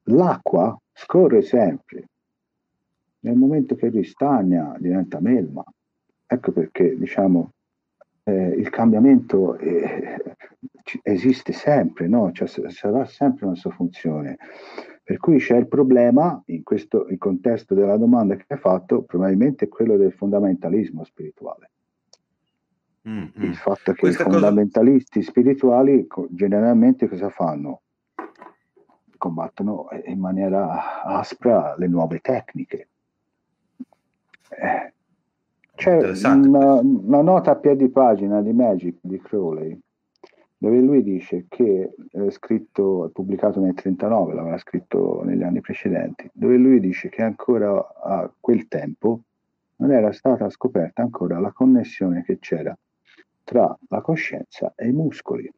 L'acqua 0.04 0.78
scorre 0.92 1.42
sempre, 1.42 2.08
nel 3.20 3.36
momento 3.36 3.74
che 3.74 3.88
ristagna 3.88 4.76
diventa 4.78 5.20
melma. 5.20 5.64
Ecco 6.26 6.52
perché 6.52 6.96
diciamo, 6.96 7.52
eh, 8.30 8.54
il 8.56 8.70
cambiamento 8.70 9.56
eh, 9.58 10.22
esiste 11.02 11.52
sempre, 11.52 12.06
no? 12.06 12.30
cioè, 12.32 12.48
sarà 12.48 13.04
sempre 13.04 13.46
una 13.46 13.54
sua 13.54 13.70
funzione. 13.70 14.38
Per 15.02 15.18
cui 15.18 15.38
c'è 15.38 15.56
il 15.56 15.66
problema, 15.66 16.40
in 16.46 16.62
questo 16.62 17.06
il 17.08 17.18
contesto 17.18 17.74
della 17.74 17.96
domanda 17.96 18.36
che 18.36 18.44
hai 18.46 18.58
fatto, 18.58 19.02
probabilmente 19.02 19.64
è 19.64 19.68
quello 19.68 19.96
del 19.96 20.12
fondamentalismo 20.12 21.02
spirituale. 21.02 21.70
Mm-hmm. 23.08 23.42
Il 23.42 23.56
fatto 23.56 23.92
che 23.92 23.98
Questa 23.98 24.22
i 24.22 24.30
fondamentalisti 24.30 25.18
cosa... 25.18 25.30
spirituali 25.30 26.06
generalmente 26.28 27.08
cosa 27.08 27.28
fanno? 27.30 27.80
Combattono 29.16 29.88
in 30.04 30.20
maniera 30.20 31.02
aspra 31.02 31.74
le 31.76 31.88
nuove 31.88 32.20
tecniche. 32.20 32.88
Eh, 34.50 34.92
c'è 35.80 36.26
una, 36.26 36.74
una, 36.74 37.22
nota 37.22 37.52
a 37.52 37.56
piedi 37.56 37.88
pagina 37.88 38.42
di 38.42 38.52
Magic 38.52 38.98
di 39.00 39.18
Crowley 39.18 39.78
dove 40.58 40.78
lui 40.78 41.02
dice 41.02 41.46
che 41.48 41.94
è 42.10 42.30
scritto, 42.30 43.06
è 43.06 43.10
pubblicato 43.10 43.60
nel 43.60 43.72
39, 43.72 44.34
l'aveva 44.34 44.58
scritto 44.58 45.22
negli 45.24 45.42
anni 45.42 45.62
precedenti, 45.62 46.28
dove 46.34 46.56
lui 46.58 46.80
dice 46.80 47.08
che 47.08 47.22
ancora 47.22 47.94
a 47.98 48.30
quel 48.38 48.68
tempo 48.68 49.20
non 49.76 49.90
era 49.90 50.12
stata 50.12 50.50
scoperta 50.50 51.00
ancora 51.00 51.38
la 51.40 51.50
connessione 51.50 52.22
che 52.24 52.38
c'era 52.40 52.76
tra 53.42 53.74
la 53.88 54.00
coscienza 54.02 54.74
e 54.76 54.88
i 54.88 54.92
muscoli. 54.92 55.50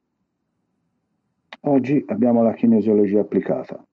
Oggi 1.62 2.04
abbiamo 2.06 2.44
la 2.44 2.52
kinesiologia 2.52 3.22
applicata, 3.22 3.84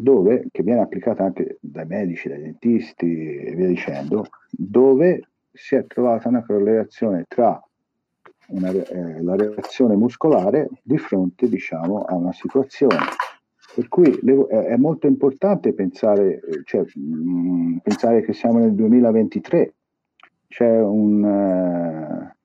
dove, 0.00 0.46
che 0.52 0.62
viene 0.62 0.80
applicata 0.80 1.24
anche 1.24 1.58
dai 1.60 1.84
medici, 1.84 2.28
dai 2.28 2.40
dentisti 2.40 3.36
e 3.36 3.54
via 3.56 3.66
dicendo, 3.66 4.26
dove 4.48 5.22
si 5.52 5.74
è 5.74 5.84
trovata 5.86 6.28
una 6.28 6.44
correlazione 6.44 7.24
tra 7.26 7.60
una, 8.50 8.70
eh, 8.70 9.22
la 9.22 9.34
reazione 9.34 9.96
muscolare 9.96 10.68
di 10.82 10.96
fronte 10.98 11.48
diciamo, 11.48 12.02
a 12.02 12.14
una 12.14 12.32
situazione. 12.32 12.96
Per 13.74 13.88
cui 13.88 14.16
le, 14.22 14.46
è 14.46 14.76
molto 14.76 15.08
importante 15.08 15.74
pensare, 15.74 16.40
cioè, 16.64 16.84
mh, 16.94 17.00
mm, 17.00 17.76
pensare 17.78 18.22
che 18.22 18.32
siamo 18.32 18.60
nel 18.60 18.74
2023, 18.74 19.74
c'è 20.46 20.80
un... 20.80 21.24
Uh, 21.24 22.36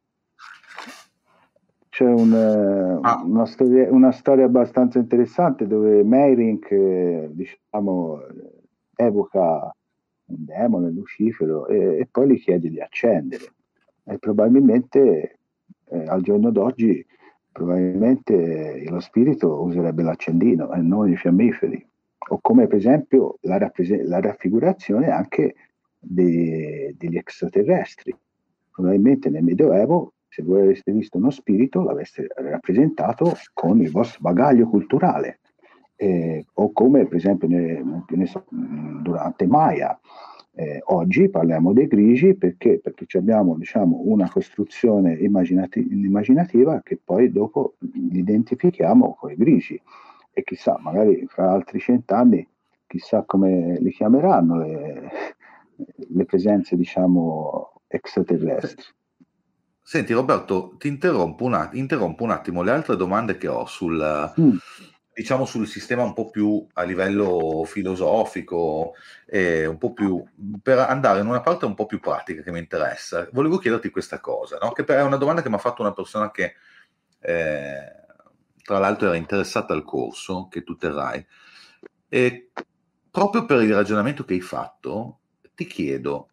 c'è 1.93 2.05
un, 2.05 2.33
ah. 3.03 3.21
una, 3.23 3.45
storia, 3.45 3.87
una, 3.91 4.11
storia, 4.11 4.45
abbastanza 4.45 4.97
interessante 4.97 5.67
dove 5.67 6.03
Meirink 6.03 6.71
eh, 6.71 7.29
diciamo, 7.31 8.19
evoca 8.95 9.71
un 10.25 10.43
demone, 10.43 10.89
Lucifero, 10.89 11.67
e, 11.67 11.99
e, 11.99 12.07
poi 12.09 12.31
gli 12.31 12.39
chiede 12.39 12.71
di 12.71 12.81
accendere. 12.81 13.43
E 14.05 14.17
probabilmente 14.17 15.37
eh, 15.85 16.05
al 16.07 16.23
giorno 16.23 16.49
d'oggi 16.49 17.05
probabilmente 17.51 18.85
lo 18.89 18.99
spirito 18.99 19.61
userebbe 19.61 20.01
l'accendino 20.01 20.73
e 20.73 20.77
non 20.79 21.11
i 21.11 21.15
fiammiferi. 21.15 21.87
O 22.29 22.39
come 22.41 22.65
per 22.65 22.79
esempio 22.79 23.37
la, 23.41 23.59
rappres- 23.59 24.03
la 24.03 24.19
raffigurazione 24.19 25.11
anche 25.11 25.53
de- 25.99 26.95
degli 26.97 27.17
extraterrestri. 27.17 28.17
Probabilmente 28.71 29.29
nel 29.29 29.43
Medioevo 29.43 30.13
se 30.33 30.41
voi 30.41 30.61
aveste 30.61 30.91
visto 30.91 31.19
uno 31.19 31.29
spirito 31.29 31.83
l'aveste 31.83 32.25
rappresentato 32.35 33.33
con 33.53 33.79
il 33.81 33.91
vostro 33.91 34.19
bagaglio 34.19 34.67
culturale, 34.67 35.41
eh, 35.95 36.43
o 36.53 36.71
come 36.71 37.05
per 37.05 37.17
esempio 37.17 37.47
ne, 37.47 38.03
ne 38.07 38.25
so, 38.25 38.43
durante 38.49 39.45
Maya. 39.45 39.99
Eh, 40.55 40.81
oggi 40.85 41.29
parliamo 41.29 41.71
dei 41.71 41.85
grigi 41.85 42.33
perché, 42.33 42.79
perché 42.79 43.05
abbiamo 43.19 43.55
diciamo, 43.57 44.01
una 44.05 44.27
costruzione 44.27 45.13
immaginati- 45.13 45.87
immaginativa 45.87 46.81
che 46.81 46.99
poi 47.03 47.31
dopo 47.31 47.75
identifichiamo 47.93 49.15
con 49.19 49.31
i 49.31 49.35
grigi 49.35 49.79
e 50.31 50.43
chissà, 50.43 50.79
magari 50.79 51.27
fra 51.27 51.51
altri 51.51 51.77
cent'anni, 51.77 52.47
chissà 52.87 53.21
come 53.23 53.77
li 53.79 53.91
chiameranno 53.91 54.57
le, 54.57 55.11
le 55.95 56.25
presenze 56.25 56.75
diciamo, 56.75 57.81
extraterrestri. 57.85 58.83
Senti 59.85 60.13
Roberto, 60.13 60.75
ti 60.77 60.87
interrompo 60.87 61.43
un, 61.43 61.55
att- 61.55 61.75
interrompo 61.75 62.23
un 62.23 62.31
attimo 62.31 62.63
le 62.63 62.71
altre 62.71 62.95
domande 62.95 63.37
che 63.37 63.49
ho 63.49 63.65
sul, 63.65 64.33
mm. 64.39 64.55
diciamo, 65.13 65.43
sul 65.43 65.67
sistema 65.67 66.03
un 66.03 66.13
po' 66.13 66.29
più 66.29 66.65
a 66.73 66.83
livello 66.83 67.65
filosofico, 67.65 68.93
e 69.25 69.65
un 69.65 69.77
po' 69.77 69.91
più 69.91 70.23
per 70.61 70.79
andare 70.79 71.19
in 71.19 71.27
una 71.27 71.41
parte 71.41 71.65
un 71.65 71.75
po' 71.75 71.85
più 71.85 71.99
pratica 71.99 72.41
che 72.41 72.51
mi 72.51 72.59
interessa. 72.59 73.27
Volevo 73.33 73.57
chiederti 73.57 73.89
questa 73.89 74.21
cosa, 74.21 74.57
no? 74.61 74.71
che 74.71 74.85
è 74.85 75.01
una 75.03 75.17
domanda 75.17 75.41
che 75.41 75.49
mi 75.49 75.55
ha 75.55 75.59
fatto 75.59 75.81
una 75.81 75.93
persona 75.93 76.31
che 76.31 76.55
eh, 77.19 78.01
tra 78.63 78.79
l'altro 78.79 79.07
era 79.07 79.17
interessata 79.17 79.73
al 79.73 79.83
corso 79.83 80.47
che 80.49 80.63
tu 80.63 80.77
terrai. 80.77 81.25
E 82.07 82.51
proprio 83.11 83.45
per 83.45 83.61
il 83.61 83.73
ragionamento 83.73 84.23
che 84.23 84.33
hai 84.33 84.41
fatto, 84.41 85.19
ti 85.53 85.65
chiedo, 85.65 86.29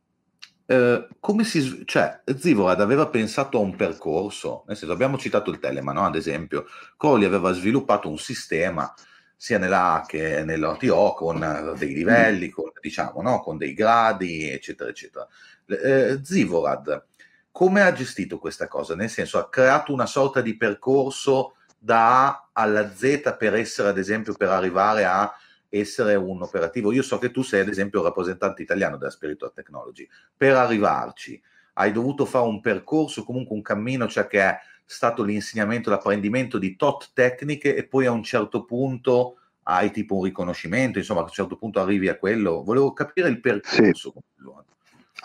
eh, 0.71 1.09
come 1.19 1.43
si, 1.43 1.83
cioè, 1.85 2.21
Zivorad 2.39 2.81
aveva 2.81 3.09
pensato 3.09 3.59
a 3.59 3.61
un 3.61 3.75
percorso, 3.75 4.63
nel 4.69 4.77
senso 4.77 4.95
abbiamo 4.95 5.19
citato 5.19 5.51
il 5.51 5.59
Telemann, 5.59 5.97
no? 5.97 6.07
ad 6.07 6.15
esempio, 6.15 6.65
Crowley 6.97 7.27
aveva 7.27 7.51
sviluppato 7.51 8.09
un 8.09 8.19
sistema 8.19 8.95
sia 9.35 9.59
nell'A 9.59 10.05
che 10.07 10.45
nell'OTO 10.45 11.15
con 11.15 11.75
dei 11.77 11.93
livelli, 11.93 12.51
con, 12.51 12.71
diciamo, 12.81 13.21
no? 13.21 13.41
con 13.41 13.57
dei 13.57 13.75
gradi, 13.75 14.49
eccetera, 14.49 14.91
eccetera. 14.91 15.27
Eh, 15.67 16.21
Zivorad, 16.23 17.05
come 17.51 17.83
ha 17.83 17.93
gestito 17.93 18.39
questa 18.39 18.69
cosa? 18.69 18.95
Nel 18.95 19.11
senso, 19.11 19.39
ha 19.39 19.49
creato 19.49 19.93
una 19.93 20.07
sorta 20.07 20.41
di 20.41 20.57
percorso 20.57 21.57
da 21.77 22.29
A 22.29 22.49
alla 22.53 22.95
Z 22.95 23.35
per 23.37 23.57
essere, 23.57 23.89
ad 23.89 23.99
esempio, 23.99 24.35
per 24.35 24.51
arrivare 24.51 25.05
a 25.05 25.35
essere 25.71 26.17
un 26.17 26.43
operativo. 26.43 26.93
Io 26.93 27.03
so 27.03 27.19
che 27.19 27.31
tu 27.31 27.43
sei 27.43 27.61
ad 27.61 27.69
esempio 27.69 28.01
il 28.01 28.07
rappresentante 28.07 28.61
italiano 28.61 28.99
della 28.99 29.11
Spiritual 29.11 29.53
Technology. 29.55 30.07
Per 30.37 30.55
arrivarci 30.55 31.41
hai 31.75 31.93
dovuto 31.93 32.27
fare 32.27 32.47
un 32.47 32.61
percorso, 32.61 33.25
comunque 33.25 33.57
un 33.57 33.63
cammino, 33.63 34.07
cioè 34.09 34.27
che 34.27 34.41
è 34.41 34.59
stato 34.85 35.23
l'insegnamento, 35.23 35.89
l'apprendimento 35.89 36.59
di 36.59 36.77
tot 36.77 37.11
tecniche 37.15 37.75
e 37.75 37.87
poi 37.87 38.07
a 38.07 38.11
un 38.11 38.23
certo 38.23 38.65
punto 38.65 39.37
hai 39.63 39.91
tipo 39.93 40.17
un 40.17 40.25
riconoscimento, 40.25 40.99
insomma 40.99 41.21
a 41.21 41.25
un 41.25 41.31
certo 41.31 41.57
punto 41.57 41.81
arrivi 41.81 42.09
a 42.09 42.19
quello. 42.19 42.63
Volevo 42.63 42.93
capire 42.93 43.29
il 43.29 43.41
percorso. 43.41 44.13
Sì. 44.13 44.49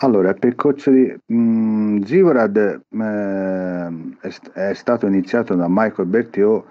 Allora, 0.00 0.28
il 0.28 0.38
percorso 0.38 0.90
di 0.90 1.14
mh, 1.26 1.34
mm, 1.34 2.02
Zivorad 2.02 2.56
eh, 2.56 4.18
è, 4.20 4.68
è, 4.68 4.74
stato 4.74 5.06
iniziato 5.06 5.54
da 5.54 5.66
Michael 5.68 6.08
Berthiaud 6.08 6.64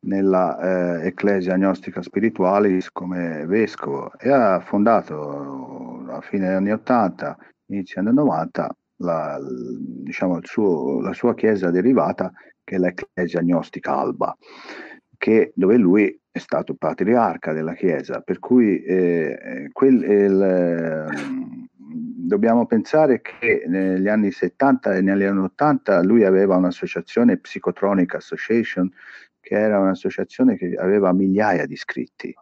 nella 0.00 1.00
eh, 1.00 1.06
Ecclesia 1.08 1.56
Gnostica 1.56 2.02
Spiritualis 2.02 2.90
come 2.90 3.44
vescovo 3.46 4.12
e 4.18 4.30
ha 4.30 4.60
fondato 4.60 6.06
a 6.08 6.20
fine 6.20 6.48
anni 6.48 6.70
80, 6.72 7.36
inizio 7.66 8.00
anni 8.00 8.14
90, 8.14 8.76
la, 8.96 9.38
diciamo, 9.42 10.38
suo, 10.42 11.00
la 11.00 11.12
sua 11.12 11.34
chiesa 11.34 11.70
derivata, 11.70 12.32
che 12.64 12.76
è 12.76 12.78
l'Ecclesia 12.78 13.40
Gnostica 13.40 13.96
Alba, 13.96 14.36
che, 15.16 15.52
dove 15.54 15.76
lui 15.76 16.18
è 16.30 16.38
stato 16.38 16.74
patriarca 16.74 17.52
della 17.52 17.74
chiesa, 17.74 18.20
per 18.20 18.38
cui 18.38 18.82
eh, 18.82 19.68
quel, 19.72 20.02
il, 20.02 20.42
eh, 20.42 21.68
dobbiamo 22.30 22.66
pensare 22.66 23.20
che 23.20 23.64
negli 23.66 24.08
anni 24.08 24.30
70 24.30 24.94
e 24.94 25.00
negli 25.00 25.24
anni 25.24 25.40
80 25.40 26.02
lui 26.02 26.24
aveva 26.24 26.56
un'associazione 26.56 27.38
Psychotronic 27.38 28.14
Association, 28.14 28.90
che 29.50 29.58
era 29.58 29.80
un'associazione 29.80 30.56
che 30.56 30.76
aveva 30.78 31.12
migliaia 31.12 31.66
di 31.66 31.72
iscritti. 31.72 32.32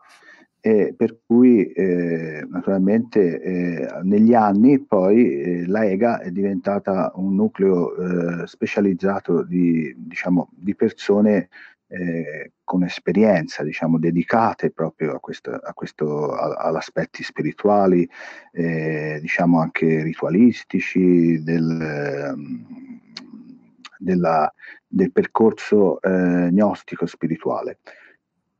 E 0.61 0.93
per 0.95 1.21
cui 1.25 1.73
eh, 1.73 2.45
naturalmente 2.51 3.41
eh, 3.41 3.89
negli 4.03 4.35
anni 4.35 4.79
poi 4.79 5.41
eh, 5.41 5.67
la 5.67 5.87
EGA 5.87 6.21
è 6.21 6.31
diventata 6.31 7.11
un 7.15 7.35
nucleo 7.35 7.97
eh, 8.43 8.47
specializzato 8.47 9.43
di, 9.43 9.95
diciamo, 9.97 10.51
di 10.53 10.75
persone 10.75 11.49
eh, 11.87 12.53
con 12.63 12.83
esperienza, 12.83 13.63
diciamo, 13.63 13.99
dedicate 13.99 14.71
proprio 14.71 15.15
a 15.15 15.21
questo, 15.21 15.53
a 15.53 15.73
questo 15.73 16.33
a, 16.35 16.57
all'aspetti 16.57 17.23
spirituali, 17.23 18.07
eh, 18.53 19.19
diciamo 19.23 19.61
anche 19.63 20.03
ritualistici 20.03 21.43
del, 21.43 22.37
della, 23.99 24.53
del 24.87 25.13
percorso 25.13 25.99
gnostico 26.03 27.07
spirituale. 27.07 27.79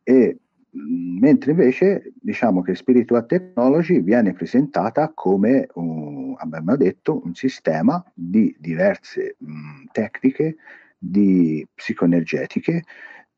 E 0.03 0.39
mentre 0.71 1.53
invece 1.53 2.13
diciamo 2.21 2.63
che 2.63 2.75
Spiritual 2.75 3.27
Technology 3.27 4.01
viene 4.03 4.33
presentata 4.33 5.11
come, 5.15 5.69
un, 5.75 6.35
abbiamo 6.39 6.77
detto, 6.77 7.23
un 7.25 7.35
sistema 7.35 8.03
di 8.15 8.55
diverse 8.59 9.37
mh, 9.39 9.85
tecniche 9.93 10.57
di 10.99 11.67
psicoenergetiche 11.75 12.83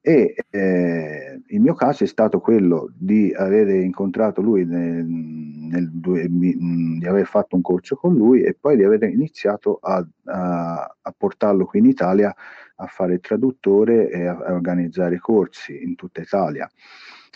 e 0.02 0.34
eh, 0.48 1.42
il 1.46 1.60
mio 1.60 1.74
caso 1.74 2.04
è 2.04 2.06
stato 2.06 2.40
quello 2.40 2.90
di 2.96 3.34
avere 3.36 3.82
incontrato 3.82 4.40
lui 4.40 4.64
nel, 4.64 5.04
nel, 5.04 5.90
di 5.92 7.06
aver 7.06 7.26
fatto 7.26 7.56
un 7.56 7.62
corso 7.62 7.96
con 7.96 8.14
lui 8.14 8.42
e 8.42 8.56
poi 8.58 8.76
di 8.76 8.84
aver 8.84 9.02
iniziato 9.02 9.78
a, 9.82 10.04
a, 10.24 10.96
a 11.00 11.14
portarlo 11.16 11.66
qui 11.66 11.80
in 11.80 11.86
Italia 11.86 12.34
a 12.76 12.86
fare 12.86 13.20
traduttore 13.20 14.08
e 14.08 14.26
a, 14.26 14.38
a 14.38 14.52
organizzare 14.54 15.18
corsi 15.18 15.82
in 15.82 15.96
tutta 15.96 16.22
Italia. 16.22 16.70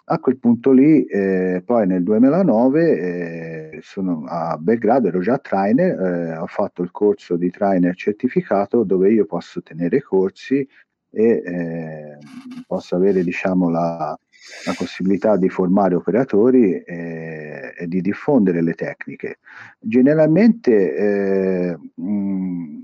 A 0.06 0.18
quel 0.18 0.38
punto 0.38 0.70
lì, 0.70 1.04
eh, 1.04 1.62
poi 1.64 1.86
nel 1.86 2.02
2009, 2.02 2.98
eh, 2.98 3.78
sono 3.80 4.24
a 4.26 4.56
Belgrado, 4.58 5.08
ero 5.08 5.20
già 5.20 5.38
trainer, 5.38 5.98
eh, 5.98 6.36
ho 6.36 6.46
fatto 6.46 6.82
il 6.82 6.90
corso 6.90 7.36
di 7.36 7.48
trainer 7.50 7.94
certificato 7.94 8.84
dove 8.84 9.10
io 9.10 9.24
posso 9.24 9.62
tenere 9.62 10.02
corsi 10.02 10.66
e 11.14 11.42
eh, 11.44 12.18
posso 12.66 12.96
avere 12.96 13.22
diciamo, 13.22 13.70
la, 13.70 14.18
la, 14.66 14.74
possibilità 14.76 15.36
di 15.36 15.48
formare 15.48 15.94
operatori 15.94 16.82
e, 16.82 17.72
e 17.76 17.86
di 17.86 18.00
diffondere 18.00 18.62
le 18.62 18.74
tecniche. 18.74 19.38
Generalmente 19.78 20.94
eh, 20.96 21.78
mh, 21.94 22.78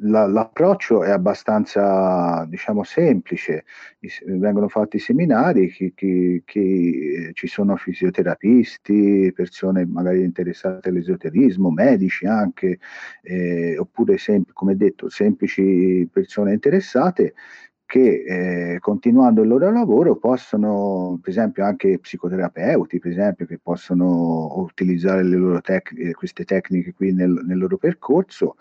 la, 0.00 0.26
l'approccio 0.26 1.02
è 1.02 1.10
abbastanza 1.10 2.44
diciamo, 2.48 2.84
semplice, 2.84 3.64
vengono 4.26 4.68
fatti 4.68 4.98
seminari, 4.98 5.70
chi, 5.70 5.92
chi, 5.94 6.42
chi, 6.44 7.30
ci 7.32 7.46
sono 7.46 7.76
fisioterapisti, 7.76 9.32
persone 9.34 9.86
magari 9.86 10.22
interessate 10.22 10.88
all'esoterismo, 10.90 11.70
medici 11.70 12.26
anche, 12.26 12.78
eh, 13.22 13.76
oppure 13.78 14.18
sem- 14.18 14.44
come 14.52 14.76
detto 14.76 15.08
semplici 15.08 16.08
persone 16.12 16.52
interessate 16.52 17.34
che 17.88 18.74
eh, 18.74 18.78
continuando 18.80 19.40
il 19.40 19.48
loro 19.48 19.72
lavoro 19.72 20.16
possono, 20.16 21.18
per 21.22 21.30
esempio 21.30 21.64
anche 21.64 21.98
psicoterapeuti, 21.98 22.98
per 22.98 23.12
esempio, 23.12 23.46
che 23.46 23.58
possono 23.58 24.58
utilizzare 24.58 25.22
tec- 25.62 26.10
queste 26.12 26.44
tecniche 26.44 26.92
qui 26.92 27.14
nel, 27.14 27.30
nel 27.46 27.56
loro 27.56 27.78
percorso 27.78 28.56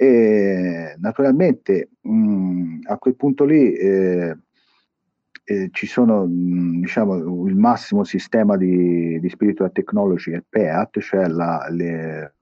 e 0.00 0.94
naturalmente 0.98 1.88
mh, 2.02 2.82
a 2.84 2.98
quel 2.98 3.16
punto 3.16 3.44
lì 3.44 3.72
eh, 3.72 4.36
eh, 5.42 5.68
ci 5.72 5.88
sono 5.88 6.24
mh, 6.24 6.82
diciamo, 6.82 7.46
il 7.48 7.56
massimo 7.56 8.04
sistema 8.04 8.56
di, 8.56 9.18
di 9.18 9.28
spiritual 9.28 9.72
technology 9.72 10.30
è 10.34 10.44
PEAT, 10.48 11.00
cioè 11.00 11.26
la, 11.26 11.66
le, 11.70 12.34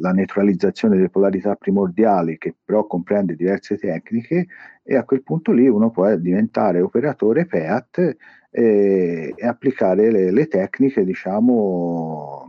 la 0.00 0.10
neutralizzazione 0.10 0.96
delle 0.96 1.10
polarità 1.10 1.54
primordiali 1.54 2.38
che 2.38 2.56
però 2.64 2.88
comprende 2.88 3.36
diverse 3.36 3.76
tecniche 3.76 4.46
e 4.82 4.96
a 4.96 5.04
quel 5.04 5.22
punto 5.22 5.52
lì 5.52 5.68
uno 5.68 5.90
può 5.90 6.12
diventare 6.16 6.80
operatore 6.80 7.46
PEAT 7.46 8.16
e, 8.50 9.32
e 9.36 9.46
applicare 9.46 10.10
le, 10.10 10.32
le, 10.32 10.48
tecniche 10.48 11.04
diciamo 11.04 12.46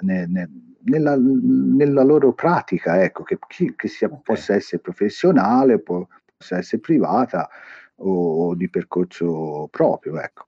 ne, 0.00 0.26
ne, 0.28 0.48
nella, 0.84 1.16
nella, 1.16 2.02
loro 2.02 2.32
pratica, 2.32 3.02
ecco, 3.02 3.22
che, 3.22 3.38
che 3.76 3.88
sia, 3.88 4.08
okay. 4.08 4.20
possa 4.22 4.54
essere 4.54 4.80
professionale, 4.80 5.78
può, 5.78 6.06
possa 6.36 6.58
essere 6.58 6.80
privata 6.80 7.48
o, 7.96 8.48
o 8.48 8.54
di 8.54 8.68
percorso 8.68 9.68
proprio, 9.70 10.18
ecco. 10.20 10.46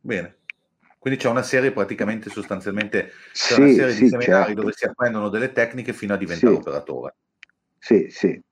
Bene. 0.00 0.36
Quindi 0.98 1.20
c'è 1.20 1.28
una 1.28 1.42
serie 1.42 1.70
praticamente 1.70 2.28
sostanzialmente 2.28 3.12
c'è 3.32 3.54
sì, 3.54 3.60
una 3.60 3.70
serie 3.70 3.92
sì, 3.92 4.02
di 4.02 4.08
seminari 4.08 4.46
certo. 4.46 4.60
dove 4.60 4.72
si 4.72 4.84
apprendono 4.84 5.28
delle 5.28 5.52
tecniche 5.52 5.92
fino 5.92 6.14
a 6.14 6.16
diventare 6.16 6.54
sì. 6.54 6.60
operatore. 6.60 7.14
Sì, 7.78 8.06
sì. 8.10 8.42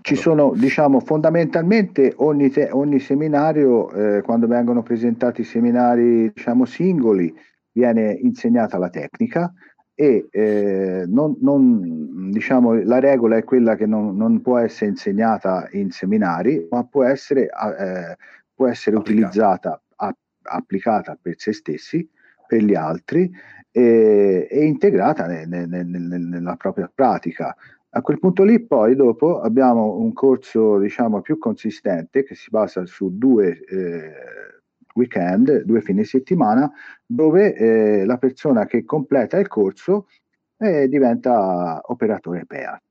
Ci 0.00 0.16
sono, 0.16 0.52
diciamo, 0.56 0.98
fondamentalmente 0.98 2.14
ogni, 2.16 2.50
te- 2.50 2.70
ogni 2.72 2.98
seminario, 2.98 3.90
eh, 3.92 4.22
quando 4.22 4.48
vengono 4.48 4.82
presentati 4.82 5.44
seminari, 5.44 6.32
diciamo, 6.32 6.64
singoli, 6.64 7.32
viene 7.70 8.12
insegnata 8.12 8.76
la 8.78 8.88
tecnica, 8.88 9.52
e 10.00 10.28
eh, 10.30 11.06
non, 11.08 11.36
non, 11.40 12.30
diciamo, 12.30 12.72
la 12.84 13.00
regola 13.00 13.36
è 13.36 13.42
quella 13.42 13.74
che 13.74 13.84
non, 13.84 14.16
non, 14.16 14.40
può 14.42 14.56
essere 14.58 14.90
insegnata 14.90 15.66
in 15.72 15.90
seminari, 15.90 16.68
ma 16.70 16.84
può 16.84 17.02
essere, 17.02 17.46
eh, 17.46 18.16
può 18.54 18.68
essere 18.68 18.94
utilizzata, 18.94 19.82
a, 19.96 20.14
applicata 20.42 21.18
per 21.20 21.34
se 21.38 21.52
stessi, 21.52 22.08
per 22.46 22.62
gli 22.62 22.76
altri 22.76 23.28
e, 23.72 24.46
e 24.48 24.64
integrata 24.66 25.26
ne, 25.26 25.46
ne, 25.46 25.66
ne, 25.66 25.82
nella 25.82 26.54
propria 26.54 26.88
pratica. 26.94 27.52
A 27.88 28.00
quel 28.00 28.20
punto 28.20 28.44
lì 28.44 28.64
poi 28.64 28.94
dopo 28.94 29.40
abbiamo 29.40 29.96
un 29.96 30.12
corso 30.12 30.78
diciamo 30.78 31.22
più 31.22 31.38
consistente 31.38 32.22
che 32.22 32.36
si 32.36 32.50
basa 32.50 32.86
su 32.86 33.18
due 33.18 33.64
eh, 33.64 34.12
weekend, 34.94 35.62
due 35.62 35.80
fine 35.80 36.04
settimana, 36.04 36.70
dove 37.04 37.54
eh, 37.54 38.04
la 38.04 38.18
persona 38.18 38.66
che 38.66 38.84
completa 38.84 39.38
il 39.38 39.48
corso 39.48 40.06
eh, 40.58 40.88
diventa 40.88 41.80
operatore 41.84 42.46
PEAT. 42.46 42.82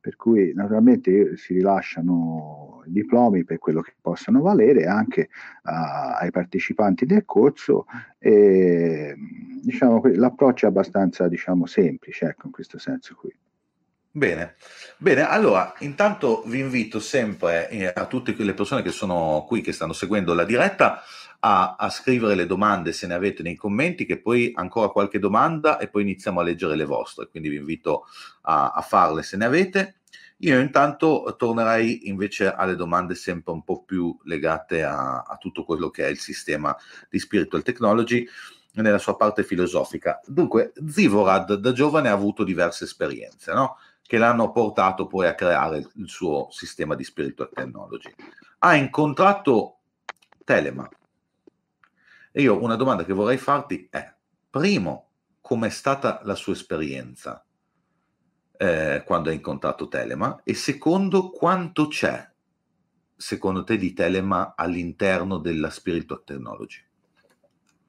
Per 0.00 0.16
cui 0.16 0.52
naturalmente 0.54 1.36
si 1.36 1.54
rilasciano 1.54 2.82
diplomi 2.86 3.44
per 3.44 3.58
quello 3.58 3.80
che 3.80 3.94
possono 3.98 4.42
valere 4.42 4.84
anche 4.84 5.30
uh, 5.62 6.18
ai 6.20 6.30
partecipanti 6.30 7.06
del 7.06 7.24
corso 7.24 7.86
e 8.18 9.14
diciamo, 9.62 10.02
l'approccio 10.04 10.66
è 10.66 10.68
abbastanza 10.68 11.26
diciamo, 11.26 11.64
semplice 11.64 12.26
ecco, 12.26 12.46
in 12.46 12.52
questo 12.52 12.78
senso 12.78 13.14
qui. 13.14 13.34
Bene, 14.16 14.54
bene, 14.98 15.26
allora 15.26 15.74
intanto 15.78 16.44
vi 16.46 16.60
invito 16.60 17.00
sempre 17.00 17.68
eh, 17.68 17.90
a 17.92 18.06
tutte 18.06 18.36
quelle 18.36 18.54
persone 18.54 18.82
che 18.82 18.90
sono 18.90 19.44
qui, 19.48 19.60
che 19.60 19.72
stanno 19.72 19.92
seguendo 19.92 20.34
la 20.34 20.44
diretta, 20.44 21.02
a, 21.46 21.76
a, 21.78 21.90
scrivere 21.90 22.34
le 22.34 22.46
domande 22.46 22.92
se 22.92 23.06
ne 23.06 23.12
avete 23.12 23.42
nei 23.42 23.54
commenti, 23.54 24.06
che 24.06 24.18
poi 24.18 24.52
ancora 24.54 24.88
qualche 24.88 25.18
domanda 25.18 25.76
e 25.76 25.88
poi 25.88 26.02
iniziamo 26.02 26.40
a 26.40 26.42
leggere 26.42 26.74
le 26.74 26.86
vostre, 26.86 27.28
quindi 27.28 27.50
vi 27.50 27.56
invito 27.56 28.06
a, 28.42 28.70
a 28.70 28.80
farle 28.80 29.22
se 29.22 29.36
ne 29.36 29.44
avete. 29.44 29.96
Io 30.38 30.58
intanto 30.58 31.34
tornerei 31.38 32.08
invece 32.08 32.50
alle 32.50 32.76
domande 32.76 33.14
sempre 33.14 33.52
un 33.52 33.62
po' 33.62 33.84
più 33.84 34.16
legate 34.24 34.82
a, 34.82 35.20
a 35.20 35.36
tutto 35.36 35.64
quello 35.64 35.90
che 35.90 36.06
è 36.06 36.08
il 36.08 36.18
sistema 36.18 36.74
di 37.10 37.18
Spiritual 37.18 37.62
Technology 37.62 38.26
nella 38.72 38.98
sua 38.98 39.14
parte 39.14 39.44
filosofica. 39.44 40.20
Dunque, 40.26 40.72
Zivorad 40.88 41.54
da 41.54 41.72
giovane 41.72 42.08
ha 42.08 42.12
avuto 42.12 42.42
diverse 42.42 42.84
esperienze, 42.84 43.52
no? 43.52 43.76
che 44.02 44.16
l'hanno 44.16 44.50
portato 44.50 45.06
poi 45.06 45.26
a 45.26 45.34
creare 45.34 45.86
il 45.94 46.08
suo 46.08 46.48
sistema 46.50 46.94
di 46.94 47.04
Spiritual 47.04 47.50
Technology. 47.52 48.12
Ha 48.60 48.74
incontrato 48.74 49.78
Telema, 50.42 50.88
e 52.36 52.42
io 52.42 52.60
una 52.60 52.74
domanda 52.74 53.04
che 53.04 53.12
vorrei 53.12 53.36
farti 53.36 53.86
è, 53.88 54.12
primo, 54.50 55.10
com'è 55.40 55.68
stata 55.68 56.20
la 56.24 56.34
sua 56.34 56.54
esperienza 56.54 57.44
eh, 58.56 59.04
quando 59.06 59.28
hai 59.28 59.36
incontrato 59.36 59.86
Telema? 59.86 60.40
E 60.42 60.54
secondo, 60.54 61.30
quanto 61.30 61.86
c'è, 61.86 62.28
secondo 63.14 63.62
te, 63.62 63.76
di 63.76 63.92
Telema 63.92 64.54
all'interno 64.56 65.38
della 65.38 65.70
Spiritual 65.70 66.24
Technology? 66.24 66.80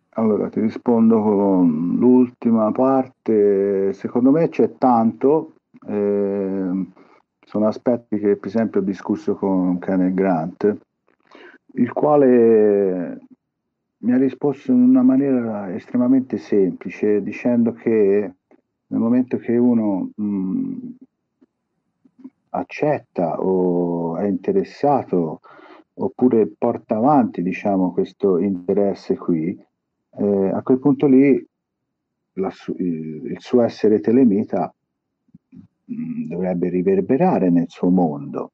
Allora, 0.10 0.48
ti 0.50 0.60
rispondo 0.60 1.24
con 1.24 1.96
l'ultima 1.98 2.72
parte. 2.72 3.94
Secondo 3.94 4.30
me 4.30 4.50
c'è 4.50 4.78
tanto, 4.78 5.56
Eh, 5.88 6.86
sono 7.46 7.68
aspetti 7.68 8.18
che 8.18 8.38
per 8.38 8.48
esempio 8.48 8.80
ho 8.80 8.84
discusso 8.84 9.36
con 9.36 9.78
Kenneth 9.78 10.14
Grant, 10.14 10.78
il 11.76 11.92
quale 11.94 13.20
mi 13.98 14.12
ha 14.14 14.18
risposto 14.18 14.72
in 14.72 14.82
una 14.82 15.02
maniera 15.02 15.74
estremamente 15.74 16.38
semplice, 16.38 17.22
dicendo 17.22 17.74
che 17.74 18.34
nel 18.88 19.00
momento 19.00 19.38
che 19.38 19.58
uno 19.58 20.12
mh, 20.16 20.96
accetta 22.50 23.42
o 23.42 24.18
è 24.18 24.26
interessato 24.26 25.40
oppure 25.94 26.48
porta 26.48 26.98
avanti 26.98 27.42
diciamo, 27.42 27.92
questo 27.92 28.38
interesse 28.38 29.16
qui, 29.18 29.58
eh, 30.18 30.50
a 30.54 30.62
quel 30.62 30.80
punto 30.80 31.08
lì 31.08 31.46
la, 32.34 32.52
il, 32.78 33.32
il, 33.32 33.38
suo 33.40 33.62
essere 33.62 34.00
telemita 34.02 34.74
mh, 35.86 36.28
dovrebbe 36.28 36.70
riverberare 36.70 37.50
nel 37.50 37.70
suo 37.70 37.90
mondo. 37.90 38.52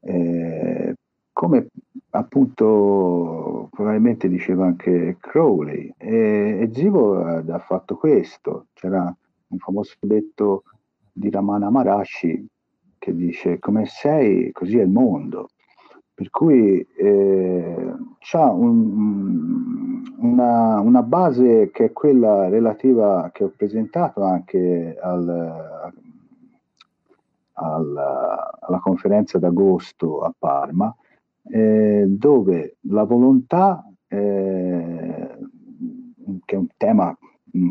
Eh, 0.00 0.94
come 1.32 1.68
appunto 2.16 3.68
probabilmente 3.72 4.28
diceva 4.28 4.66
anche 4.66 5.16
Crowley 5.20 5.92
e, 5.96 6.58
e 6.60 6.70
Zivo 6.72 7.18
ha 7.18 7.58
fatto 7.58 7.96
questo. 7.96 8.66
C'era 8.72 9.14
un 9.48 9.58
famoso 9.58 9.94
detto 10.00 10.62
di 11.12 11.30
Ramana 11.30 11.70
Maharashi 11.70 12.48
che 12.98 13.14
dice 13.14 13.58
come 13.58 13.86
sei 13.86 14.52
così 14.52 14.78
è 14.78 14.82
il 14.82 14.90
mondo. 14.90 15.48
Per 16.14 16.30
cui 16.30 16.86
eh, 16.96 17.94
c'ha 18.20 18.48
un, 18.48 20.02
una, 20.18 20.78
una, 20.78 21.02
base 21.02 21.72
che 21.72 21.86
è 21.86 21.92
quella 21.92 22.48
relativa 22.48 23.30
che 23.32 23.42
ho 23.42 23.52
presentato 23.56 24.22
anche 24.22 24.96
al, 25.02 25.92
al, 27.54 27.96
alla 28.60 28.78
conferenza 28.78 29.40
d'agosto 29.40 30.20
a 30.20 30.32
Parma 30.38 30.94
eh, 31.50 32.04
dove 32.06 32.76
la 32.82 33.04
volontà, 33.04 33.84
eh, 34.08 35.38
che 36.44 36.54
è 36.54 36.58
un 36.58 36.68
tema 36.76 37.16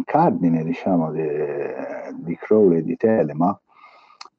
cardine 0.06 0.64
diciamo 0.64 1.12
de, 1.12 1.74
di 2.20 2.36
Crowley 2.36 2.80
e 2.80 2.84
di 2.84 2.96
Telema, 2.96 3.60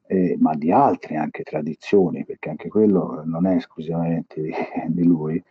eh, 0.06 0.36
ma 0.38 0.54
di 0.54 0.70
altre 0.70 1.16
anche 1.16 1.42
tradizioni, 1.42 2.24
perché 2.24 2.50
anche 2.50 2.68
quello 2.68 3.22
non 3.24 3.46
è 3.46 3.56
esclusivamente 3.56 4.40
di, 4.40 4.52
di 4.88 5.04
lui, 5.04 5.42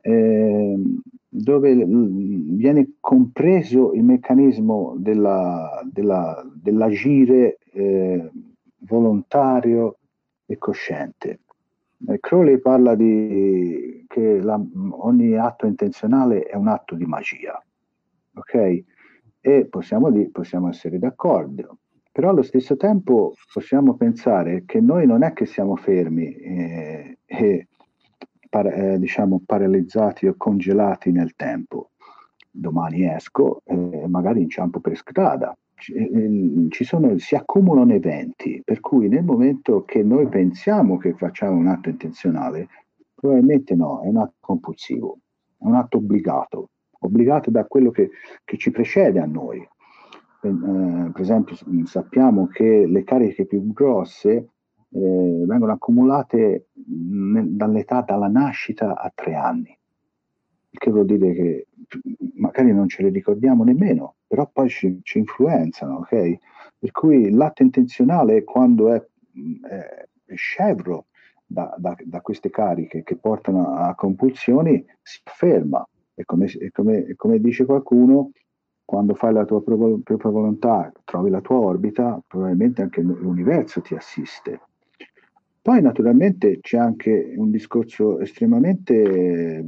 eh, 0.00 0.82
dove 1.28 1.74
viene 1.74 2.94
compreso 3.00 3.92
il 3.92 4.04
meccanismo 4.04 4.94
della, 4.98 5.80
della, 5.90 6.44
dell'agire 6.54 7.58
eh, 7.72 8.30
volontario 8.80 9.96
e 10.46 10.58
cosciente. 10.58 11.40
Eh, 12.06 12.20
Crowley 12.20 12.58
parla 12.58 12.94
di 12.94 14.04
che 14.06 14.40
la, 14.40 14.60
ogni 14.90 15.36
atto 15.36 15.66
intenzionale 15.66 16.42
è 16.42 16.54
un 16.54 16.68
atto 16.68 16.94
di 16.94 17.04
magia, 17.04 17.60
ok? 18.34 18.84
E 19.40 19.66
possiamo, 19.66 20.10
possiamo 20.30 20.68
essere 20.68 20.98
d'accordo, 20.98 21.78
però 22.12 22.30
allo 22.30 22.42
stesso 22.42 22.76
tempo 22.76 23.34
possiamo 23.52 23.94
pensare 23.94 24.64
che 24.66 24.80
noi 24.80 25.06
non 25.06 25.22
è 25.22 25.32
che 25.32 25.46
siamo 25.46 25.76
fermi 25.76 26.32
eh, 26.32 27.18
e 27.24 27.68
par, 28.48 28.66
eh, 28.66 28.98
diciamo 28.98 29.42
paralizzati 29.44 30.26
o 30.26 30.34
congelati 30.36 31.10
nel 31.10 31.34
tempo. 31.34 31.90
Domani 32.50 33.04
esco 33.12 33.62
e 33.64 33.74
eh, 33.74 34.06
magari 34.06 34.42
inciampo 34.42 34.78
per 34.78 34.96
strada, 34.96 35.56
sono, 36.84 37.18
si 37.18 37.34
accumulano 37.34 37.92
eventi, 37.92 38.62
per 38.64 38.80
cui 38.80 39.08
nel 39.08 39.24
momento 39.24 39.84
che 39.84 40.02
noi 40.02 40.28
pensiamo 40.28 40.96
che 40.96 41.14
facciamo 41.14 41.56
un 41.56 41.66
atto 41.66 41.88
intenzionale, 41.88 42.68
probabilmente 43.14 43.74
no, 43.74 44.02
è 44.02 44.08
un 44.08 44.18
atto 44.18 44.36
compulsivo, 44.40 45.18
è 45.58 45.64
un 45.66 45.74
atto 45.74 45.98
obbligato, 45.98 46.70
obbligato 47.00 47.50
da 47.50 47.64
quello 47.64 47.90
che, 47.90 48.10
che 48.44 48.56
ci 48.56 48.70
precede 48.70 49.20
a 49.20 49.26
noi. 49.26 49.58
Eh, 49.58 51.10
per 51.12 51.20
esempio 51.20 51.56
sappiamo 51.84 52.48
che 52.48 52.86
le 52.86 53.02
cariche 53.02 53.46
più 53.46 53.72
grosse 53.72 54.30
eh, 54.30 55.44
vengono 55.46 55.72
accumulate 55.72 56.68
dall'età, 56.74 58.02
dalla 58.02 58.28
nascita 58.28 58.96
a 58.96 59.10
tre 59.14 59.34
anni, 59.34 59.76
che 60.78 60.90
vuol 60.90 61.06
dire 61.06 61.32
che 61.32 61.66
magari 62.34 62.72
non 62.72 62.88
ce 62.88 63.02
le 63.02 63.10
ricordiamo 63.10 63.64
nemmeno, 63.64 64.16
però 64.26 64.48
poi 64.52 64.68
ci, 64.68 65.00
ci 65.02 65.18
influenzano, 65.18 65.96
ok? 65.98 66.38
Per 66.78 66.90
cui 66.90 67.30
l'atto 67.30 67.62
intenzionale 67.62 68.44
quando 68.44 68.92
è, 68.92 69.02
è, 69.68 70.06
è 70.24 70.34
scevro 70.34 71.06
da, 71.46 71.74
da, 71.78 71.94
da, 72.04 72.20
queste 72.20 72.50
cariche 72.50 73.02
che 73.02 73.16
portano 73.16 73.74
a 73.74 73.94
compulsioni 73.94 74.84
si 75.02 75.20
ferma 75.24 75.86
e 76.14 76.24
come, 76.24 76.46
e 76.46 76.70
come, 76.70 77.04
e 77.04 77.14
come 77.14 77.38
dice 77.38 77.64
qualcuno 77.64 78.30
quando 78.84 79.14
fai 79.14 79.32
la 79.32 79.44
tua 79.44 79.62
propria 79.62 80.30
volontà, 80.30 80.92
trovi 81.04 81.30
la 81.30 81.40
tua 81.40 81.58
orbita, 81.58 82.20
probabilmente 82.26 82.82
anche 82.82 83.00
l'universo 83.00 83.80
ti 83.80 83.94
assiste. 83.94 84.60
Poi 85.62 85.80
naturalmente 85.80 86.60
c'è 86.60 86.76
anche 86.76 87.32
un 87.36 87.50
discorso 87.50 88.20
estremamente 88.20 89.64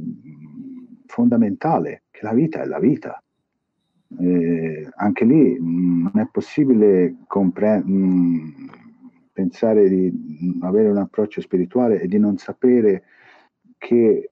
fondamentale, 1.07 2.03
che 2.11 2.19
la 2.23 2.33
vita 2.33 2.61
è 2.61 2.65
la 2.65 2.79
vita. 2.79 3.21
Eh, 4.19 4.89
anche 4.95 5.25
lì 5.25 5.59
mh, 5.59 5.65
mm, 5.65 6.01
non 6.03 6.19
è 6.21 6.29
possibile 6.31 7.17
compre- 7.27 7.83
mh, 7.83 7.91
mm, 7.91 8.67
pensare 9.33 9.89
di 9.89 10.09
mh, 10.09 10.63
avere 10.63 10.89
un 10.89 10.97
approccio 10.97 11.41
spirituale 11.41 11.99
e 11.99 12.07
di 12.07 12.17
non 12.17 12.37
sapere 12.37 13.03
che 13.77 14.31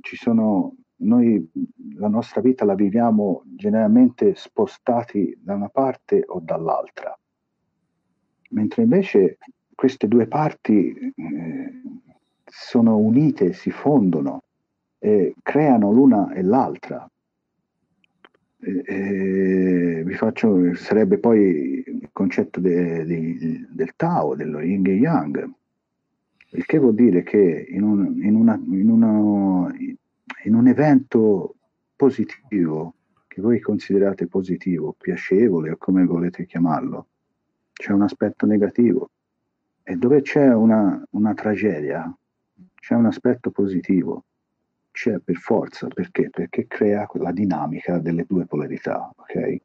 ci 0.00 0.16
sono 0.16 0.76
noi 0.98 1.50
la 1.96 2.08
nostra 2.08 2.40
vita 2.40 2.64
la 2.64 2.74
viviamo 2.74 3.42
generalmente 3.44 4.34
spostati 4.34 5.36
da 5.40 5.54
una 5.54 5.68
parte 5.68 6.22
o 6.26 6.40
dall'altra. 6.40 7.18
Mentre 8.50 8.82
invece 8.82 9.38
queste 9.74 10.08
due 10.08 10.26
parti 10.26 10.92
eh, 10.92 11.82
sono 12.44 12.96
unite 12.96 13.52
si 13.52 13.70
fondono 13.70 14.44
e 14.98 15.34
creano 15.42 15.92
l'una 15.92 16.32
e 16.32 16.42
l'altra 16.42 17.08
eh, 18.66 20.02
vi 20.04 20.14
faccio, 20.14 20.74
sarebbe 20.74 21.18
poi 21.18 21.84
il 21.86 22.08
concetto 22.12 22.60
de, 22.60 23.04
de, 23.04 23.66
del 23.70 23.92
Tao, 23.96 24.34
dello 24.34 24.60
Yin 24.60 24.86
e 24.86 24.94
Yang, 24.94 25.50
il 26.50 26.64
che 26.64 26.78
vuol 26.78 26.94
dire 26.94 27.22
che 27.22 27.66
in 27.68 27.82
un, 27.82 28.22
in 28.22 28.34
una, 28.34 28.54
in 28.54 28.88
una, 28.88 29.72
in 30.44 30.54
un 30.54 30.66
evento 30.66 31.54
positivo, 31.94 32.94
che 33.28 33.40
voi 33.40 33.60
considerate 33.60 34.26
positivo, 34.26 34.94
piacevole 34.98 35.70
o 35.70 35.76
come 35.76 36.04
volete 36.04 36.46
chiamarlo, 36.46 37.08
c'è 37.72 37.92
un 37.92 38.02
aspetto 38.02 38.46
negativo. 38.46 39.10
E 39.82 39.94
dove 39.96 40.22
c'è 40.22 40.52
una, 40.52 41.00
una 41.10 41.34
tragedia, 41.34 42.12
c'è 42.74 42.94
un 42.94 43.06
aspetto 43.06 43.50
positivo 43.50 44.24
c'è 44.96 45.18
per 45.18 45.36
forza, 45.36 45.88
perché? 45.88 46.30
Perché 46.30 46.66
crea 46.66 47.06
la 47.16 47.30
dinamica 47.30 47.98
delle 47.98 48.24
due 48.26 48.46
polarità, 48.46 49.12
ok? 49.14 49.56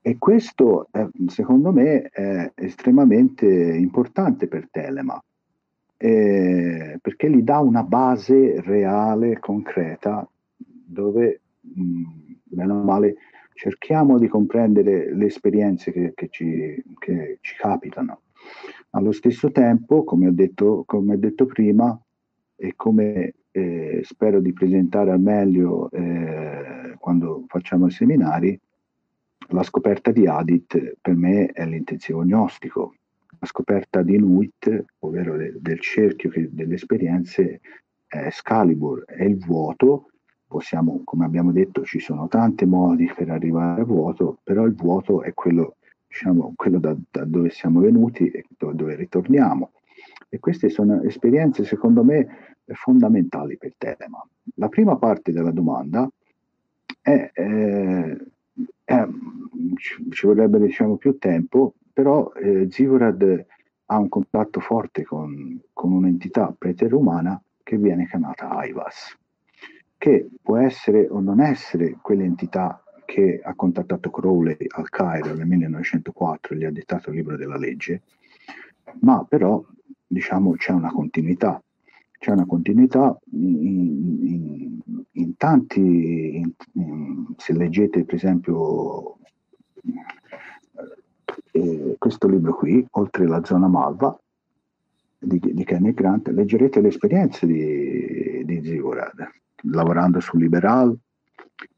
E 0.00 0.16
questo, 0.16 0.86
è, 0.92 1.04
secondo 1.26 1.72
me, 1.72 2.02
è 2.02 2.52
estremamente 2.54 3.46
importante 3.46 4.46
per 4.46 4.68
Telema, 4.70 5.20
eh, 5.96 6.98
perché 7.02 7.28
gli 7.30 7.42
dà 7.42 7.58
una 7.58 7.82
base 7.82 8.60
reale, 8.60 9.40
concreta, 9.40 10.24
dove, 10.56 11.40
meno 12.50 12.82
male, 12.84 13.16
cerchiamo 13.54 14.20
di 14.20 14.28
comprendere 14.28 15.12
le 15.12 15.26
esperienze 15.26 15.90
che, 15.90 16.12
che, 16.14 16.28
ci, 16.28 16.80
che 17.00 17.38
ci 17.40 17.56
capitano. 17.56 18.20
Allo 18.90 19.10
stesso 19.10 19.50
tempo, 19.50 20.04
come 20.04 20.28
ho 20.28 20.32
detto, 20.32 20.84
come 20.86 21.14
ho 21.14 21.18
detto 21.18 21.46
prima, 21.46 21.98
e 22.64 22.72
come 22.76 23.34
eh, 23.50 24.00
spero 24.04 24.40
di 24.40 24.54
presentare 24.54 25.10
al 25.10 25.20
meglio 25.20 25.90
eh, 25.90 26.94
quando 26.98 27.44
facciamo 27.46 27.88
i 27.88 27.90
seminari, 27.90 28.58
la 29.48 29.62
scoperta 29.62 30.10
di 30.10 30.26
Adit 30.26 30.96
per 30.98 31.14
me 31.14 31.48
è 31.48 31.66
l'intensivo 31.66 32.24
gnostico. 32.24 32.94
La 33.38 33.46
scoperta 33.46 34.00
di 34.00 34.16
Nuit, 34.16 34.84
ovvero 35.00 35.36
de, 35.36 35.54
del 35.60 35.78
cerchio 35.80 36.30
che, 36.30 36.48
delle 36.50 36.76
esperienze, 36.76 37.60
è 38.06 38.24
Excalibur, 38.24 39.04
è 39.04 39.24
il 39.24 39.36
vuoto. 39.36 40.08
Possiamo, 40.46 41.02
come 41.04 41.26
abbiamo 41.26 41.52
detto, 41.52 41.84
ci 41.84 41.98
sono 41.98 42.28
tanti 42.28 42.64
modi 42.64 43.12
per 43.14 43.28
arrivare 43.28 43.82
al 43.82 43.86
vuoto, 43.86 44.38
però 44.42 44.64
il 44.64 44.74
vuoto 44.74 45.20
è 45.20 45.34
quello, 45.34 45.76
diciamo, 46.08 46.54
quello 46.56 46.78
da, 46.78 46.96
da 47.10 47.24
dove 47.24 47.50
siamo 47.50 47.80
venuti 47.80 48.28
e 48.28 48.46
dove, 48.56 48.74
dove 48.74 48.94
ritorniamo. 48.94 49.72
E 50.30 50.38
queste 50.38 50.70
sono 50.70 51.02
esperienze, 51.02 51.64
secondo 51.64 52.02
me, 52.02 52.53
fondamentali 52.66 53.56
per 53.56 53.74
Telema. 53.76 54.26
La 54.56 54.68
prima 54.68 54.96
parte 54.96 55.32
della 55.32 55.50
domanda 55.50 56.08
è, 57.00 57.30
eh, 57.32 58.26
è 58.84 59.08
ci 59.78 60.26
vorrebbe 60.26 60.58
diciamo, 60.58 60.96
più 60.96 61.18
tempo, 61.18 61.74
però 61.92 62.32
eh, 62.32 62.68
Zigurad 62.70 63.46
ha 63.86 63.98
un 63.98 64.08
contatto 64.08 64.60
forte 64.60 65.04
con, 65.04 65.60
con 65.72 65.92
un'entità 65.92 66.54
preterumana 66.56 67.40
che 67.62 67.76
viene 67.76 68.06
chiamata 68.06 68.50
Aivas, 68.50 69.16
che 69.98 70.28
può 70.42 70.56
essere 70.56 71.08
o 71.08 71.20
non 71.20 71.40
essere 71.40 71.98
quell'entità 72.00 72.82
che 73.04 73.40
ha 73.42 73.54
contattato 73.54 74.10
Crowley 74.10 74.56
al 74.68 74.88
Cairo 74.88 75.34
nel 75.34 75.46
1904 75.46 76.54
e 76.54 76.58
gli 76.58 76.64
ha 76.64 76.70
dettato 76.70 77.10
il 77.10 77.16
libro 77.16 77.36
della 77.36 77.56
legge, 77.56 78.02
ma 79.00 79.24
però 79.24 79.62
diciamo 80.06 80.52
c'è 80.52 80.72
una 80.72 80.90
continuità, 80.90 81.62
c'è 82.24 82.30
una 82.30 82.46
continuità 82.46 83.18
in, 83.32 84.18
in, 84.26 85.04
in 85.12 85.36
tanti, 85.36 86.36
in, 86.36 86.54
se 87.36 87.52
leggete 87.52 88.04
per 88.04 88.14
esempio 88.14 89.18
eh, 91.50 91.96
questo 91.98 92.26
libro 92.26 92.54
qui, 92.54 92.86
Oltre 92.92 93.26
la 93.26 93.44
zona 93.44 93.68
malva, 93.68 94.18
di, 95.18 95.38
di 95.38 95.64
Kenneth 95.64 95.94
Grant, 95.94 96.28
leggerete 96.28 96.80
le 96.80 96.88
esperienze 96.88 97.46
di, 97.46 98.42
di 98.46 98.64
Zigurad, 98.64 99.30
lavorando 99.72 100.18
su 100.20 100.38
Liberal, 100.38 100.96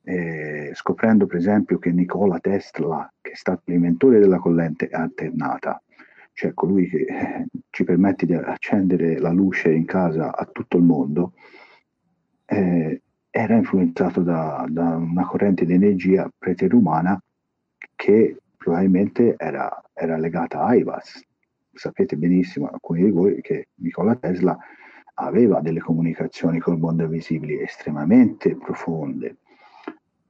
eh, 0.05 0.71
scoprendo 0.75 1.27
per 1.27 1.39
esempio 1.39 1.81
che 1.81 1.91
Nikola 1.91 2.39
Tesla, 2.39 3.13
che 3.21 3.33
è 3.33 3.35
stato 3.35 3.63
l'inventore 3.65 4.21
della 4.21 4.39
corrente 4.39 4.89
alternata, 4.91 5.83
cioè 6.37 6.53
colui 6.53 6.87
che 6.87 7.07
ci 7.71 7.85
permette 7.85 8.27
di 8.27 8.35
accendere 8.35 9.19
la 9.19 9.31
luce 9.31 9.73
in 9.73 9.87
casa 9.87 10.37
a 10.37 10.45
tutto 10.45 10.77
il 10.77 10.83
mondo, 10.83 11.33
eh, 12.45 13.01
era 13.31 13.55
influenzato 13.55 14.21
da, 14.21 14.67
da, 14.69 14.97
una 14.97 15.25
corrente 15.25 15.65
di 15.65 15.73
energia 15.73 16.31
preterumana 16.37 17.19
che 17.95 18.37
probabilmente 18.55 19.37
era, 19.39 19.83
era 19.95 20.19
legata 20.19 20.63
a 20.63 20.75
IVAS. 20.75 21.23
Sapete 21.73 22.17
benissimo, 22.17 22.69
alcuni 22.69 23.05
di 23.05 23.11
voi, 23.11 23.41
che 23.41 23.69
Nikola 23.77 24.15
Tesla 24.17 24.59
aveva 25.15 25.61
delle 25.61 25.81
comunicazioni 25.81 26.59
col 26.59 26.79
mondo 26.79 27.05
invisibile 27.05 27.63
estremamente 27.63 28.55
profonde. 28.57 29.39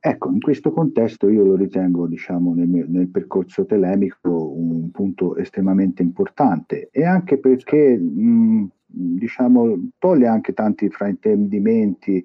Ecco, 0.08 0.30
in 0.30 0.40
questo 0.40 0.70
contesto 0.70 1.28
io 1.28 1.42
lo 1.42 1.56
ritengo, 1.56 2.06
diciamo, 2.06 2.54
nel, 2.54 2.68
nel, 2.68 3.08
percorso 3.08 3.66
telemico 3.66 4.52
un 4.52 4.92
punto 4.92 5.34
estremamente 5.34 6.00
importante 6.00 6.90
e 6.92 7.04
anche 7.04 7.38
perché, 7.38 7.98
mh, 7.98 8.70
diciamo, 8.86 9.88
toglie 9.98 10.28
anche 10.28 10.52
tanti 10.52 10.88
fraintendimenti 10.90 12.24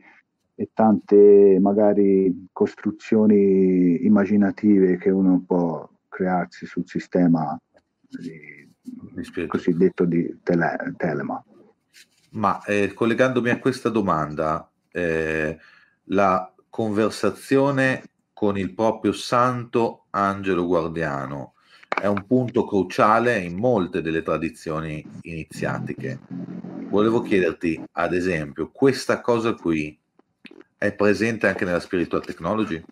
e 0.53 0.69
tante 0.75 1.57
magari 1.59 2.49
costruzioni 2.51 4.05
immaginative 4.05 4.97
che 4.97 5.09
uno 5.09 5.43
può 5.43 5.89
crearsi 6.07 6.67
sul 6.67 6.83
sistema 6.85 7.59
di, 8.07 9.47
cosiddetto 9.47 10.05
di 10.05 10.37
tele, 10.43 10.93
Telema. 10.97 11.43
Ma 12.33 12.63
eh, 12.63 12.93
collegandomi 12.93 13.49
a 13.49 13.57
questa 13.57 13.89
domanda, 13.89 14.69
eh, 14.91 15.57
la 16.03 16.53
conversazione 16.71 18.03
con 18.33 18.57
il 18.57 18.73
proprio 18.73 19.11
santo 19.11 20.05
angelo 20.11 20.65
guardiano 20.65 21.53
è 22.01 22.07
un 22.07 22.25
punto 22.25 22.65
cruciale 22.65 23.37
in 23.39 23.55
molte 23.55 24.01
delle 24.01 24.23
tradizioni 24.23 25.05
iniziatiche. 25.21 26.19
Volevo 26.89 27.21
chiederti, 27.21 27.79
ad 27.91 28.13
esempio, 28.13 28.71
questa 28.71 29.21
cosa 29.21 29.53
qui 29.53 29.95
è 30.77 30.93
presente 30.93 31.47
anche 31.47 31.65
nella 31.65 31.79
spiritual 31.79 32.25
technology? 32.25 32.83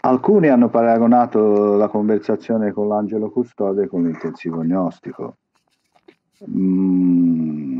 Alcuni 0.00 0.48
hanno 0.48 0.68
paragonato 0.68 1.76
la 1.76 1.88
conversazione 1.88 2.72
con 2.72 2.88
l'angelo 2.88 3.30
custode 3.30 3.86
con 3.86 4.02
l'intensivo 4.02 4.62
gnostico. 4.62 5.36
Mm, 6.50 7.78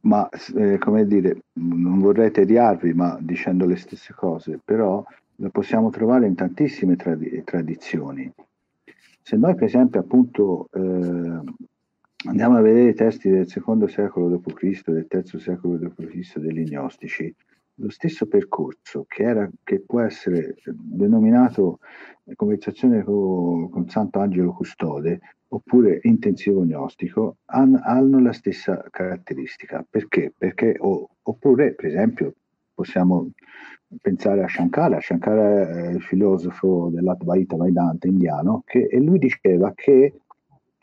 ma 0.00 0.28
eh, 0.56 0.78
come 0.78 1.06
dire, 1.06 1.42
non 1.54 1.98
vorrei 1.98 2.30
tediarvi, 2.30 2.92
ma 2.94 3.16
dicendo 3.20 3.66
le 3.66 3.76
stesse 3.76 4.12
cose, 4.14 4.60
però 4.64 5.04
lo 5.36 5.50
possiamo 5.50 5.90
trovare 5.90 6.26
in 6.26 6.34
tantissime 6.34 6.96
trad- 6.96 7.44
tradizioni. 7.44 8.32
Se 9.22 9.36
noi, 9.36 9.54
per 9.54 9.64
esempio, 9.64 10.00
appunto, 10.00 10.68
eh, 10.72 11.40
andiamo 12.26 12.56
a 12.56 12.60
vedere 12.60 12.90
i 12.90 12.94
testi 12.94 13.28
del 13.28 13.48
secondo 13.48 13.86
secolo 13.86 14.28
d.C., 14.28 14.90
del 14.90 15.06
terzo 15.06 15.38
secolo 15.38 15.76
d.C. 15.76 16.38
degli 16.38 16.64
gnostici, 16.64 17.34
lo 17.78 17.90
stesso 17.90 18.26
percorso 18.26 19.04
che, 19.06 19.22
era, 19.22 19.48
che 19.64 19.80
può 19.80 20.00
essere 20.00 20.56
denominato 20.64 21.78
conversazione 22.34 23.02
con, 23.02 23.70
con 23.70 23.88
Sant'Angelo 23.88 24.52
Custode 24.52 25.20
oppure 25.48 26.00
intensivo 26.02 26.62
gnostico 26.64 27.38
han, 27.46 27.80
hanno 27.82 28.20
la 28.20 28.32
stessa 28.32 28.84
caratteristica. 28.90 29.84
Perché? 29.88 30.32
Perché 30.36 30.76
o, 30.78 31.08
oppure, 31.22 31.74
per 31.74 31.86
esempio, 31.86 32.34
possiamo 32.74 33.30
pensare 34.00 34.42
a 34.42 34.48
Shankara. 34.48 35.00
Shankara 35.00 35.86
è 35.86 35.88
il 35.92 36.02
filosofo 36.02 36.90
dell'Advaita 36.92 37.56
Vedanta 37.56 38.06
indiano 38.06 38.62
che, 38.66 38.86
e 38.90 39.00
lui 39.00 39.18
diceva 39.18 39.72
che 39.74 40.20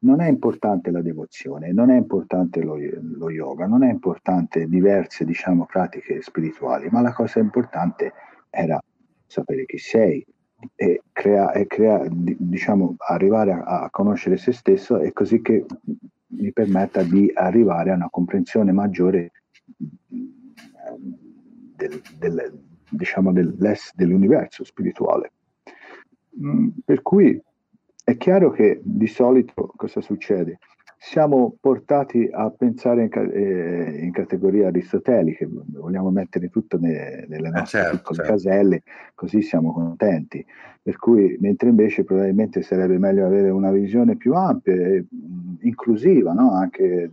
non 0.05 0.21
è 0.21 0.29
importante 0.29 0.91
la 0.91 1.01
devozione, 1.01 1.73
non 1.73 1.89
è 1.89 1.97
importante 1.97 2.61
lo, 2.61 2.77
lo 3.01 3.29
yoga, 3.31 3.65
non 3.65 3.83
è 3.83 3.89
importante 3.89 4.67
diverse 4.67 5.25
diciamo, 5.25 5.65
pratiche 5.65 6.21
spirituali, 6.21 6.87
ma 6.91 7.01
la 7.01 7.11
cosa 7.11 7.39
importante 7.39 8.13
era 8.51 8.79
sapere 9.25 9.65
chi 9.65 9.79
sei 9.79 10.25
e, 10.75 11.01
crea, 11.11 11.51
e 11.51 11.65
crea, 11.65 12.05
diciamo, 12.07 12.95
arrivare 13.07 13.51
a, 13.51 13.81
a 13.81 13.89
conoscere 13.89 14.37
se 14.37 14.51
stesso 14.51 14.99
e 14.99 15.11
così 15.11 15.41
che 15.41 15.65
mi 16.27 16.51
permetta 16.53 17.01
di 17.01 17.31
arrivare 17.33 17.91
a 17.91 17.95
una 17.95 18.09
comprensione 18.09 18.71
maggiore 18.71 19.31
del, 20.07 22.01
del, 22.19 22.61
diciamo 22.89 23.33
dell'universo 23.33 24.63
spirituale. 24.63 25.31
Mm, 26.39 26.67
per 26.83 27.01
cui 27.01 27.41
è 28.05 28.17
chiaro 28.17 28.51
che 28.51 28.79
di 28.83 29.07
solito 29.07 29.73
cosa 29.75 29.99
succede? 29.99 30.59
Siamo 30.95 31.57
portati 31.59 32.29
a 32.31 32.51
pensare 32.51 33.01
in, 33.01 33.31
eh, 33.33 33.99
in 34.03 34.11
categorie 34.11 34.67
aristoteliche, 34.67 35.49
vogliamo 35.49 36.11
mettere 36.11 36.49
tutto 36.49 36.77
ne, 36.77 37.25
nelle 37.27 37.47
eh, 37.47 37.51
nostre 37.51 37.79
certo, 37.79 37.97
piccole 37.97 38.17
certo. 38.17 38.31
caselle, 38.31 38.83
così 39.15 39.41
siamo 39.41 39.73
contenti. 39.73 40.45
Per 40.83 40.97
cui, 40.97 41.35
mentre 41.39 41.69
invece 41.69 42.03
probabilmente 42.03 42.61
sarebbe 42.61 42.99
meglio 42.99 43.25
avere 43.25 43.49
una 43.49 43.71
visione 43.71 44.15
più 44.15 44.35
ampia 44.35 44.73
e 44.73 45.05
inclusiva, 45.61 46.31
no? 46.33 46.53
anche 46.53 47.09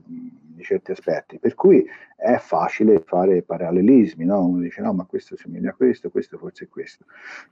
di 0.55 0.62
certi 0.62 0.92
aspetti. 0.92 1.38
Per 1.38 1.55
cui 1.55 1.84
è 2.16 2.36
facile 2.36 3.00
fare 3.00 3.42
parallelismi, 3.42 4.24
no? 4.24 4.46
uno 4.46 4.61
dice 4.61 4.82
no, 4.82 4.92
ma 4.92 5.05
questo 5.05 5.36
somiglia 5.36 5.70
a 5.70 5.74
questo, 5.74 6.11
questo 6.11 6.38
forse 6.38 6.64
è 6.64 6.68
questo. 6.68 7.05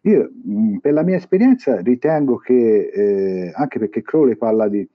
Io, 0.03 0.31
mh, 0.45 0.77
per 0.77 0.93
la 0.93 1.03
mia 1.03 1.17
esperienza, 1.17 1.81
ritengo 1.81 2.37
che, 2.37 2.91
eh, 2.93 3.53
anche 3.55 3.79
perché 3.79 4.03
Crowley 4.03 4.37
parla 4.37 4.69
di 4.69 4.89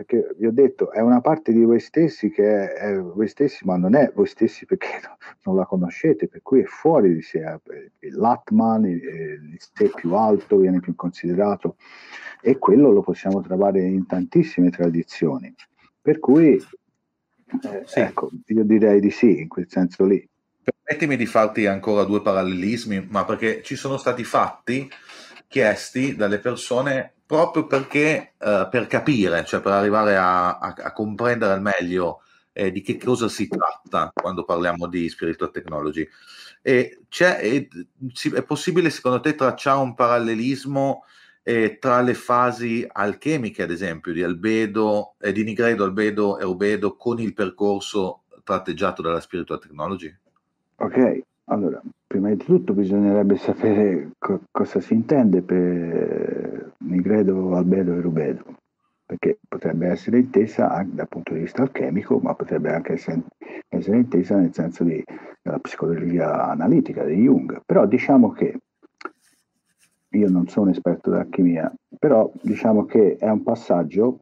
perché 0.00 0.34
vi 0.38 0.46
ho 0.46 0.52
detto 0.52 0.92
è 0.92 1.00
una 1.00 1.20
parte 1.20 1.52
di 1.52 1.62
voi 1.62 1.78
stessi 1.78 2.30
che 2.30 2.72
è, 2.72 2.72
è 2.72 3.00
voi 3.00 3.28
stessi 3.28 3.66
ma 3.66 3.76
non 3.76 3.94
è 3.94 4.10
voi 4.14 4.26
stessi 4.26 4.64
perché 4.64 5.00
no, 5.02 5.16
non 5.44 5.56
la 5.56 5.66
conoscete 5.66 6.26
per 6.28 6.40
cui 6.42 6.60
è 6.60 6.64
fuori 6.64 7.14
di 7.14 7.22
sé 7.22 7.60
l'Atman 7.98 8.86
il, 8.86 9.02
il 9.02 9.56
sé 9.58 9.90
più 9.94 10.14
alto 10.14 10.56
viene 10.56 10.80
più 10.80 10.94
considerato 10.94 11.76
e 12.40 12.56
quello 12.58 12.90
lo 12.90 13.02
possiamo 13.02 13.42
trovare 13.42 13.82
in 13.82 14.06
tantissime 14.06 14.70
tradizioni 14.70 15.54
per 16.10 16.18
cui, 16.18 16.56
eh, 16.56 17.82
sì. 17.84 18.00
ecco, 18.00 18.30
io 18.46 18.64
direi 18.64 18.98
di 18.98 19.12
sì, 19.12 19.38
in 19.42 19.46
quel 19.46 19.66
senso 19.68 20.04
lì. 20.04 20.28
Permettimi 20.60 21.16
di 21.16 21.24
farti 21.24 21.66
ancora 21.66 22.02
due 22.02 22.20
parallelismi, 22.20 23.06
ma 23.08 23.24
perché 23.24 23.62
ci 23.62 23.76
sono 23.76 23.96
stati 23.96 24.24
fatti 24.24 24.90
chiesti 25.46 26.16
dalle 26.16 26.40
persone 26.40 27.12
proprio 27.24 27.66
perché, 27.66 28.32
eh, 28.36 28.66
per 28.68 28.88
capire, 28.88 29.44
cioè 29.44 29.60
per 29.60 29.70
arrivare 29.70 30.16
a, 30.16 30.58
a, 30.58 30.74
a 30.76 30.92
comprendere 30.92 31.52
al 31.52 31.62
meglio 31.62 32.22
eh, 32.50 32.72
di 32.72 32.80
che 32.80 32.98
cosa 32.98 33.28
si 33.28 33.46
tratta 33.46 34.10
quando 34.12 34.42
parliamo 34.42 34.88
di 34.88 35.08
spiritual 35.08 35.52
technology. 35.52 36.08
E 36.60 37.02
c'è, 37.08 37.36
è, 37.36 37.68
è 38.34 38.42
possibile 38.42 38.90
secondo 38.90 39.20
te 39.20 39.36
tracciare 39.36 39.78
un 39.78 39.94
parallelismo 39.94 41.04
eh, 41.42 41.78
tra 41.78 42.00
le 42.00 42.14
fasi 42.14 42.86
alchemiche, 42.90 43.62
ad 43.62 43.70
esempio, 43.70 44.12
di 44.12 44.22
albedo, 44.22 45.14
eh, 45.18 45.32
di 45.32 45.44
nigredo, 45.44 45.84
albedo 45.84 46.38
e 46.38 46.42
rubedo 46.42 46.96
con 46.96 47.18
il 47.20 47.34
percorso 47.34 48.22
tratteggiato 48.44 49.02
dalla 49.02 49.20
spiritual 49.20 49.60
technology? 49.60 50.14
Ok, 50.76 51.20
allora, 51.44 51.80
prima 52.06 52.30
di 52.30 52.36
tutto 52.36 52.72
bisognerebbe 52.72 53.36
sapere 53.36 54.12
co- 54.18 54.40
cosa 54.50 54.80
si 54.80 54.94
intende 54.94 55.42
per 55.42 56.72
nigredo, 56.78 57.54
albedo 57.54 57.92
e 57.92 58.00
rubedo, 58.00 58.44
perché 59.04 59.38
potrebbe 59.46 59.88
essere 59.88 60.18
intesa 60.18 60.70
anche 60.70 60.94
dal 60.94 61.08
punto 61.08 61.34
di 61.34 61.40
vista 61.40 61.62
alchemico, 61.62 62.18
ma 62.18 62.34
potrebbe 62.34 62.72
anche 62.72 62.92
essere, 62.92 63.22
intesa 63.96 64.36
nel 64.36 64.54
senso 64.54 64.84
della 64.84 65.58
psicologia 65.60 66.48
analitica 66.48 67.04
di 67.04 67.22
Jung. 67.22 67.60
Però 67.64 67.86
diciamo 67.86 68.30
che 68.30 68.58
io 70.10 70.28
non 70.28 70.48
sono 70.48 70.70
esperto 70.70 71.10
d'alchimia, 71.10 71.72
però 71.98 72.30
diciamo 72.42 72.84
che 72.84 73.16
è 73.16 73.28
un 73.28 73.42
passaggio 73.42 74.20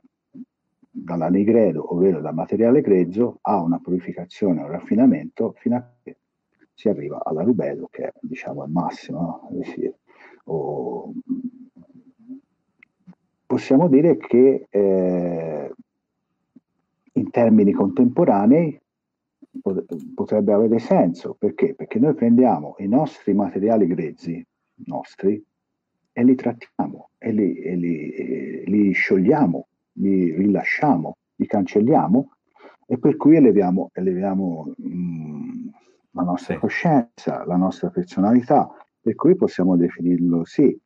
dall'anigredo, 0.91 1.95
ovvero 1.95 2.20
dal 2.20 2.34
materiale 2.34 2.80
grezzo, 2.80 3.39
a 3.43 3.61
una 3.62 3.78
purificazione, 3.78 4.62
un 4.62 4.68
raffinamento, 4.68 5.55
fino 5.57 5.76
a 5.76 5.91
che 6.03 6.16
si 6.74 6.89
arriva 6.89 7.20
alla 7.24 7.43
rubedo, 7.43 7.89
che 7.91 8.05
è 8.05 8.12
diciamo 8.20 8.64
il 8.64 8.70
massimo. 8.70 9.49
No? 9.51 9.51
O, 10.45 11.12
possiamo 13.47 13.89
dire 13.89 14.16
che 14.16 14.66
eh, 14.68 15.72
in 17.12 17.30
termini 17.30 17.72
contemporanei 17.72 18.80
potrebbe 20.14 20.53
avere 20.53 20.78
senso. 20.78 21.34
Perché? 21.39 21.74
Perché 21.74 21.99
noi 21.99 22.14
prendiamo 22.14 22.74
i 22.78 22.89
nostri 22.89 23.34
materiali 23.34 23.86
grezzi, 23.86 24.45
nostri, 24.86 25.43
e 26.19 26.25
li 26.25 26.35
trattiamo, 26.35 27.11
e 27.16 27.31
li, 27.31 27.55
e 27.61 27.77
li, 27.77 28.11
e 28.11 28.64
li 28.66 28.91
sciogliamo, 28.91 29.69
li 30.01 30.33
rilasciamo, 30.33 31.16
li 31.37 31.47
cancelliamo, 31.47 32.33
e 32.89 32.99
per 32.99 33.16
cui 33.16 33.37
eleviamo, 33.37 33.91
eleviamo 33.93 34.75
mh, 34.77 34.89
mm, 34.89 35.69
la 36.11 36.23
nostra 36.23 36.55
sì. 36.55 36.61
coscienza, 36.61 37.45
la 37.47 37.55
nostra 37.55 37.91
personalità, 37.91 38.69
per 39.01 39.14
cui 39.14 39.37
possiamo 39.37 39.77
definirlo 39.77 40.45
sì. 40.45 40.77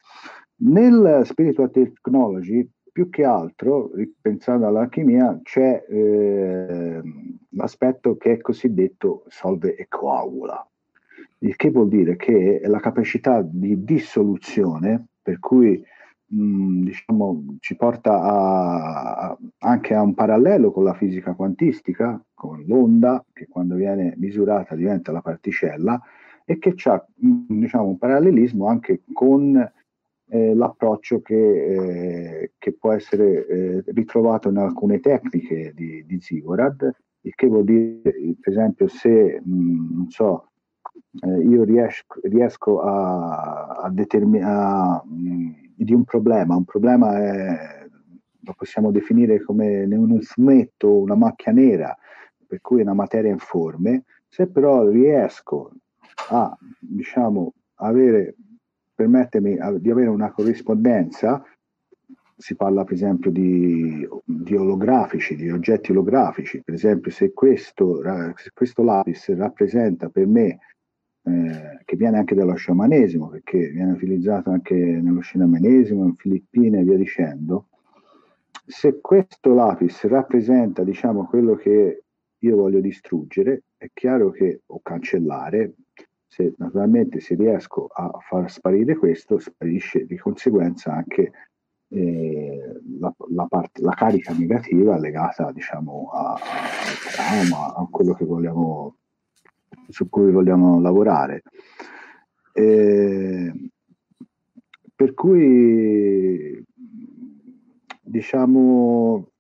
Nel 0.64 1.22
spiritual 1.24 1.70
technology 1.70 2.68
più 2.93 3.09
che 3.09 3.24
altro, 3.24 3.91
pensando 4.20 4.66
all'alchimia, 4.66 5.41
c'è 5.43 5.83
eh, 5.89 7.01
l'aspetto 7.53 8.18
che 8.18 8.33
è 8.33 8.41
cosiddetto 8.43 9.24
solve 9.28 9.76
e 9.76 9.87
coagula, 9.89 10.62
il 11.39 11.57
che 11.57 11.70
vuol 11.70 11.89
dire 11.89 12.16
che 12.16 12.61
la 12.66 12.80
capacità 12.80 13.41
di 13.41 13.83
dissoluzione, 13.83 15.07
per 15.23 15.39
cui 15.39 15.83
mh, 16.27 16.83
diciamo, 16.85 17.57
ci 17.61 17.77
porta 17.77 18.20
a, 18.20 19.29
a, 19.29 19.39
anche 19.59 19.95
a 19.95 20.03
un 20.03 20.14
parallelo 20.14 20.73
con 20.73 20.85
la 20.85 20.95
fisica 20.95 21.35
quantistica, 21.35 22.23
con 22.35 22.64
l'onda, 22.66 23.25
che 23.33 23.47
quando 23.49 23.75
viene 23.77 24.14
misurata 24.16 24.75
diventa 24.75 25.12
la 25.12 25.20
particella, 25.20 26.01
e 26.45 26.59
che 26.59 26.75
ha 26.85 27.07
diciamo, 27.16 27.87
un 27.87 27.99
parallelismo 27.99 28.66
anche 28.66 29.03
con 29.12 29.57
eh, 30.29 30.55
l'approccio 30.55 31.20
che, 31.20 31.35
eh, 31.35 32.53
che, 32.59 32.73
può 32.73 32.93
essere 32.93 33.47
eh, 33.47 33.85
ritrovato 33.89 34.49
in 34.49 34.57
alcune 34.57 34.99
tecniche 35.01 35.73
di, 35.75 36.05
di 36.07 36.20
Zigorad, 36.20 36.91
il 37.25 37.35
che 37.35 37.47
vuol 37.47 37.64
dire, 37.64 38.01
per 38.41 38.53
esempio, 38.53 38.89
se 38.89 39.41
mh, 39.45 39.95
non 39.95 40.07
so, 40.09 40.51
eh, 41.20 41.43
io 41.43 41.64
riesco, 41.64 42.20
riesco 42.22 42.80
a, 42.80 43.78
a 43.82 43.90
determinare 43.90 45.03
di 45.74 45.93
un 45.93 46.05
problema, 46.05 46.57
un 46.57 46.64
problema 46.64 47.18
è, 47.18 47.86
lo 48.40 48.55
possiamo 48.57 48.90
definire 48.90 49.43
come 49.43 49.84
un 49.84 50.20
fumetto, 50.20 51.01
una 51.01 51.14
macchia 51.14 51.53
nera, 51.53 51.97
per 52.47 52.61
cui 52.61 52.80
è 52.80 52.82
una 52.82 52.95
materia 52.95 53.30
informe, 53.30 54.05
se 54.28 54.47
però 54.47 54.88
riesco 54.88 55.72
a 56.30 56.57
diciamo 56.78 57.55
avere 57.76 58.34
permettermi 58.95 59.59
di 59.80 59.90
avere 59.90 60.09
una 60.09 60.30
corrispondenza, 60.30 61.43
si 62.36 62.57
parla 62.57 62.84
per 62.84 62.95
esempio 62.95 63.30
di, 63.30 64.07
di 64.24 64.55
olografici, 64.57 65.36
di 65.36 65.51
oggetti 65.51 65.93
olografici, 65.93 66.61
per 66.62 66.74
esempio 66.74 67.11
se 67.11 67.32
questo, 67.32 68.03
se 68.36 68.51
questo 68.53 68.82
lapis 68.82 69.34
rappresenta 69.36 70.09
per 70.09 70.26
me, 70.26 70.59
eh, 71.25 71.81
che 71.85 71.97
viene 71.97 72.18
anche 72.18 72.35
dallo 72.35 72.55
sciamanesimo, 72.55 73.29
perché 73.29 73.68
viene 73.68 73.93
utilizzato 73.93 74.51
anche 74.51 74.75
nello 74.75 75.20
sciamanesimo, 75.20 76.05
in 76.05 76.16
Filippine 76.16 76.81
e 76.81 76.85
via 76.85 76.97
dicendo, 76.97 77.68
se 78.64 79.01
questo 79.01 79.55
lapis 79.55 80.05
rappresenta 80.05 80.85
diciamo 80.85 81.27
quello 81.27 81.55
che 81.55 82.05
io 82.39 82.57
voglio 82.57 82.81
distruggere, 82.81 83.64
è 83.77 83.89
chiaro 83.93 84.31
che 84.31 84.62
o 84.66 84.81
cancellare, 84.83 85.75
se 86.27 86.55
naturalmente 86.57 87.20
se 87.20 87.35
riesco 87.35 87.87
a 87.87 88.11
far 88.27 88.51
sparire 88.51 88.97
questo, 88.97 89.39
sparisce 89.39 90.07
di 90.07 90.16
conseguenza 90.16 90.93
anche 90.93 91.31
eh, 91.89 92.81
la, 92.99 93.14
la, 93.29 93.47
parte, 93.47 93.83
la, 93.83 93.93
carica 93.93 94.33
negativa 94.33 94.99
legata 94.99 95.53
diciamo 95.53 96.11
al 96.12 96.39
trauma, 97.12 97.75
a 97.75 97.87
quello 97.91 98.14
che 98.14 98.25
vogliamo, 98.25 98.97
su 99.89 100.09
cui 100.09 100.30
vogliamo 100.30 100.80
lavorare. 100.80 101.43
Eh, 102.53 103.53
per 104.95 105.14
cui 105.14 106.62
diciamo 108.01 109.33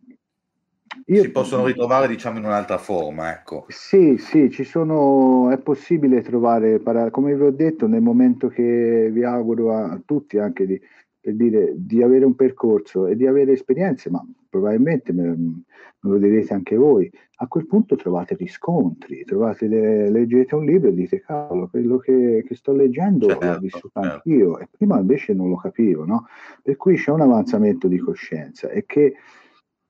io, 1.06 1.22
si 1.22 1.30
possono 1.30 1.66
ritrovare 1.66 2.06
diciamo 2.06 2.38
in 2.38 2.44
un'altra 2.44 2.78
forma, 2.78 3.32
ecco. 3.32 3.64
Sì, 3.68 4.16
sì, 4.18 4.50
ci 4.50 4.64
sono, 4.64 5.50
è 5.50 5.58
possibile 5.58 6.22
trovare, 6.22 6.80
come 7.10 7.34
vi 7.34 7.42
ho 7.42 7.50
detto, 7.50 7.86
nel 7.86 8.02
momento 8.02 8.48
che 8.48 9.10
vi 9.10 9.24
auguro 9.24 9.74
a 9.74 10.00
tutti 10.04 10.38
anche 10.38 10.66
di, 10.66 10.80
per 11.20 11.34
dire, 11.34 11.72
di 11.74 12.02
avere 12.02 12.24
un 12.24 12.34
percorso 12.34 13.06
e 13.06 13.16
di 13.16 13.26
avere 13.26 13.52
esperienze, 13.52 14.10
ma 14.10 14.24
probabilmente 14.52 15.14
me, 15.14 15.34
me 15.34 15.64
lo 16.00 16.18
direte 16.18 16.52
anche 16.52 16.76
voi, 16.76 17.10
a 17.36 17.46
quel 17.46 17.66
punto 17.66 17.96
trovate 17.96 18.34
riscontri, 18.34 19.24
trovate 19.24 19.66
le, 19.66 20.10
leggete 20.10 20.54
un 20.54 20.66
libro 20.66 20.90
e 20.90 20.92
dite 20.94 21.22
cavolo, 21.22 21.68
quello 21.68 21.96
che, 21.96 22.44
che 22.46 22.54
sto 22.54 22.72
leggendo 22.72 23.28
certo, 23.28 23.46
l'ho 23.46 23.58
vissuto 23.58 23.90
certo. 23.94 24.08
anch'io 24.10 24.58
e 24.58 24.68
prima 24.70 24.98
invece 24.98 25.32
non 25.32 25.48
lo 25.48 25.56
capivo, 25.56 26.04
no? 26.04 26.26
Per 26.62 26.76
cui 26.76 26.96
c'è 26.96 27.10
un 27.10 27.22
avanzamento 27.22 27.88
di 27.88 27.96
coscienza 27.96 28.68
e 28.68 28.84
che 28.84 29.14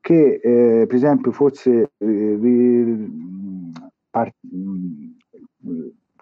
che 0.00 0.40
eh, 0.42 0.86
per 0.86 0.96
esempio 0.96 1.30
forse 1.30 1.92
eh, 1.96 3.08
par- 4.10 4.34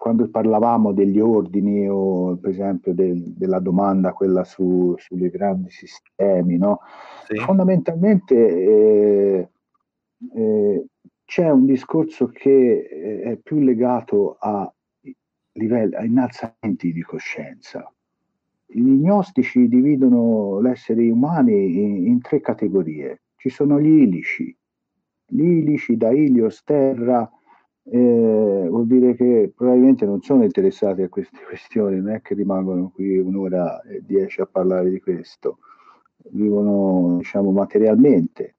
quando 0.01 0.27
parlavamo 0.31 0.93
degli 0.93 1.19
ordini 1.19 1.87
o 1.87 2.35
per 2.35 2.49
esempio 2.49 2.91
del, 2.91 3.21
della 3.21 3.59
domanda 3.59 4.13
quella 4.13 4.43
su, 4.43 4.95
sui 4.97 5.29
grandi 5.29 5.69
sistemi, 5.69 6.57
no? 6.57 6.79
sì. 7.27 7.37
fondamentalmente 7.37 8.35
eh, 8.35 9.49
eh, 10.33 10.85
c'è 11.23 11.51
un 11.51 11.67
discorso 11.67 12.29
che 12.29 12.79
eh, 12.79 13.21
è 13.21 13.35
più 13.35 13.59
legato 13.59 14.37
a 14.39 14.73
livelli, 15.51 15.93
a 15.93 16.03
innalzamenti 16.03 16.91
di 16.91 17.03
coscienza. 17.03 17.87
Gli 18.65 18.81
gnostici 18.81 19.67
dividono 19.67 20.63
gli 20.63 20.67
esseri 20.67 21.11
umani 21.11 21.79
in, 21.79 22.07
in 22.07 22.21
tre 22.21 22.41
categorie 22.41 23.21
ci 23.35 23.49
sono 23.49 23.79
gli 23.79 24.01
ilici. 24.01 24.57
Gli 25.27 25.43
ilici 25.43 25.95
da 25.95 26.09
Ilios 26.09 26.63
terra 26.63 27.31
eh, 27.83 28.67
vuol 28.69 28.85
dire 28.85 29.15
che 29.15 29.51
probabilmente 29.55 30.05
non 30.05 30.21
sono 30.21 30.43
interessati 30.43 31.01
a 31.01 31.09
queste 31.09 31.39
questioni, 31.45 31.97
non 31.97 32.09
è 32.09 32.21
che 32.21 32.35
rimangono 32.35 32.89
qui 32.89 33.17
un'ora 33.17 33.81
e 33.81 34.01
dieci 34.05 34.41
a 34.41 34.45
parlare 34.45 34.89
di 34.89 34.99
questo, 34.99 35.59
vivono 36.29 37.17
diciamo 37.17 37.51
materialmente. 37.51 38.55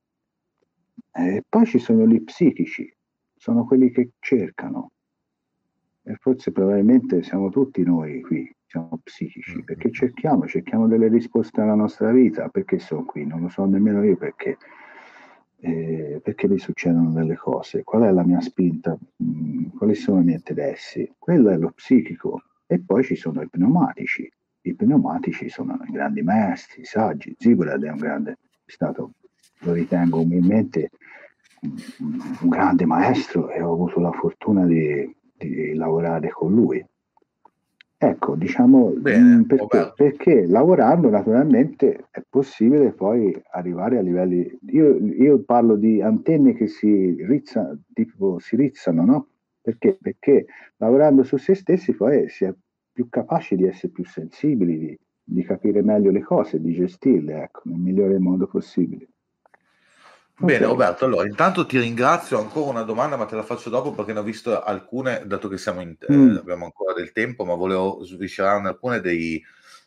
E 1.14 1.36
eh, 1.36 1.44
poi 1.48 1.66
ci 1.66 1.78
sono 1.78 2.06
gli 2.06 2.22
psichici, 2.22 2.92
sono 3.36 3.64
quelli 3.64 3.90
che 3.90 4.12
cercano. 4.18 4.92
E 6.04 6.16
forse 6.18 6.50
probabilmente 6.50 7.22
siamo 7.22 7.48
tutti 7.48 7.82
noi 7.84 8.22
qui, 8.22 8.52
siamo 8.66 8.98
psichici, 9.02 9.52
mm-hmm. 9.52 9.64
perché 9.64 9.92
cerchiamo, 9.92 10.46
cerchiamo 10.46 10.88
delle 10.88 11.06
risposte 11.08 11.60
alla 11.60 11.74
nostra 11.74 12.10
vita, 12.10 12.48
perché 12.48 12.80
sono 12.80 13.04
qui, 13.04 13.24
non 13.24 13.42
lo 13.42 13.48
so 13.48 13.64
nemmeno 13.66 14.02
io 14.02 14.16
perché, 14.16 14.56
eh, 15.64 16.20
perché 16.22 16.48
mi 16.48 16.58
succedono 16.58 17.12
delle 17.12 17.36
cose, 17.36 17.84
qual 17.84 18.02
è 18.02 18.10
la 18.10 18.24
mia 18.24 18.40
spinta, 18.40 18.98
mm, 19.22 19.76
quali 19.76 19.94
sono 19.94 20.20
i 20.20 20.24
miei 20.24 20.36
interessi, 20.36 21.10
quello 21.18 21.50
è 21.50 21.56
lo 21.56 21.70
psichico. 21.70 22.42
E 22.66 22.80
poi 22.80 23.04
ci 23.04 23.14
sono 23.14 23.42
i 23.42 23.48
pneumatici, 23.48 24.28
i 24.62 24.74
pneumatici 24.74 25.48
sono 25.48 25.78
grandi 25.88 26.22
maestri, 26.22 26.84
saggi, 26.84 27.36
Zigurad 27.38 27.84
è 27.84 27.90
un 27.90 27.98
grande, 27.98 28.38
è 28.64 28.70
stato, 28.70 29.12
lo 29.60 29.72
ritengo 29.72 30.20
umilmente, 30.20 30.90
un 31.60 32.48
grande 32.48 32.84
maestro 32.84 33.50
e 33.50 33.62
ho 33.62 33.72
avuto 33.72 34.00
la 34.00 34.10
fortuna 34.10 34.66
di, 34.66 35.14
di 35.36 35.74
lavorare 35.74 36.30
con 36.30 36.52
lui 36.52 36.84
Ecco, 38.04 38.34
diciamo, 38.34 38.88
Bene, 38.96 39.36
mm, 39.36 39.42
perché, 39.42 39.92
perché, 39.94 40.46
lavorando 40.48 41.08
naturalmente 41.08 42.08
è 42.10 42.20
possibile 42.28 42.90
poi 42.90 43.32
arrivare 43.52 43.96
a 43.96 44.00
livelli... 44.00 44.58
Io, 44.70 44.96
io 44.96 45.40
parlo 45.44 45.76
di 45.76 46.02
antenne 46.02 46.52
che 46.54 46.66
si, 46.66 47.14
rizza, 47.24 47.78
tipo, 47.92 48.40
si 48.40 48.56
rizzano, 48.56 49.04
no? 49.04 49.28
Perché? 49.60 49.98
Perché 50.02 50.46
lavorando 50.78 51.22
su 51.22 51.36
se 51.36 51.54
stessi 51.54 51.94
poi 51.94 52.28
si 52.28 52.44
è 52.44 52.52
più 52.90 53.08
capaci 53.08 53.54
di 53.54 53.68
essere 53.68 53.92
più 53.92 54.04
sensibili, 54.04 54.78
di, 54.78 54.98
di 55.22 55.44
capire 55.44 55.80
meglio 55.80 56.10
le 56.10 56.22
cose, 56.22 56.60
di 56.60 56.72
gestirle, 56.72 57.40
ecco, 57.40 57.60
nel 57.66 57.78
migliore 57.78 58.18
modo 58.18 58.48
possibile. 58.48 59.10
Bene, 60.38 60.66
Roberto, 60.66 61.04
allora 61.04 61.26
intanto 61.26 61.66
ti 61.66 61.78
ringrazio 61.78 62.38
ancora 62.38 62.70
una 62.70 62.82
domanda, 62.82 63.16
ma 63.16 63.26
te 63.26 63.36
la 63.36 63.42
faccio 63.42 63.70
dopo 63.70 63.92
perché 63.92 64.12
ne 64.12 64.20
ho 64.20 64.24
visto 64.24 64.60
alcune, 64.60 65.22
dato 65.24 65.48
che 65.48 65.58
siamo 65.58 65.80
in, 65.80 65.94
eh, 66.00 66.12
mm. 66.12 66.36
abbiamo 66.36 66.64
ancora 66.64 66.94
del 66.94 67.12
tempo, 67.12 67.44
ma 67.44 67.54
volevo 67.54 68.02
sviscerarne 68.02 68.68
alcune 68.68 69.00
dei, 69.00 69.40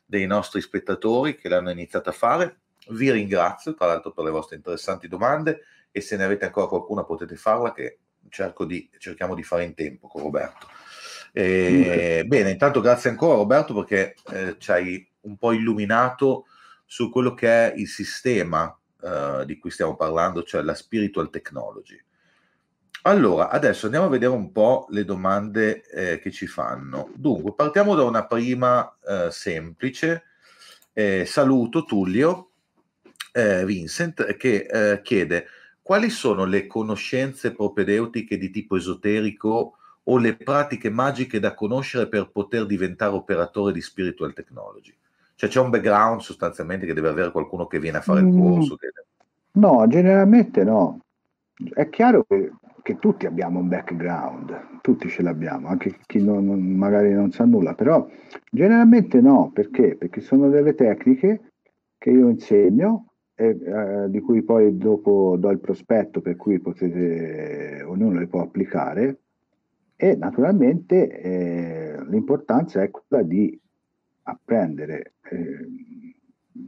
dei 0.06 0.26
nostri 0.28 0.62
spettatori 0.62 1.36
che 1.36 1.50
l'hanno 1.50 1.72
iniziato 1.72 2.10
a 2.10 2.14
fare. 2.14 2.60
Vi 2.90 3.12
ringrazio 3.12 3.74
tra 3.74 3.88
l'altro 3.88 4.12
per 4.12 4.24
le 4.24 4.30
vostre 4.30 4.56
interessanti 4.56 5.08
domande 5.08 5.62
e 5.92 6.00
se 6.00 6.16
ne 6.16 6.24
avete 6.24 6.46
ancora 6.46 6.68
qualcuna 6.68 7.04
potete 7.04 7.36
farla 7.36 7.74
che 7.74 8.00
di, 8.66 8.90
cerchiamo 8.98 9.36
di 9.36 9.44
fare 9.44 9.64
in 9.64 9.74
tempo 9.74 10.08
con 10.08 10.22
Roberto. 10.22 10.68
E, 11.34 12.22
mm. 12.24 12.28
Bene, 12.28 12.52
intanto 12.52 12.80
grazie 12.80 13.10
ancora 13.10 13.36
Roberto 13.36 13.74
perché 13.74 14.16
eh, 14.32 14.56
ci 14.58 14.72
hai 14.72 15.12
un 15.22 15.38
po' 15.38 15.52
illuminato 15.52 16.46
su 16.86 17.10
quello 17.10 17.34
che 17.34 17.48
è 17.48 17.74
il 17.76 17.88
sistema 17.88 18.74
eh, 19.06 19.46
di 19.46 19.60
cui 19.60 19.70
stiamo 19.70 19.96
parlando, 19.96 20.42
cioè 20.42 20.64
la 20.64 20.74
spiritual 20.74 21.30
technology. 21.30 22.02
Allora, 23.04 23.50
adesso 23.50 23.86
andiamo 23.86 24.08
a 24.08 24.10
vedere 24.10 24.32
un 24.32 24.52
po' 24.52 24.88
le 24.90 25.06
domande 25.06 25.88
eh, 25.90 26.20
che 26.20 26.32
ci 26.32 26.48
fanno. 26.48 27.12
Dunque, 27.14 27.54
partiamo 27.54 27.94
da 27.94 28.02
una 28.02 28.26
prima 28.26 28.98
eh, 29.08 29.30
semplice. 29.30 30.24
Eh, 30.92 31.26
saluto 31.26 31.84
Tullio 31.84 32.50
eh, 33.32 33.64
Vincent 33.66 34.38
che 34.38 35.02
chiede 35.04 35.48
quali 35.82 36.10
sono 36.10 36.46
le 36.46 36.66
conoscenze 36.66 37.52
propedeutiche 37.52 38.38
di 38.38 38.50
tipo 38.50 38.76
esoterico 38.76 39.78
o 40.04 40.18
le 40.18 40.36
pratiche 40.36 40.90
magiche 40.90 41.40
da 41.40 41.54
conoscere 41.54 42.08
per 42.08 42.32
poter 42.32 42.66
diventare 42.66 43.14
operatore 43.14 43.72
di 43.72 43.82
spiritual 43.82 44.34
technology? 44.34 44.96
Cioè 45.36 45.50
c'è 45.50 45.60
un 45.60 45.70
background 45.70 46.22
sostanzialmente 46.22 46.86
che 46.86 46.94
deve 46.94 47.10
avere 47.10 47.32
qualcuno 47.32 47.68
che 47.68 47.80
viene 47.80 47.98
a 47.98 48.02
fare 48.02 48.22
il 48.22 48.28
mm. 48.28 48.42
corso? 48.42 48.76
Mm, 48.76 49.62
no, 49.62 49.86
generalmente 49.88 50.64
no. 50.64 51.00
È 51.74 51.90
chiaro 51.90 52.26
che, 52.28 52.52
che, 52.82 53.00
tutti 53.00 53.26
abbiamo 53.26 53.60
un 53.60 53.68
background, 53.68 54.82
tutti 54.82 55.10
ce 55.10 55.22
l'abbiamo, 55.22 55.68
anche 55.68 56.00
chi 56.06 56.24
non, 56.24 56.46
non, 56.46 56.62
magari 56.62 57.14
non 57.14 57.32
sa 57.32 57.46
nulla, 57.46 57.74
però 57.74 58.08
generalmente 58.50 59.22
no, 59.22 59.52
perché? 59.54 59.96
Perché 59.96 60.22
sono 60.22 60.50
delle 60.50 60.74
tecniche 60.74 61.52
che 61.98 62.10
io 62.10 62.30
insegno 62.30 63.08
e 63.36 63.48
eh, 63.48 64.10
di 64.10 64.22
cui 64.22 64.44
poi 64.44 64.78
dopo 64.78 65.36
do 65.38 65.50
il 65.50 65.60
prospetto 65.60 66.22
per 66.22 66.38
cui 66.38 66.60
potete, 66.60 67.84
ognuno 67.86 68.20
le 68.20 68.28
può 68.28 68.42
applicare 68.42 69.20
e 69.98 70.16
naturalmente 70.16 71.20
eh, 71.20 72.06
l'importanza 72.08 72.82
è 72.82 72.90
quella 72.90 73.24
di 73.24 73.60
apprendere 74.28 75.14
eh, 75.30 75.68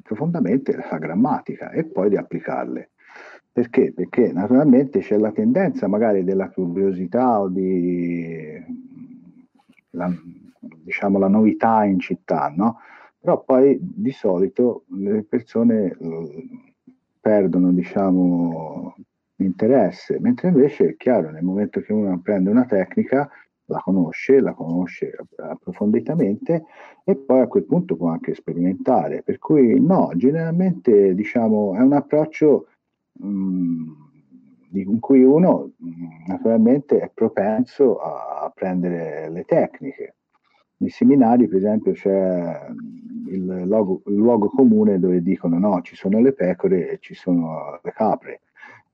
profondamente 0.02 0.76
la 0.76 0.98
grammatica 0.98 1.72
e 1.72 1.86
poi 1.86 2.10
di 2.10 2.18
applicarle. 2.18 2.92
Perché? 3.52 3.92
Perché 3.94 4.32
naturalmente 4.32 5.00
c'è 5.00 5.18
la 5.18 5.32
tendenza 5.32 5.88
magari 5.88 6.24
della 6.24 6.50
curiosità 6.50 7.40
o 7.40 7.50
di 7.50 8.64
la, 9.92 10.14
diciamo, 10.60 11.18
la 11.18 11.28
novità 11.28 11.84
in 11.84 12.00
città, 12.00 12.54
no? 12.56 12.80
Però 13.20 13.44
poi 13.44 13.78
di 13.82 14.12
solito 14.12 14.86
le 14.90 15.24
persone 15.24 15.98
perdono, 17.20 17.72
diciamo, 17.72 18.96
l'interesse, 19.38 20.20
mentre 20.20 20.50
invece 20.50 20.90
è 20.90 20.96
chiaro, 20.96 21.32
nel 21.32 21.44
momento 21.44 21.82
che 21.82 21.94
uno 21.94 22.14
apprende 22.14 22.50
una 22.50 22.66
tecnica, 22.66 23.30
la 23.68 23.80
conosce, 23.80 24.40
la 24.40 24.54
conosce 24.54 25.16
approfonditamente 25.38 26.66
e 27.04 27.16
poi 27.16 27.42
a 27.42 27.48
quel 27.48 27.66
punto 27.66 27.96
può 27.96 28.10
anche 28.10 28.34
sperimentare. 28.34 29.24
Per 29.24 29.38
cui 29.40 29.80
no, 29.80 30.12
generalmente 30.16 31.14
diciamo 31.14 31.76
è 31.76 31.80
un 31.80 31.94
approccio 31.94 32.68
mm, 33.24 33.92
in 34.74 35.00
cui 35.00 35.24
uno 35.24 35.72
mm, 35.84 36.28
naturalmente 36.28 37.00
è 37.00 37.12
propenso 37.14 37.98
a, 37.98 38.52
prendere 38.54 39.30
le 39.30 39.44
tecniche. 39.44 40.16
Nei 40.78 40.90
seminari, 40.90 41.48
per 41.48 41.58
esempio, 41.58 41.92
c'è 41.92 42.68
il, 43.30 43.68
logo, 43.68 44.02
il 44.06 44.16
luogo 44.16 44.48
comune 44.48 45.00
dove 45.00 45.22
dicono 45.22 45.60
no, 45.60 45.82
ci 45.82 45.96
sono 45.96 46.20
le 46.20 46.34
pecore 46.34 46.92
e 46.92 46.98
ci 47.00 47.14
sono 47.14 47.80
le 47.84 47.92
capre 47.92 48.42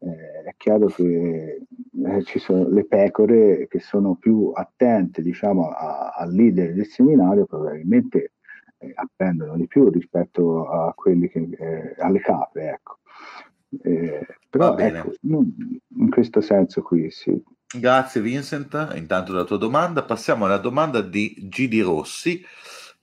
eh, 0.03 0.43
è 0.49 0.53
chiaro 0.57 0.87
che 0.87 1.61
eh, 2.05 2.23
ci 2.23 2.39
sono 2.39 2.67
le 2.69 2.85
pecore 2.85 3.67
che 3.69 3.79
sono 3.79 4.15
più 4.15 4.51
attente 4.53 5.21
diciamo, 5.21 5.69
al 5.69 6.31
leader 6.31 6.73
del 6.73 6.87
seminario, 6.87 7.45
probabilmente 7.45 8.33
eh, 8.77 8.91
apprendono 8.95 9.55
di 9.55 9.67
più 9.67 9.89
rispetto 9.89 10.67
a 10.67 10.93
quelli 10.93 11.29
che, 11.29 11.47
eh, 11.51 11.95
alle 11.99 12.19
capre. 12.19 12.69
Ecco. 12.69 12.99
Eh, 13.81 14.25
però 14.49 14.77
ecco, 14.77 15.13
in 15.21 16.09
questo 16.09 16.41
senso 16.41 16.81
qui 16.81 17.09
sì. 17.09 17.41
Grazie 17.75 18.21
Vincent, 18.21 18.93
intanto 18.95 19.31
della 19.31 19.45
tua 19.45 19.57
domanda. 19.57 20.03
Passiamo 20.03 20.45
alla 20.45 20.57
domanda 20.57 21.01
di 21.01 21.35
Gidi 21.49 21.81
Rossi 21.81 22.43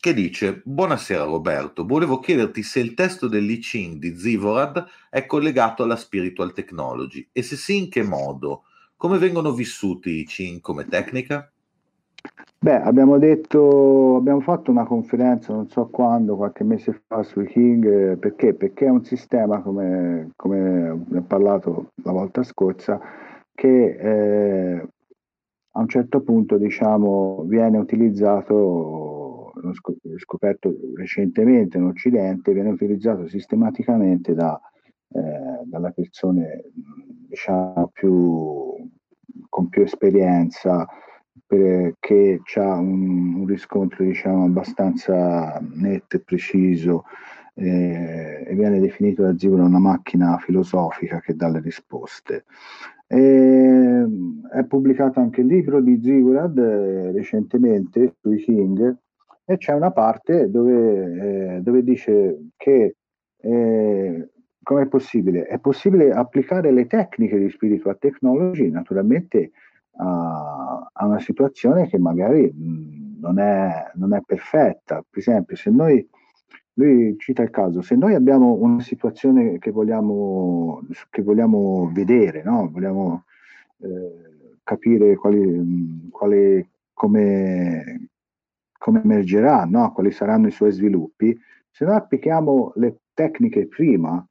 che 0.01 0.15
dice 0.15 0.63
Buonasera 0.65 1.25
Roberto, 1.25 1.85
volevo 1.85 2.21
chiederti 2.21 2.63
se 2.63 2.81
il 2.81 2.95
testo 2.95 3.29
dell'I 3.29 3.59
Ching 3.59 3.99
di 3.99 4.17
Zivorad 4.17 4.83
è 5.11 5.27
collegato 5.27 5.83
alla 5.83 5.97
spiritual 5.97 6.55
technology 6.55 7.29
e 7.33 7.43
se 7.43 7.57
sì 7.57 7.77
in 7.77 7.91
che 7.91 8.03
modo, 8.03 8.65
come 9.01 9.17
vengono 9.17 9.53
vissuti 9.53 10.21
i 10.21 10.27
Ching 10.27 10.61
come 10.61 10.85
tecnica? 10.85 11.51
Beh, 12.59 12.83
abbiamo 12.83 13.17
detto, 13.17 14.17
abbiamo 14.17 14.41
fatto 14.41 14.71
una 14.71 14.85
conferenza, 14.85 15.55
non 15.55 15.71
so 15.71 15.87
quando, 15.87 16.37
qualche 16.37 16.65
mese 16.65 17.01
fa 17.07 17.23
sui 17.23 17.47
King, 17.47 18.19
perché? 18.19 18.53
Perché 18.53 18.85
è 18.85 18.91
un 18.91 19.03
sistema, 19.03 19.63
come, 19.63 20.33
come 20.37 20.91
ho 20.91 21.23
parlato 21.27 21.93
la 22.05 22.13
volta 22.13 22.43
scorsa, 22.43 23.01
che 23.55 23.97
eh, 23.97 24.89
a 25.71 25.81
un 25.81 25.89
certo 25.89 26.21
punto, 26.21 26.59
diciamo, 26.59 27.45
viene 27.47 27.79
utilizzato 27.79 29.55
scoperto 30.19 30.75
recentemente 30.95 31.79
in 31.79 31.85
Occidente, 31.85 32.53
viene 32.53 32.69
utilizzato 32.69 33.27
sistematicamente 33.29 34.35
da, 34.35 34.61
eh, 35.09 35.65
dalle 35.65 35.93
persone 35.93 36.65
diciamo, 37.31 37.91
più, 37.95 38.75
con 39.49 39.69
più 39.69 39.83
esperienza, 39.83 40.87
per, 41.47 41.95
che 41.99 42.41
ha 42.57 42.75
un, 42.75 43.35
un, 43.37 43.47
riscontro 43.47 44.05
diciamo, 44.05 44.45
abbastanza 44.45 45.59
netto 45.61 46.17
e 46.17 46.21
preciso 46.21 47.05
eh, 47.55 48.45
e 48.47 48.55
viene 48.55 48.81
definito 48.81 49.23
da 49.23 49.37
Zibora 49.37 49.65
una 49.65 49.79
macchina 49.79 50.39
filosofica 50.39 51.21
che 51.21 51.35
dà 51.35 51.49
le 51.49 51.61
risposte. 51.61 52.45
E, 53.07 54.07
è 54.53 54.65
pubblicato 54.65 55.21
anche 55.21 55.41
il 55.41 55.49
libro 55.49 55.81
di 55.81 56.01
Zigurad 56.03 56.57
eh, 56.59 57.13
recentemente 57.13 58.15
sui 58.21 58.37
King 58.39 58.97
e 59.45 59.57
c'è 59.57 59.73
una 59.73 59.91
parte 59.91 60.49
dove, 60.49 61.57
eh, 61.57 61.61
dove 61.61 61.83
dice 61.83 62.51
che 62.57 62.95
eh, 63.41 64.29
come 64.71 64.83
è 64.83 64.87
possibile? 64.87 65.47
È 65.47 65.59
possibile 65.59 66.13
applicare 66.13 66.71
le 66.71 66.87
tecniche 66.87 67.37
di 67.37 67.51
spiritual 67.51 67.99
technology 67.99 68.71
naturalmente 68.71 69.51
a, 69.97 70.89
a 70.93 71.07
una 71.07 71.19
situazione 71.19 71.89
che 71.89 71.99
magari 71.99 72.55
non, 72.55 73.41
è, 73.41 73.91
non 73.95 74.15
è 74.15 74.21
perfetta. 74.25 75.05
Per 75.11 75.19
esempio, 75.19 75.57
se 75.57 75.71
noi 75.71 76.09
lui 76.75 77.17
cita 77.19 77.43
il 77.43 77.51
caso, 77.51 77.83
se 77.83 77.97
noi 77.97 78.15
abbiamo 78.15 78.53
una 78.53 78.81
situazione 78.81 79.59
che 79.59 79.73
vogliamo, 79.73 80.87
che 81.11 81.23
vogliamo 81.23 81.91
vedere, 81.93 82.45
no? 82.45 82.71
vogliamo 82.71 83.25
eh, 83.79 84.59
capire 84.63 85.17
quali, 85.17 86.09
quali, 86.13 86.65
come, 86.93 88.09
come 88.79 89.03
emergerà, 89.03 89.65
no? 89.65 89.91
quali 89.91 90.13
saranno 90.13 90.47
i 90.47 90.53
suoi 90.53 90.71
sviluppi, 90.71 91.37
se 91.69 91.85
noi 91.85 91.97
applichiamo 91.97 92.75
le 92.77 93.01
tecniche 93.15 93.67
prima 93.67 94.25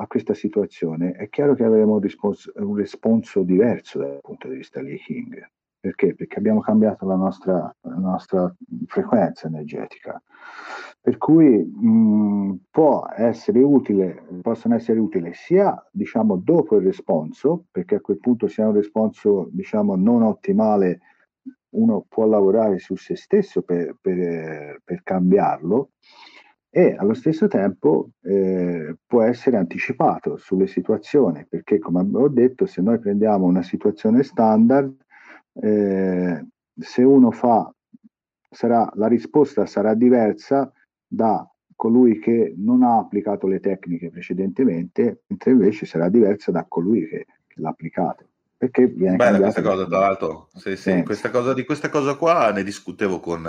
a 0.00 0.06
questa 0.06 0.32
situazione, 0.32 1.12
è 1.12 1.28
chiaro 1.28 1.54
che 1.54 1.64
avremo 1.64 1.94
un, 1.94 2.00
rispons- 2.00 2.50
un 2.56 2.74
responso 2.74 3.42
diverso 3.42 3.98
dal 3.98 4.18
punto 4.22 4.48
di 4.48 4.56
vista 4.56 4.82
di 4.82 4.96
King. 4.96 5.46
Perché? 5.78 6.14
Perché 6.14 6.38
abbiamo 6.38 6.60
cambiato 6.60 7.06
la 7.06 7.16
nostra, 7.16 7.74
la 7.80 7.94
nostra 7.96 8.54
frequenza 8.86 9.46
energetica. 9.46 10.22
Per 11.00 11.16
cui 11.16 11.64
mh, 11.64 12.66
può 12.70 13.06
essere 13.14 13.60
utile, 13.62 14.22
possono 14.42 14.74
essere 14.74 14.98
utili 14.98 15.32
sia 15.32 15.74
diciamo, 15.90 16.36
dopo 16.36 16.76
il 16.76 16.84
responso, 16.84 17.64
perché 17.70 17.96
a 17.96 18.00
quel 18.00 18.18
punto 18.18 18.46
sia 18.46 18.68
un 18.68 18.74
responso 18.74 19.48
diciamo, 19.52 19.96
non 19.96 20.22
ottimale 20.22 21.00
uno 21.70 22.04
può 22.08 22.26
lavorare 22.26 22.78
su 22.78 22.96
se 22.96 23.16
stesso 23.16 23.62
per, 23.62 23.96
per, 24.00 24.80
per 24.84 25.02
cambiarlo 25.02 25.90
e 26.70 26.94
allo 26.96 27.14
stesso 27.14 27.48
tempo 27.48 28.10
eh, 28.22 28.96
può 29.04 29.22
essere 29.22 29.56
anticipato 29.56 30.36
sulle 30.36 30.68
situazioni, 30.68 31.44
perché 31.48 31.80
come 31.80 32.06
ho 32.12 32.28
detto, 32.28 32.66
se 32.66 32.80
noi 32.80 33.00
prendiamo 33.00 33.46
una 33.46 33.62
situazione 33.62 34.22
standard, 34.22 34.94
eh, 35.54 36.46
se 36.78 37.02
uno 37.02 37.32
fa, 37.32 37.72
sarà, 38.48 38.88
la 38.94 39.08
risposta 39.08 39.66
sarà 39.66 39.94
diversa 39.94 40.72
da 41.06 41.44
colui 41.74 42.20
che 42.20 42.54
non 42.56 42.84
ha 42.84 42.98
applicato 42.98 43.48
le 43.48 43.58
tecniche 43.58 44.10
precedentemente, 44.10 45.22
mentre 45.26 45.50
invece 45.50 45.86
sarà 45.86 46.08
diversa 46.08 46.52
da 46.52 46.64
colui 46.68 47.08
che, 47.08 47.26
che 47.48 47.60
l'ha 47.60 47.70
applicato 47.70 48.26
perché 48.60 48.88
viene 48.88 49.16
Bella 49.16 49.38
questa 49.38 49.62
cosa, 49.62 49.86
tra 49.86 49.98
l'altro. 50.00 50.48
Sì, 50.52 50.76
sì, 50.76 51.02
questa 51.02 51.30
cosa, 51.30 51.54
di 51.54 51.64
questa 51.64 51.88
cosa 51.88 52.14
qua 52.16 52.52
ne 52.52 52.62
discutevo 52.62 53.18
con, 53.18 53.48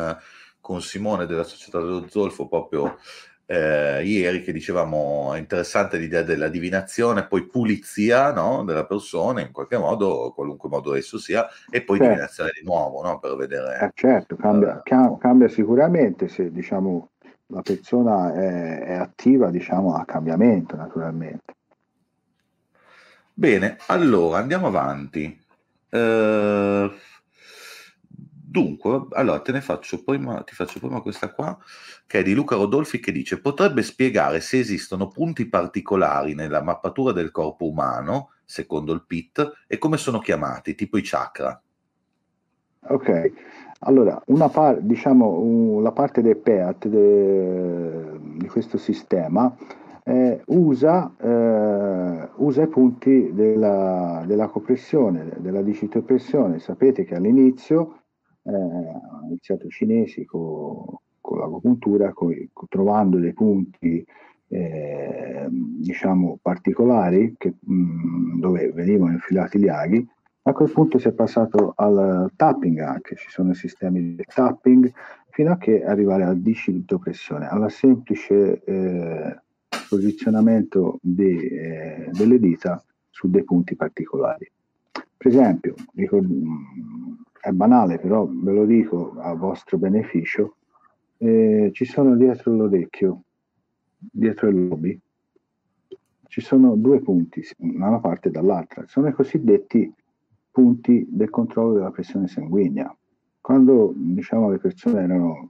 con 0.71 0.81
Simone 0.81 1.25
della 1.25 1.43
Società 1.43 1.79
dello 1.79 2.07
Zolfo 2.07 2.47
proprio 2.47 2.97
eh, 3.45 4.01
ieri 4.05 4.41
che 4.41 4.53
dicevamo 4.53 5.33
è 5.33 5.37
interessante 5.37 5.97
l'idea 5.97 6.21
della 6.21 6.47
divinazione, 6.47 7.27
poi 7.27 7.45
pulizia 7.45 8.31
no, 8.31 8.63
della 8.63 8.85
persona 8.85 9.41
in 9.41 9.51
qualche 9.51 9.77
modo, 9.77 10.31
qualunque 10.33 10.69
modo 10.69 10.95
esso 10.95 11.19
sia, 11.19 11.45
e 11.69 11.81
poi 11.81 11.97
certo. 11.97 12.13
divinazione 12.13 12.51
di 12.57 12.65
nuovo 12.65 13.03
no, 13.03 13.19
per 13.19 13.35
vedere. 13.35 13.79
Eh, 13.81 13.91
certo, 13.93 14.37
cambia, 14.37 14.81
uh, 14.85 15.17
cambia, 15.17 15.49
sicuramente 15.49 16.29
se 16.29 16.49
diciamo 16.49 17.09
la 17.47 17.61
persona 17.61 18.33
è, 18.33 18.79
è 18.85 18.93
attiva 18.93 19.49
diciamo 19.49 19.95
a 19.95 20.05
cambiamento 20.05 20.77
naturalmente. 20.77 21.53
Bene, 23.33 23.75
allora 23.87 24.37
andiamo 24.37 24.67
avanti. 24.67 25.37
Uh, 25.89 26.89
Dunque, 28.51 29.07
allora 29.11 29.39
te 29.39 29.53
ne 29.53 29.61
faccio 29.61 30.03
prima, 30.03 30.43
ti 30.43 30.53
faccio 30.53 30.79
prima 30.79 30.99
questa 30.99 31.31
qua, 31.31 31.57
che 32.05 32.19
è 32.19 32.21
di 32.21 32.33
Luca 32.33 32.57
Rodolfi, 32.57 32.99
che 32.99 33.13
dice: 33.13 33.39
Potrebbe 33.39 33.81
spiegare 33.81 34.41
se 34.41 34.59
esistono 34.59 35.07
punti 35.07 35.47
particolari 35.47 36.33
nella 36.33 36.61
mappatura 36.61 37.13
del 37.13 37.31
corpo 37.31 37.69
umano, 37.69 38.31
secondo 38.43 38.91
il 38.91 39.05
PIT, 39.07 39.65
e 39.67 39.77
come 39.77 39.95
sono 39.95 40.19
chiamati, 40.19 40.75
tipo 40.75 40.97
i 40.97 41.01
chakra. 41.01 41.61
Ok, 42.89 43.31
allora, 43.79 44.21
par- 44.51 44.81
diciamo, 44.81 45.39
un, 45.39 45.81
la 45.81 45.93
parte 45.93 46.21
del 46.21 46.35
PEAT 46.35 46.87
de, 46.89 48.19
di 48.35 48.47
questo 48.49 48.77
sistema 48.77 49.55
eh, 50.03 50.41
usa, 50.47 51.09
eh, 51.17 52.29
usa, 52.35 52.63
i 52.63 52.67
punti 52.67 53.31
della, 53.33 54.23
della 54.25 54.47
copressione, 54.47 55.35
della 55.37 55.61
digitopressione. 55.61 56.59
Sapete 56.59 57.05
che 57.05 57.15
all'inizio 57.15 58.00
eh, 58.43 58.51
hanno 58.51 59.27
iniziato 59.27 59.67
cinesi 59.69 60.25
con, 60.25 60.83
con 61.19 61.39
l'agopuntura, 61.39 62.11
con, 62.13 62.33
trovando 62.67 63.17
dei 63.17 63.33
punti 63.33 64.05
eh, 64.47 65.47
diciamo 65.49 66.37
particolari 66.41 67.35
che, 67.37 67.53
mh, 67.57 67.73
mm, 67.73 68.39
dove 68.39 68.71
venivano 68.71 69.13
infilati 69.13 69.59
gli 69.59 69.69
aghi. 69.69 70.07
A 70.43 70.53
quel 70.53 70.71
punto 70.71 70.97
si 70.97 71.07
è 71.07 71.11
passato 71.11 71.73
al 71.75 72.31
tapping 72.35 72.79
anche, 72.79 73.15
ci 73.15 73.29
sono 73.29 73.53
sistemi 73.53 74.15
di 74.15 74.23
tapping, 74.23 74.91
fino 75.29 75.51
a 75.51 75.57
che 75.57 75.83
arrivare 75.83 76.23
al 76.23 76.39
dicitopressione, 76.39 77.47
alla 77.47 77.69
semplice 77.69 78.61
eh, 78.63 79.39
posizionamento 79.87 80.97
di, 81.01 81.37
eh, 81.37 82.09
delle 82.11 82.39
dita 82.39 82.83
su 83.09 83.29
dei 83.29 83.43
punti 83.43 83.75
particolari. 83.75 84.49
Per 84.91 85.27
esempio, 85.27 85.75
ricord- 85.93 86.27
è 87.41 87.49
banale, 87.51 87.99
però 87.99 88.27
ve 88.29 88.51
lo 88.51 88.65
dico 88.65 89.15
a 89.19 89.33
vostro 89.33 89.77
beneficio, 89.77 90.57
eh, 91.17 91.71
ci 91.73 91.85
sono 91.85 92.15
dietro 92.15 92.53
l'orecchio, 92.53 93.23
dietro 93.97 94.47
il 94.49 94.67
lobby, 94.67 94.99
ci 96.27 96.41
sono 96.41 96.75
due 96.75 97.01
punti, 97.01 97.43
da 97.57 97.87
una 97.87 97.99
parte 97.99 98.29
e 98.29 98.31
dall'altra, 98.31 98.85
sono 98.87 99.07
i 99.07 99.13
cosiddetti 99.13 99.93
punti 100.51 101.05
del 101.09 101.29
controllo 101.29 101.73
della 101.73 101.91
pressione 101.91 102.27
sanguigna. 102.27 102.95
Quando 103.41 103.91
diciamo, 103.95 104.49
le 104.49 104.59
persone 104.59 105.01
erano 105.01 105.47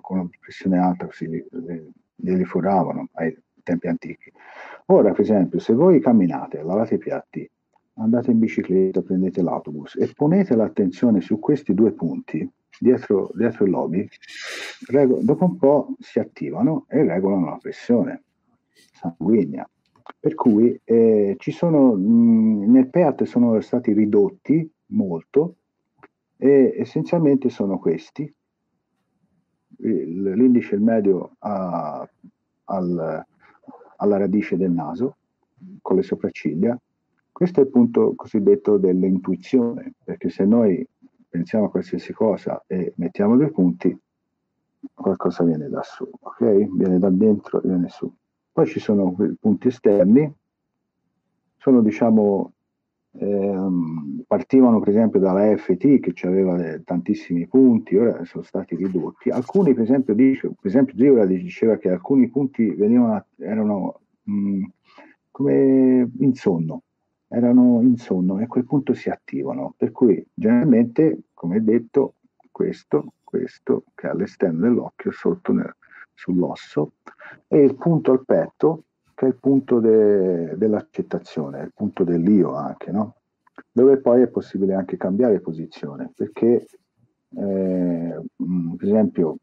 con 0.00 0.18
una 0.18 0.28
pressione 0.40 0.78
alta, 0.78 1.06
così 1.06 1.28
li 2.16 2.44
foravano 2.44 3.08
ai 3.12 3.36
tempi 3.62 3.88
antichi. 3.88 4.32
Ora, 4.86 5.10
per 5.12 5.20
esempio, 5.20 5.58
se 5.58 5.74
voi 5.74 6.00
camminate, 6.00 6.62
lavate 6.62 6.94
i 6.94 6.98
piatti, 6.98 7.48
andate 7.96 8.30
in 8.30 8.38
bicicletta, 8.38 9.02
prendete 9.02 9.42
l'autobus 9.42 9.96
e 9.96 10.12
ponete 10.14 10.56
l'attenzione 10.56 11.20
su 11.20 11.38
questi 11.38 11.74
due 11.74 11.92
punti 11.92 12.48
dietro, 12.78 13.30
dietro 13.34 13.64
il 13.64 13.70
lobby, 13.70 14.08
rego- 14.88 15.20
dopo 15.22 15.44
un 15.44 15.56
po' 15.56 15.94
si 15.98 16.18
attivano 16.18 16.86
e 16.88 17.04
regolano 17.04 17.50
la 17.50 17.58
pressione 17.60 18.24
sanguigna. 18.92 19.68
Per 20.18 20.34
cui 20.34 20.78
eh, 20.84 21.36
ci 21.38 21.50
sono, 21.50 21.94
mh, 21.94 22.70
nel 22.70 22.88
PEAT 22.88 23.24
sono 23.24 23.60
stati 23.60 23.92
ridotti 23.92 24.70
molto 24.86 25.56
e 26.36 26.74
essenzialmente 26.76 27.48
sono 27.48 27.78
questi, 27.78 28.32
l'indice 29.76 30.74
il 30.74 30.80
medio 30.80 31.36
a, 31.38 32.08
al, 32.64 33.24
alla 33.96 34.16
radice 34.16 34.56
del 34.56 34.70
naso 34.70 35.16
con 35.80 35.96
le 35.96 36.02
sopracciglia 36.02 36.78
questo 37.34 37.58
è 37.58 37.64
il 37.64 37.70
punto 37.70 38.14
cosiddetto 38.14 38.76
dell'intuizione, 38.78 39.94
perché 40.04 40.30
se 40.30 40.44
noi 40.44 40.86
pensiamo 41.28 41.64
a 41.64 41.68
qualsiasi 41.68 42.12
cosa 42.12 42.62
e 42.68 42.92
mettiamo 42.94 43.34
due 43.34 43.50
punti, 43.50 43.98
qualcosa 44.94 45.42
viene 45.42 45.68
da 45.68 45.82
su, 45.82 46.08
ok? 46.08 46.68
Viene 46.76 47.00
da 47.00 47.10
dentro 47.10 47.58
viene 47.58 47.88
su. 47.88 48.08
Poi 48.52 48.66
ci 48.66 48.78
sono 48.78 49.16
punti 49.40 49.66
esterni, 49.66 50.32
sono 51.56 51.82
diciamo, 51.82 52.52
ehm, 53.14 54.22
partivano 54.28 54.78
per 54.78 54.90
esempio 54.90 55.18
dalla 55.18 55.56
FT 55.56 55.98
che 55.98 56.28
aveva 56.28 56.56
tantissimi 56.84 57.48
punti, 57.48 57.96
ora 57.96 58.24
sono 58.24 58.44
stati 58.44 58.76
ridotti. 58.76 59.30
Alcuni 59.30 59.74
per 59.74 59.82
esempio, 59.82 60.14
dice, 60.14 60.50
per 60.50 60.70
esempio 60.70 60.94
Zivora 60.96 61.26
diceva 61.26 61.78
che 61.78 61.90
alcuni 61.90 62.28
punti 62.28 62.70
venivano, 62.70 63.26
erano 63.38 64.02
mh, 64.22 64.64
come 65.32 66.08
in 66.20 66.34
sonno, 66.34 66.82
erano 67.34 67.80
in 67.82 67.96
sonno 67.96 68.38
e 68.38 68.44
a 68.44 68.46
quel 68.46 68.64
punto 68.64 68.94
si 68.94 69.10
attivano. 69.10 69.74
Per 69.76 69.90
cui 69.90 70.24
generalmente, 70.32 71.24
come 71.34 71.62
detto, 71.62 72.14
questo, 72.50 73.14
questo 73.24 73.84
che 73.94 74.06
è 74.06 74.10
all'esterno 74.10 74.60
dell'occhio, 74.60 75.10
sotto 75.10 75.52
nel, 75.52 75.74
sull'osso, 76.14 76.92
e 77.48 77.58
il 77.58 77.74
punto 77.76 78.12
al 78.12 78.24
petto, 78.24 78.84
che 79.14 79.26
è 79.26 79.28
il 79.28 79.36
punto 79.36 79.80
de, 79.80 80.56
dell'accettazione, 80.56 81.62
il 81.62 81.72
punto 81.74 82.04
dell'io 82.04 82.54
anche, 82.54 82.90
no? 82.90 83.16
dove 83.70 83.98
poi 83.98 84.22
è 84.22 84.28
possibile 84.28 84.74
anche 84.74 84.96
cambiare 84.96 85.40
posizione, 85.40 86.12
perché 86.14 86.66
eh, 87.36 88.22
per 88.76 88.88
esempio, 88.88 89.36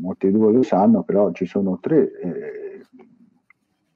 molti 0.00 0.30
di 0.30 0.36
voi 0.36 0.54
lo 0.54 0.62
sanno, 0.62 1.02
però 1.02 1.30
ci 1.32 1.46
sono 1.46 1.78
tre 1.78 2.18
eh, 2.18 2.69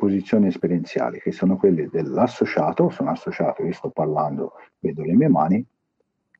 posizioni 0.05 0.48
esperienziali, 0.48 1.18
che 1.18 1.32
sono 1.32 1.56
quelle 1.56 1.89
dell'associato, 1.89 2.90
sono 2.90 3.10
associato, 3.10 3.62
io 3.64 3.72
sto 3.72 3.89
parlando, 3.89 4.52
vedo 4.78 5.02
le 5.02 5.14
mie 5.14 5.28
mani, 5.28 5.66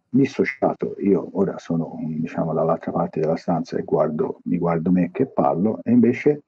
dissociato, 0.07 0.97
io 0.99 1.31
ora 1.33 1.57
sono 1.57 1.99
diciamo 2.03 2.53
dall'altra 2.53 2.93
parte 2.93 3.21
della 3.21 3.37
stanza 3.37 3.79
e 3.79 3.83
guardo, 3.83 4.41
mi 4.45 4.59
guardo 4.59 4.91
me 4.91 5.11
che 5.11 5.27
parlo, 5.27 5.81
e 5.83 5.93
invece 5.93 6.43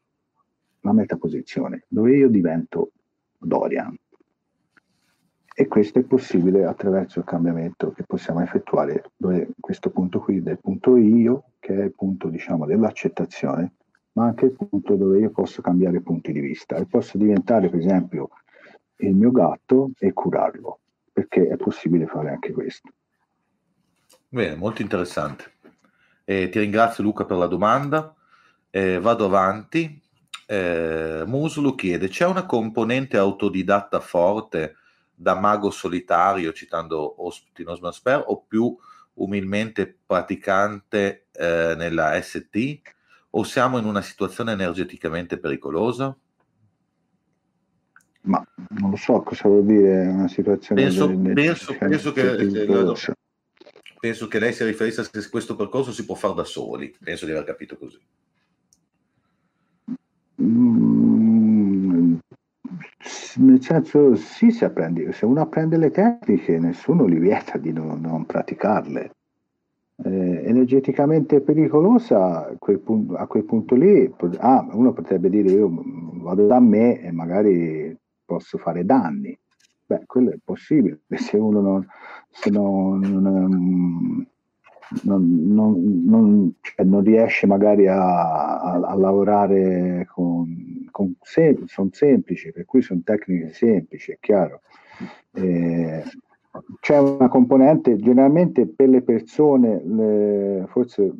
la 0.80 0.93
metaposizione, 0.93 1.84
dove 1.88 2.16
io 2.16 2.28
divento 2.28 2.90
Dorian. 3.38 3.97
E 5.59 5.68
questo 5.68 5.98
è 5.98 6.02
possibile 6.02 6.66
attraverso 6.66 7.20
il 7.20 7.24
cambiamento 7.24 7.93
che 7.93 8.02
possiamo 8.06 8.43
effettuare, 8.43 9.10
dove 9.16 9.48
questo 9.59 9.88
punto 9.88 10.20
qui 10.20 10.43
del 10.43 10.59
punto 10.60 10.98
io, 10.98 11.52
che 11.60 11.74
è 11.80 11.84
il 11.84 11.94
punto 11.94 12.28
diciamo 12.28 12.66
dell'accettazione, 12.66 13.72
ma 14.16 14.24
anche 14.24 14.47
il 14.47 14.52
punto 14.52 14.94
dove 14.97 15.20
io 15.20 15.30
posso 15.30 15.60
cambiare 15.60 16.01
punti 16.01 16.32
di 16.32 16.40
vista 16.40 16.76
e 16.76 16.86
posso 16.86 17.18
diventare, 17.18 17.68
per 17.68 17.80
esempio, 17.80 18.30
il 18.97 19.14
mio 19.14 19.30
gatto 19.30 19.90
e 19.98 20.12
curarlo, 20.14 20.80
perché 21.12 21.48
è 21.48 21.56
possibile 21.56 22.06
fare 22.06 22.30
anche 22.30 22.52
questo. 22.52 22.90
Bene, 24.28 24.55
molto 24.56 24.80
interessante. 24.80 25.52
Eh, 26.24 26.48
ti 26.48 26.59
ringrazio 26.59 27.05
Luca 27.05 27.26
per 27.26 27.36
la 27.36 27.47
domanda. 27.47 28.14
Eh, 28.70 28.98
vado 28.98 29.26
avanti. 29.26 30.01
Eh, 30.47 31.22
Muslu 31.26 31.74
chiede: 31.74 32.09
c'è 32.09 32.24
una 32.24 32.47
componente 32.47 33.18
autodidatta 33.18 34.01
forte 34.01 34.76
da 35.14 35.38
mago 35.38 35.70
solitario, 35.70 36.52
citando 36.52 37.22
Ospitino 37.22 37.74
Smasper, 37.74 38.24
o 38.26 38.44
più 38.48 38.74
umilmente 39.14 39.94
praticante 40.06 41.26
eh, 41.32 41.74
nella 41.76 42.18
ST? 42.20 42.94
O 43.30 43.42
siamo 43.42 43.78
in 43.78 43.84
una 43.84 44.02
situazione 44.02 44.52
energeticamente 44.52 45.38
pericolosa? 45.38 46.16
Ma 48.22 48.44
non 48.70 48.90
lo 48.90 48.96
so 48.96 49.20
cosa 49.22 49.48
vuol 49.48 49.64
dire 49.64 50.06
una 50.08 50.28
situazione 50.28 50.82
penso, 50.82 51.08
penso, 51.08 51.76
penso, 51.78 52.12
che, 52.12 53.14
penso 54.00 54.26
che 54.26 54.38
lei 54.38 54.52
si 54.52 54.64
riferisse 54.64 55.02
a 55.02 55.04
se 55.04 55.30
questo 55.30 55.54
percorso 55.54 55.92
si 55.92 56.04
può 56.04 56.16
fare 56.16 56.34
da 56.34 56.44
soli, 56.44 56.94
penso 57.02 57.24
di 57.24 57.30
aver 57.30 57.44
capito 57.44 57.76
così. 57.76 58.00
Mm, 60.42 62.16
nel 63.36 63.62
senso, 63.62 64.16
sì, 64.16 64.50
se, 64.50 64.64
apprendi, 64.64 65.12
se 65.12 65.24
uno 65.24 65.42
apprende 65.42 65.76
le 65.76 65.90
tecniche, 65.90 66.58
nessuno 66.58 67.04
li 67.04 67.18
vieta 67.18 67.58
di 67.58 67.72
non, 67.72 68.00
non 68.00 68.26
praticarle 68.26 69.15
eh, 70.05 70.43
energeticamente 70.44 71.40
pericolosa, 71.40 72.48
a 72.48 72.55
quel, 72.59 72.78
punto, 72.81 73.14
a 73.14 73.27
quel 73.27 73.44
punto 73.44 73.74
lì, 73.74 74.12
ah, 74.39 74.66
uno 74.73 74.93
potrebbe 74.93 75.31
dire 75.31 75.51
io 75.51 75.70
vado 76.14 76.47
da 76.47 76.60
me 76.60 77.01
e 77.01 77.10
magari 77.12 77.97
posso 78.24 78.59
fare 78.59 78.85
danni. 78.85 79.36
Beh, 79.86 80.02
quello 80.06 80.32
è 80.32 80.39
possibile, 80.43 81.01
se 81.16 81.36
uno 81.36 81.60
non, 81.60 81.86
se 82.31 82.51
non, 82.51 82.98
non, 83.01 84.27
non, 85.02 86.05
non, 86.05 86.55
cioè 86.60 86.86
riesce 87.02 87.47
magari 87.47 87.86
a, 87.86 88.60
a, 88.60 88.73
a 88.74 88.94
lavorare 88.97 90.06
con, 90.10 90.89
con 90.90 91.14
sem- 91.23 91.64
sono 91.66 91.89
semplici, 91.93 92.52
per 92.52 92.64
cui 92.64 92.82
sono 92.82 93.01
tecniche 93.05 93.52
semplici, 93.52 94.12
è 94.12 94.18
chiaro. 94.20 94.60
Eh, 95.32 96.02
c'è 96.80 96.98
una 96.98 97.28
componente, 97.28 97.96
generalmente 97.96 98.66
per 98.66 98.88
le 98.88 99.02
persone, 99.02 99.82
le, 99.84 100.64
forse 100.68 101.12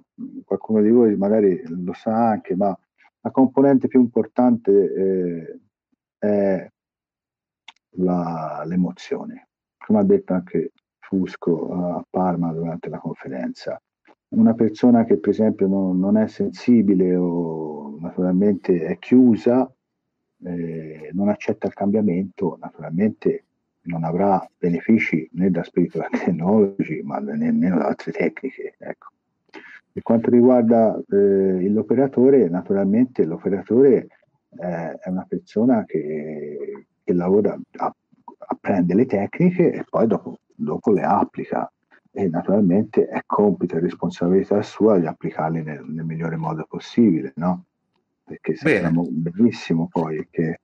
qualcuno 0.45 0.81
di 0.81 0.91
voi 0.91 1.17
magari 1.17 1.63
lo 1.67 1.93
sa 1.93 2.31
anche, 2.31 2.57
ma 2.57 2.77
la 3.21 3.31
componente 3.31 3.89
più 3.89 4.01
importante 4.01 4.71
eh, 4.71 5.61
è 6.19 6.71
la, 7.97 8.63
l'emozione. 8.67 9.49
Come 9.79 9.99
ha 10.01 10.05
detto 10.05 10.33
anche 10.33 10.73
Fusco 10.99 11.73
a 11.73 12.05
Parma 12.09 12.53
durante 12.53 12.89
la 12.89 12.99
conferenza. 12.99 13.81
Una 14.29 14.55
persona 14.55 15.05
che 15.05 15.19
per 15.19 15.31
esempio 15.31 15.69
non, 15.69 15.99
non 15.99 16.17
è 16.17 16.27
sensibile 16.27 17.15
o 17.15 17.97
naturalmente 18.01 18.85
è 18.85 18.99
chiusa, 18.99 19.71
eh, 20.45 21.11
non 21.13 21.29
accetta 21.29 21.69
il 21.69 21.75
cambiamento, 21.75 22.57
naturalmente 22.61 23.45
non 23.87 24.05
avrà 24.05 24.49
benefici 24.59 25.29
né 25.33 25.51
da 25.51 25.63
spiritual 25.63 26.09
technology, 26.11 27.03
ma 27.03 27.19
nemmeno 27.19 27.79
da 27.79 27.87
altre 27.89 28.13
tecniche. 28.13 28.75
Ecco. 28.79 29.09
Per 29.93 30.03
quanto 30.03 30.31
riguarda 30.31 31.01
eh, 31.11 31.69
l'operatore, 31.69 32.49
naturalmente 32.49 33.25
l'operatore 33.25 34.09
eh, 34.59 34.93
è 34.99 35.09
una 35.09 35.25
persona 35.27 35.85
che, 35.87 36.87
che 37.03 37.13
lavora, 37.13 37.59
apprende 38.49 38.95
le 38.95 39.07
tecniche 39.07 39.73
e 39.73 39.85
poi 39.89 40.07
dopo 40.07 40.39
dopo 40.57 40.91
le 40.91 41.03
applica 41.03 41.71
e 42.11 42.29
naturalmente 42.29 43.07
è 43.07 43.21
compito 43.27 43.77
e 43.77 43.81
responsabilità 43.81 44.63
sua 44.63 44.99
di 44.99 45.07
applicarle 45.07 45.63
nel, 45.63 45.85
nel 45.85 46.05
migliore 46.05 46.37
modo 46.37 46.65
possibile, 46.67 47.33
no? 47.37 47.65
Perché 48.25 48.57
sappiamo 48.57 49.07
benissimo 49.09 49.87
poi 49.89 50.27
che 50.31 50.61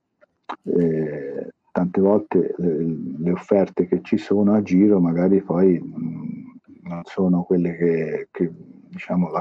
eh, 0.63 1.53
tante 1.73 1.99
volte 1.99 2.55
eh, 2.57 2.97
le 3.17 3.31
offerte 3.31 3.87
che 3.87 4.01
ci 4.03 4.17
sono 4.17 4.53
a 4.53 4.61
giro 4.61 4.99
magari 4.99 5.41
poi 5.41 5.79
mh, 5.79 6.59
non 6.83 7.01
sono 7.03 7.43
quelle 7.43 7.75
che, 7.75 8.27
che 8.31 8.51
diciamo 8.53 9.31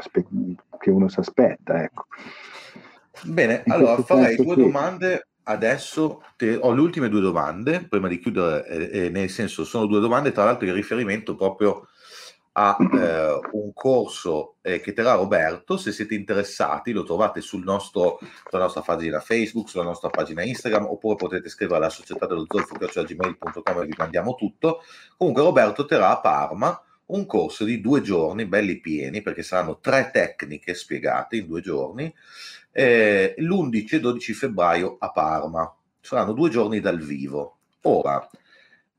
che 0.79 0.91
uno 0.91 1.09
si 1.09 1.21
aspetta, 1.21 1.83
ecco. 1.83 2.07
Bene, 3.25 3.63
In 3.67 3.73
allora 3.73 4.03
farei 4.03 4.35
due 4.35 4.55
qui, 4.55 4.65
domande 4.65 5.27
Adesso 5.45 6.23
te, 6.37 6.55
ho 6.55 6.73
le 6.73 6.81
ultime 6.81 7.09
due 7.09 7.21
domande, 7.21 7.85
prima 7.89 8.07
di 8.07 8.21
chiudere, 8.21 8.65
eh, 8.69 9.07
eh, 9.07 9.09
nel 9.11 9.29
senso 9.29 9.65
sono 9.65 9.87
due 9.87 9.99
domande, 9.99 10.31
tra 10.31 10.45
l'altro 10.45 10.69
in 10.69 10.75
riferimento 10.75 11.35
proprio 11.35 11.89
a 12.53 12.77
eh, 12.81 13.41
un 13.53 13.73
corso 13.73 14.57
eh, 14.63 14.81
che 14.81 14.93
terrà 14.93 15.15
Roberto, 15.15 15.77
se 15.77 15.93
siete 15.93 16.15
interessati 16.15 16.93
lo 16.93 17.05
trovate 17.05 17.41
sul 17.41 17.63
nostro, 17.63 18.19
sulla 18.49 18.63
nostra 18.63 18.83
pagina 18.83 19.21
Facebook, 19.21 19.69
sulla 19.69 19.85
nostra 19.85 20.11
pagina 20.11 20.43
Instagram, 20.43 20.85
oppure 20.85 21.17
potete 21.17 21.49
scrivere 21.49 21.79
alla 21.79 21.89
società 21.89 22.27
dello 22.27 22.47
zolfo, 22.49 22.77
cioè 22.89 23.05
gmail.com 23.05 23.83
e 23.83 23.87
vi 23.87 23.95
mandiamo 23.97 24.35
tutto. 24.35 24.83
Comunque 25.17 25.43
Roberto 25.43 25.85
terrà 25.87 26.11
a 26.11 26.21
Parma 26.21 26.83
un 27.07 27.27
corso 27.27 27.65
di 27.65 27.81
due 27.81 28.01
giorni, 28.01 28.47
belli 28.47 28.81
pieni, 28.81 29.23
perché 29.23 29.43
saranno 29.43 29.79
tre 29.81 30.11
tecniche 30.13 30.75
spiegate 30.75 31.37
in 31.37 31.47
due 31.47 31.61
giorni, 31.61 32.13
eh, 32.71 33.35
l'11 33.37 33.95
e 33.95 34.01
12 34.01 34.33
febbraio 34.33 34.97
a 34.99 35.11
Parma. 35.11 35.75
Saranno 36.01 36.33
due 36.33 36.51
giorni 36.51 36.81
dal 36.81 36.99
vivo. 36.99 37.59
Ora, 37.83 38.27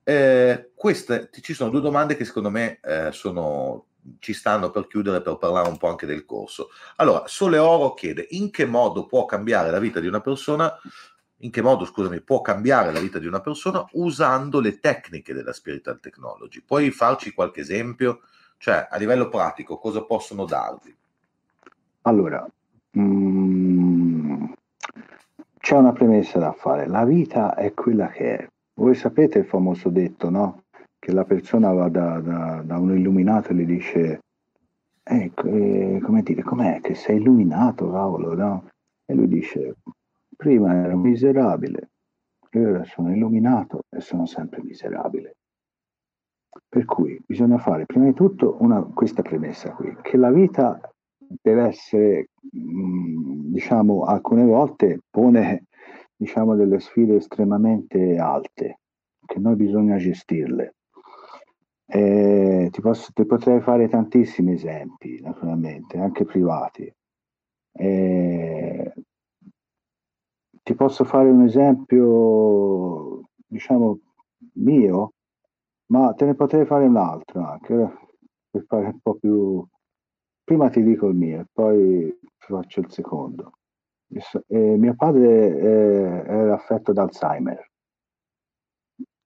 eh, 0.04 0.72
queste, 0.76 1.30
ci 1.42 1.54
sono 1.54 1.70
due 1.70 1.82
domande 1.82 2.16
che 2.16 2.26
secondo 2.26 2.50
me 2.50 2.80
eh, 2.82 3.12
sono, 3.12 3.86
ci 4.20 4.34
stanno 4.34 4.70
per 4.70 4.88
chiudere 4.88 5.22
per 5.22 5.38
parlare 5.38 5.70
un 5.70 5.78
po' 5.78 5.88
anche 5.88 6.06
del 6.06 6.26
corso. 6.26 6.70
Allora, 6.98 7.24
Sole 7.28 7.58
Oro 7.58 7.94
chiede 7.94 8.28
in 8.32 8.52
che 8.52 8.66
modo 8.66 9.06
può 9.06 9.26
cambiare 9.26 9.72
la 9.72 9.80
vita 9.80 10.00
di 10.00 10.08
una 10.08 10.22
persona, 10.22 10.72
in 11.38 11.52
che 11.52 11.62
modo, 11.62 11.86
scusami, 11.86 12.22
può 12.22 12.42
cambiare 12.42 12.92
la 12.92 13.00
vita 13.00 13.20
di 13.20 13.28
una 13.28 13.42
persona 13.42 13.86
usando 13.94 14.60
le 14.60 14.80
tecniche 14.80 15.34
della 15.34 15.54
spiritual 15.54 16.00
technology. 16.00 16.62
Puoi 16.62 16.90
farci 16.92 17.34
qualche 17.34 17.62
esempio? 17.62 18.22
Cioè, 18.58 18.88
a 18.90 18.98
livello 18.98 19.28
pratico, 19.28 19.78
cosa 19.78 20.04
possono 20.04 20.46
darvi? 20.46 20.96
Allora, 22.04 22.48
Mm, 22.98 24.46
c'è 25.58 25.76
una 25.76 25.94
premessa 25.94 26.38
da 26.40 26.52
fare. 26.52 26.88
La 26.88 27.06
vita 27.06 27.56
è 27.56 27.74
quella 27.74 28.08
che 28.10 28.38
è. 28.38 28.52
Voi 28.76 28.96
sapete 28.96 29.40
il 29.40 29.46
famoso 29.46 29.90
detto, 29.90 30.30
no? 30.30 30.64
Che 30.98 31.12
la 31.12 31.26
persona 31.26 31.72
va 31.72 31.90
da, 31.90 32.20
da, 32.20 32.62
da 32.66 32.78
un 32.80 32.96
illuminato 32.96 33.50
e 33.50 33.56
gli 33.56 33.66
dice, 33.66 34.22
eh, 35.04 35.32
eh, 35.36 36.00
come 36.02 36.24
dire, 36.24 36.42
com'è 36.42 36.80
che 36.82 36.96
sei 36.96 37.18
illuminato, 37.18 37.92
cavolo, 37.92 38.34
no? 38.34 38.70
E 39.06 39.14
lui 39.14 39.28
dice, 39.28 39.76
prima 40.36 40.74
ero 40.74 40.98
miserabile, 40.98 41.90
io 42.52 42.70
ora 42.70 42.84
sono 42.84 43.14
illuminato 43.14 43.82
e 43.90 44.00
sono 44.02 44.26
sempre 44.26 44.64
miserabile. 44.64 45.36
Per 46.68 46.86
cui 46.86 47.22
bisogna 47.26 47.58
fare 47.58 47.86
prima 47.86 48.06
di 48.06 48.14
tutto 48.14 48.58
una, 48.60 48.82
questa 48.82 49.22
premessa 49.22 49.72
qui, 49.74 49.96
che 50.02 50.18
la 50.18 50.32
vita 50.32 50.80
deve 51.18 51.68
essere, 51.68 52.30
diciamo, 52.40 54.04
alcune 54.04 54.46
volte 54.46 55.00
pone 55.10 55.66
diciamo, 56.24 56.56
delle 56.56 56.80
sfide 56.80 57.18
estremamente 57.18 58.18
alte, 58.18 58.80
che 59.26 59.40
noi 59.40 59.56
bisogna 59.56 59.98
gestirle. 59.98 60.76
Eh, 61.86 62.70
ti, 62.72 62.82
posso, 62.82 63.12
ti, 63.14 63.26
potrei 63.26 63.60
fare 63.60 63.90
tantissimi 63.90 64.54
esempi, 64.54 65.20
naturalmente, 65.22 65.98
anche 65.98 66.24
privati. 66.24 66.92
Eh, 67.74 68.94
ti 70.64 70.76
posso 70.76 71.04
fare 71.04 71.30
un 71.30 71.44
esempio, 71.44 73.30
diciamo, 73.46 74.00
mio, 74.54 75.14
ma 75.88 76.14
te 76.14 76.26
ne 76.26 76.36
potrei 76.36 76.66
fare 76.66 76.86
un 76.86 76.96
altro 76.96 77.46
anche, 77.46 77.98
per 78.50 78.64
fare 78.66 78.86
un 78.86 79.00
po' 79.02 79.16
più 79.16 79.66
prima 80.44 80.70
ti 80.70 80.84
dico 80.84 81.08
il 81.08 81.16
mio 81.16 81.42
e 81.42 81.46
poi 81.52 82.18
faccio 82.38 82.80
il 82.80 82.92
secondo. 82.92 83.52
Eh, 84.48 84.78
mio 84.78 84.96
padre 84.96 85.58
eh, 85.58 86.24
era 86.28 86.54
affetto 86.54 86.94
da 86.94 87.04
Alzheimer. 87.04 87.72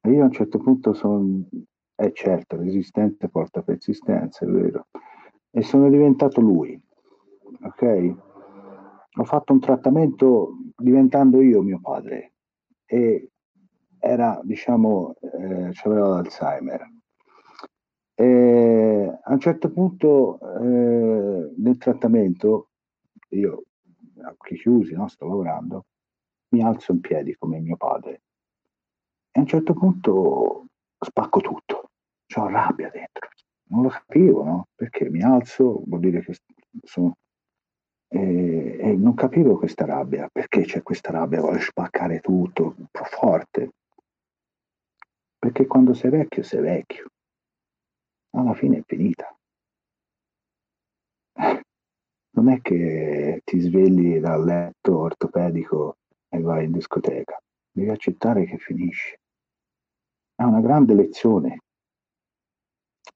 E 0.01 0.09
io 0.09 0.21
a 0.21 0.25
un 0.25 0.31
certo 0.31 0.59
punto 0.59 0.93
sono, 0.93 1.47
è 1.95 2.11
certo, 2.11 2.57
resistenza 2.57 3.27
porta 3.27 3.61
persistenza, 3.61 4.45
è 4.45 4.49
vero, 4.49 4.87
e 5.51 5.61
sono 5.63 5.89
diventato 5.89 6.39
lui, 6.39 6.79
ok? 7.63 8.15
Ho 9.19 9.23
fatto 9.25 9.53
un 9.53 9.59
trattamento 9.59 10.53
diventando 10.77 11.41
io 11.41 11.61
mio 11.61 11.79
padre. 11.81 12.33
E 12.85 13.31
era, 13.99 14.39
diciamo, 14.43 15.15
eh, 15.19 15.71
aveva 15.83 16.07
l'Alzheimer. 16.07 16.87
E 18.13 19.19
a 19.23 19.33
un 19.33 19.39
certo 19.39 19.71
punto 19.71 20.39
eh, 20.39 21.53
nel 21.57 21.77
trattamento, 21.77 22.69
io 23.29 23.63
a 24.21 24.29
occhi 24.29 24.55
chiusi, 24.55 24.93
no, 24.93 25.07
sto 25.07 25.25
lavorando, 25.27 25.85
mi 26.49 26.61
alzo 26.63 26.91
in 26.93 27.01
piedi 27.01 27.35
come 27.35 27.59
mio 27.59 27.77
padre 27.77 28.21
e 29.31 29.39
a 29.39 29.41
un 29.41 29.47
certo 29.47 29.73
punto 29.73 30.65
spacco 30.99 31.39
tutto, 31.41 31.91
ho 32.35 32.47
rabbia 32.47 32.89
dentro, 32.89 33.29
non 33.69 33.83
lo 33.83 33.89
capivo, 33.89 34.43
no? 34.43 34.67
Perché 34.73 35.09
mi 35.09 35.21
alzo, 35.21 35.83
vuol 35.85 35.99
dire 35.99 36.21
che 36.21 36.35
sono... 36.83 37.15
E, 38.09 38.77
e 38.79 38.95
non 38.95 39.13
capivo 39.13 39.57
questa 39.57 39.85
rabbia, 39.85 40.27
perché 40.31 40.63
c'è 40.63 40.81
questa 40.81 41.11
rabbia, 41.11 41.41
voglio 41.41 41.59
spaccare 41.59 42.19
tutto, 42.19 42.73
un 42.77 42.87
po' 42.89 43.03
forte. 43.03 43.73
Perché 45.37 45.67
quando 45.67 45.93
sei 45.93 46.09
vecchio, 46.09 46.41
sei 46.41 46.61
vecchio 46.61 47.05
alla 48.31 48.53
fine 48.55 48.77
è 48.79 48.83
finita. 48.85 49.37
Non 52.37 52.49
è 52.49 52.61
che 52.61 53.41
ti 53.43 53.59
svegli 53.59 54.19
dal 54.19 54.43
letto 54.43 54.99
ortopedico 54.99 55.95
e 56.29 56.39
vai 56.39 56.65
in 56.65 56.71
discoteca, 56.71 57.35
devi 57.71 57.89
accettare 57.89 58.45
che 58.45 58.59
finisce. 58.59 59.19
È 60.35 60.43
una 60.43 60.59
grande 60.59 60.93
lezione. 60.93 61.61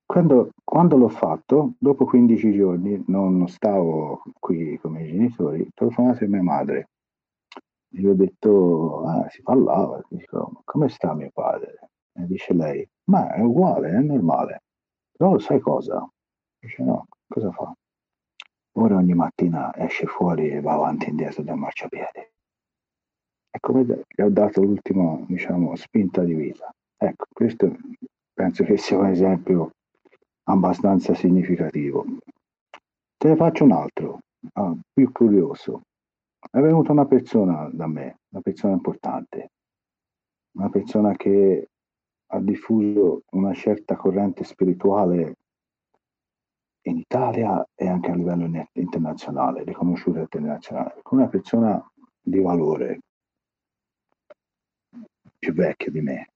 Quando, 0.04 0.50
quando 0.64 0.98
l'ho 0.98 1.08
fatto, 1.10 1.74
dopo 1.78 2.06
15 2.06 2.52
giorni, 2.52 3.04
non 3.10 3.48
stavo 3.48 4.24
qui 4.40 4.80
con 4.80 4.92
i 4.92 4.94
miei 4.96 5.12
genitori, 5.12 5.70
a 5.76 6.18
mia 6.28 6.42
madre 6.42 6.90
gli 7.90 8.06
ho 8.08 8.16
detto, 8.16 9.04
ah, 9.04 9.30
si 9.30 9.44
parlava, 9.44 10.02
dico, 10.10 10.62
come 10.64 10.90
sta 10.90 11.14
mio 11.14 11.30
padre? 11.32 11.92
E 12.14 12.26
dice 12.26 12.54
lei, 12.56 12.90
ma 13.12 13.32
è 13.32 13.42
uguale, 13.42 13.90
è 13.92 14.00
normale. 14.00 14.64
Però 15.12 15.38
sai 15.38 15.60
cosa? 15.60 16.10
Dice 16.60 16.82
no, 16.84 17.06
cosa 17.28 17.52
fa? 17.52 17.72
Ora 18.74 18.96
ogni 18.96 19.14
mattina 19.14 19.76
esce 19.76 20.06
fuori 20.06 20.50
e 20.50 20.62
va 20.62 20.74
avanti 20.74 21.06
e 21.06 21.10
indietro 21.10 21.44
dal 21.44 21.58
marciapiede. 21.58 22.32
È 23.50 23.60
come 23.60 23.84
gli 23.84 24.22
ho 24.22 24.30
dato 24.30 24.62
l'ultima, 24.62 25.20
diciamo, 25.28 25.76
spinta 25.76 26.24
di 26.24 26.34
vita. 26.34 26.74
Ecco, 26.98 27.26
questo 27.34 27.76
penso 28.34 28.64
che 28.64 28.78
sia 28.78 28.98
un 28.98 29.08
esempio 29.08 29.72
abbastanza 30.44 31.14
significativo. 31.14 32.06
Te 33.18 33.28
ne 33.28 33.36
faccio 33.36 33.66
un 33.66 33.74
altro, 33.74 34.20
ah, 34.54 34.74
più 34.94 35.12
curioso. 35.12 35.82
È 36.50 36.60
venuta 36.60 36.94
una 36.94 37.06
persona 37.06 37.70
da 37.72 37.88
me, 37.88 38.20
una 38.30 38.42
persona 38.42 38.74
importante, 38.74 39.52
una 40.58 40.70
persona 40.70 41.16
che 41.16 41.68
ha 42.34 42.40
diffuso 42.40 43.24
una 43.32 43.54
certa 43.54 43.96
corrente 43.96 44.44
spirituale 44.44 45.36
in 46.84 46.98
Italia 46.98 47.66
e 47.76 47.88
anche 47.88 48.12
a 48.12 48.16
livello 48.16 48.68
internazionale, 48.74 49.64
riconosciuta 49.64 50.20
internazionale, 50.20 51.02
una 51.12 51.28
persona 51.28 51.84
di 52.22 52.40
valore, 52.40 53.00
più 55.38 55.54
vecchia 55.54 55.92
di 55.92 56.02
me, 56.02 56.28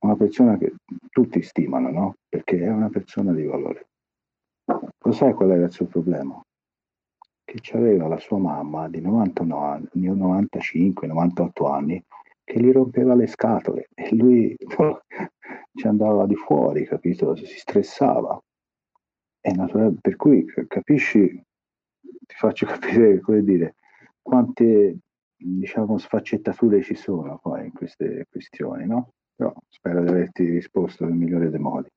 una 0.00 0.16
persona 0.16 0.56
che 0.58 0.74
tutti 1.10 1.42
stimano, 1.42 1.90
no? 1.90 2.14
Perché 2.28 2.60
è 2.60 2.68
una 2.68 2.88
persona 2.88 3.32
di 3.32 3.44
valore. 3.44 3.86
Lo 4.64 5.12
sai 5.12 5.34
qual 5.34 5.50
era 5.50 5.64
il 5.64 5.72
suo 5.72 5.86
problema? 5.86 6.40
Che 7.44 7.76
aveva 7.76 8.08
la 8.08 8.18
sua 8.18 8.38
mamma 8.38 8.88
di 8.88 9.00
99, 9.00 9.88
95, 9.92 11.06
98 11.06 11.66
anni 11.66 12.02
che 12.44 12.60
gli 12.60 12.72
rompeva 12.72 13.14
le 13.14 13.26
scatole 13.26 13.88
e 13.94 14.14
lui 14.14 14.56
ci 15.74 15.86
andava 15.86 16.26
di 16.26 16.34
fuori, 16.34 16.84
capito? 16.84 17.34
Si 17.36 17.46
stressava. 17.46 18.40
È 19.42 19.50
naturale, 19.50 19.96
per 20.00 20.14
cui 20.14 20.46
capisci, 20.68 21.28
ti 22.00 22.34
faccio 22.36 22.64
capire, 22.66 23.20
come 23.20 23.42
dire, 23.42 23.74
quante 24.22 24.98
diciamo 25.36 25.98
sfaccettature 25.98 26.82
ci 26.82 26.94
sono 26.94 27.40
poi 27.42 27.64
in 27.64 27.72
queste 27.72 28.28
questioni, 28.30 28.86
no? 28.86 29.14
Però 29.34 29.52
spero 29.68 30.02
di 30.02 30.08
averti 30.08 30.48
risposto 30.48 31.04
nel 31.04 31.14
migliore 31.14 31.50
dei 31.50 31.58
modi. 31.58 31.88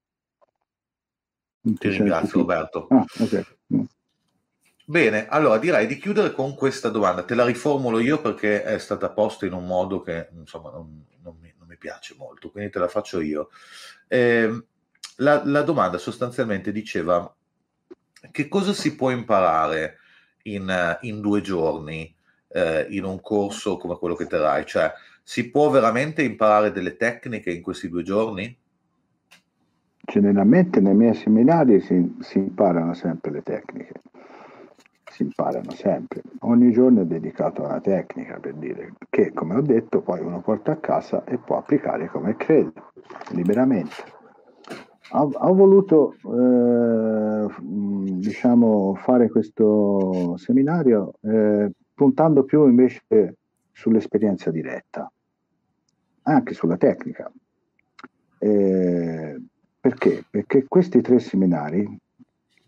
Ti 1.61 1.89
ringrazio 1.89 2.39
Roberto. 2.39 2.87
Ah, 2.89 3.05
okay. 3.19 3.43
Mm. 3.73 3.83
Bene, 4.87 5.27
allora 5.27 5.57
direi 5.57 5.87
di 5.87 5.97
chiudere 5.97 6.31
con 6.31 6.55
questa 6.55 6.89
domanda. 6.89 7.23
Te 7.23 7.35
la 7.35 7.45
riformulo 7.45 7.99
io 7.99 8.21
perché 8.21 8.63
è 8.63 8.77
stata 8.79 9.09
posta 9.09 9.45
in 9.45 9.53
un 9.53 9.65
modo 9.65 10.01
che 10.01 10.29
insomma 10.33 10.71
non, 10.71 11.05
non, 11.21 11.37
mi, 11.39 11.53
non 11.57 11.67
mi, 11.67 11.77
piace 11.77 12.15
molto, 12.17 12.51
quindi 12.51 12.71
te 12.71 12.79
la 12.79 12.87
faccio 12.87 13.19
io. 13.19 13.49
Eh, 14.07 14.65
la, 15.17 15.41
la, 15.45 15.61
domanda 15.61 15.97
sostanzialmente 15.97 16.71
diceva 16.71 17.33
che 18.31 18.47
cosa 18.47 18.73
si 18.73 18.95
può 18.95 19.11
imparare 19.11 19.97
in, 20.43 20.97
in 21.01 21.21
due 21.21 21.41
giorni 21.41 22.13
eh, 22.49 22.87
in 22.89 23.03
un 23.03 23.21
corso 23.21 23.77
come 23.77 23.97
quello 23.97 24.15
che 24.15 24.27
terrai? 24.27 24.65
Cioè, 24.65 24.91
si 25.23 25.49
può 25.49 25.69
veramente 25.69 26.21
imparare 26.23 26.71
delle 26.71 26.97
tecniche 26.97 27.51
in 27.51 27.61
questi 27.61 27.89
due 27.89 28.03
giorni? 28.03 28.57
Generalmente 30.07 30.79
nei 30.79 30.93
miei 30.93 31.15
seminari 31.15 31.81
si, 31.81 32.15
si 32.19 32.37
imparano 32.37 32.93
sempre 32.93 33.31
le 33.31 33.41
tecniche 33.41 34.01
si 35.15 35.23
imparano 35.23 35.71
sempre. 35.71 36.23
Ogni 36.39 36.73
giorno 36.73 37.01
è 37.01 37.05
dedicato 37.05 37.63
a 37.63 37.67
una 37.67 37.79
tecnica 37.79 38.37
per 38.37 38.55
dire 38.55 38.95
che, 39.09 39.31
come 39.31 39.55
ho 39.55 39.61
detto, 39.61 40.01
poi 40.01 40.19
uno 40.19 40.41
porta 40.41 40.73
a 40.73 40.77
casa 40.77 41.23
e 41.23 41.37
può 41.37 41.57
applicare 41.57 42.09
come 42.09 42.35
crede, 42.35 42.73
liberamente. 43.29 44.14
Ho, 45.11 45.31
ho 45.31 45.53
voluto 45.53 46.15
eh, 46.23 47.47
diciamo, 47.61 48.95
fare 48.95 49.29
questo 49.29 50.35
seminario 50.37 51.13
eh, 51.21 51.71
puntando 51.93 52.43
più 52.43 52.67
invece 52.67 53.37
sull'esperienza 53.71 54.51
diretta, 54.51 55.11
anche 56.23 56.53
sulla 56.53 56.77
tecnica. 56.77 57.31
Eh, 58.39 59.41
perché? 59.79 60.25
Perché 60.29 60.65
questi 60.67 61.01
tre 61.01 61.19
seminari 61.19 61.99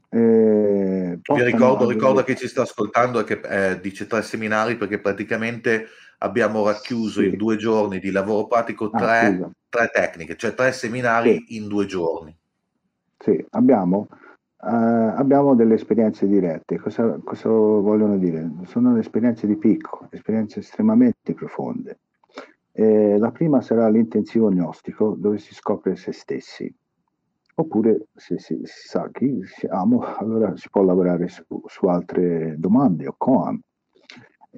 eh, 0.09 1.19
Vi 1.21 1.43
ricordo, 1.43 1.89
ricordo 1.89 2.23
che 2.23 2.35
ci 2.35 2.47
sta 2.47 2.61
ascoltando 2.61 3.19
e 3.19 3.23
che 3.25 3.41
eh, 3.43 3.79
dice 3.81 4.07
tre 4.07 4.21
seminari 4.21 4.77
perché 4.77 4.99
praticamente 4.99 5.87
abbiamo 6.19 6.65
racchiuso 6.65 7.21
sì. 7.21 7.27
in 7.27 7.37
due 7.37 7.57
giorni 7.57 7.99
di 7.99 8.11
lavoro 8.11 8.47
pratico 8.47 8.89
ah, 8.91 8.97
tre, 8.97 9.39
ah, 9.41 9.49
tre 9.69 9.89
tecniche, 9.91 10.35
cioè 10.35 10.53
tre 10.53 10.71
seminari 10.71 11.43
sì. 11.45 11.57
in 11.57 11.67
due 11.67 11.85
giorni. 11.85 12.35
Sì, 13.17 13.43
abbiamo, 13.51 14.07
eh, 14.63 14.67
abbiamo 14.67 15.55
delle 15.55 15.75
esperienze 15.75 16.27
dirette. 16.27 16.79
Cosa, 16.79 17.19
cosa 17.23 17.49
vogliono 17.49 18.17
dire? 18.17 18.49
Sono 18.65 18.97
esperienze 18.97 19.47
di 19.47 19.57
picco, 19.57 20.07
esperienze 20.11 20.59
estremamente 20.59 21.33
profonde. 21.33 21.99
Eh, 22.71 23.17
la 23.17 23.31
prima 23.31 23.61
sarà 23.61 23.89
l'intensivo 23.89 24.51
gnostico, 24.51 25.15
dove 25.17 25.39
si 25.39 25.53
scopre 25.53 25.95
se 25.95 26.11
stessi 26.11 26.73
oppure 27.59 28.07
se 28.15 28.37
si, 28.37 28.59
si, 28.63 28.87
sa 28.87 29.09
chi 29.11 29.41
siamo, 29.45 30.01
allora 30.17 30.55
si 30.55 30.69
può 30.69 30.83
lavorare 30.83 31.27
su, 31.27 31.43
su 31.65 31.85
altre 31.87 32.55
domande 32.57 33.07
o 33.07 33.15
koan. 33.17 33.59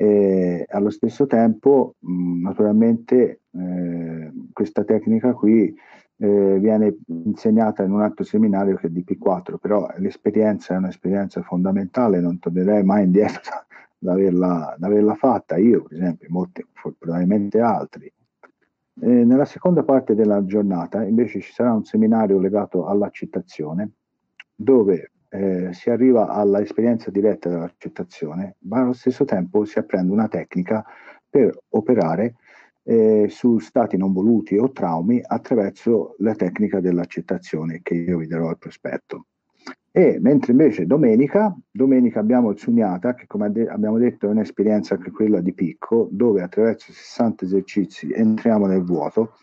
E 0.01 0.65
allo 0.69 0.91
stesso 0.91 1.25
tempo, 1.25 1.95
mh, 1.99 2.41
naturalmente, 2.41 3.41
eh, 3.51 4.31
questa 4.53 4.85
tecnica 4.85 5.33
qui 5.33 5.75
eh, 6.15 6.57
viene 6.57 6.99
insegnata 7.07 7.83
in 7.83 7.91
un 7.91 8.01
altro 8.01 8.23
seminario 8.23 8.77
che 8.77 8.87
è 8.87 8.89
di 8.89 9.03
P4, 9.05 9.57
però 9.59 9.89
l'esperienza 9.97 10.73
è 10.73 10.77
un'esperienza 10.77 11.41
fondamentale, 11.41 12.21
non 12.21 12.39
tornerei 12.39 12.81
mai 12.81 13.03
indietro 13.03 13.41
da 13.97 14.13
averla, 14.13 14.77
averla 14.79 15.15
fatta 15.15 15.57
io, 15.57 15.83
per 15.83 15.97
esempio, 15.97 16.27
molti, 16.29 16.65
probabilmente 16.97 17.59
altri. 17.59 18.05
Eh, 19.01 19.05
nella 19.05 19.43
seconda 19.43 19.83
parte 19.83 20.15
della 20.15 20.45
giornata 20.45 21.03
invece 21.03 21.41
ci 21.41 21.51
sarà 21.51 21.73
un 21.73 21.83
seminario 21.83 22.39
legato 22.39 22.85
all'accettazione 22.85 23.91
dove 24.55 25.11
eh, 25.29 25.69
si 25.73 25.89
arriva 25.89 26.27
all'esperienza 26.27 27.11
diretta 27.11 27.49
dell'accettazione, 27.49 28.55
ma 28.61 28.81
allo 28.81 28.93
stesso 28.93 29.25
tempo 29.25 29.65
si 29.65 29.79
apprende 29.79 30.11
una 30.11 30.27
tecnica 30.27 30.83
per 31.29 31.57
operare 31.69 32.35
eh, 32.83 33.27
su 33.29 33.59
stati 33.59 33.97
non 33.97 34.13
voluti 34.13 34.57
o 34.57 34.71
traumi 34.71 35.21
attraverso 35.23 36.15
la 36.19 36.33
tecnica 36.33 36.79
dell'accettazione 36.79 37.81
che 37.83 37.93
io 37.93 38.17
vi 38.17 38.27
darò 38.27 38.49
al 38.49 38.57
prospetto. 38.57 39.25
E 39.91 40.19
mentre 40.19 40.51
invece 40.51 40.85
domenica, 40.85 41.55
domenica 41.69 42.19
abbiamo 42.19 42.51
il 42.51 42.59
Sunyata, 42.59 43.15
che 43.15 43.25
come 43.27 43.45
abbiamo 43.45 43.97
detto 43.97 44.27
è 44.27 44.29
un'esperienza 44.29 44.95
anche 44.95 45.11
quella 45.11 45.41
di 45.41 45.53
picco, 45.53 46.07
dove 46.11 46.41
attraverso 46.41 46.91
60 46.91 47.45
esercizi 47.45 48.11
entriamo 48.11 48.65
nel 48.65 48.83
vuoto 48.83 49.33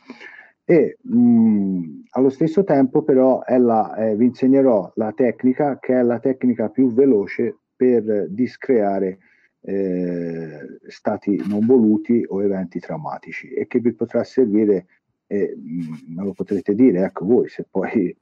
e 0.68 0.98
mh, 1.01 2.02
allo 2.10 2.28
stesso 2.28 2.64
tempo 2.64 3.02
però 3.02 3.40
la, 3.47 3.94
eh, 3.94 4.16
vi 4.16 4.26
insegnerò 4.26 4.90
la 4.97 5.12
tecnica 5.12 5.78
che 5.78 5.94
è 5.98 6.02
la 6.02 6.18
tecnica 6.18 6.68
più 6.68 6.93
veloce 6.93 7.56
per 7.76 8.26
discreare 8.28 9.18
eh, 9.60 10.78
stati 10.88 11.40
non 11.47 11.64
voluti 11.64 12.24
o 12.26 12.43
eventi 12.43 12.80
traumatici 12.80 13.48
e 13.48 13.66
che 13.66 13.78
vi 13.78 13.93
potrà 13.93 14.24
servire, 14.24 14.86
eh, 15.28 15.55
me 16.09 16.24
lo 16.24 16.32
potrete 16.32 16.74
dire 16.74 17.05
ecco 17.05 17.24
voi 17.24 17.48
se 17.48 17.64
poi 17.70 18.16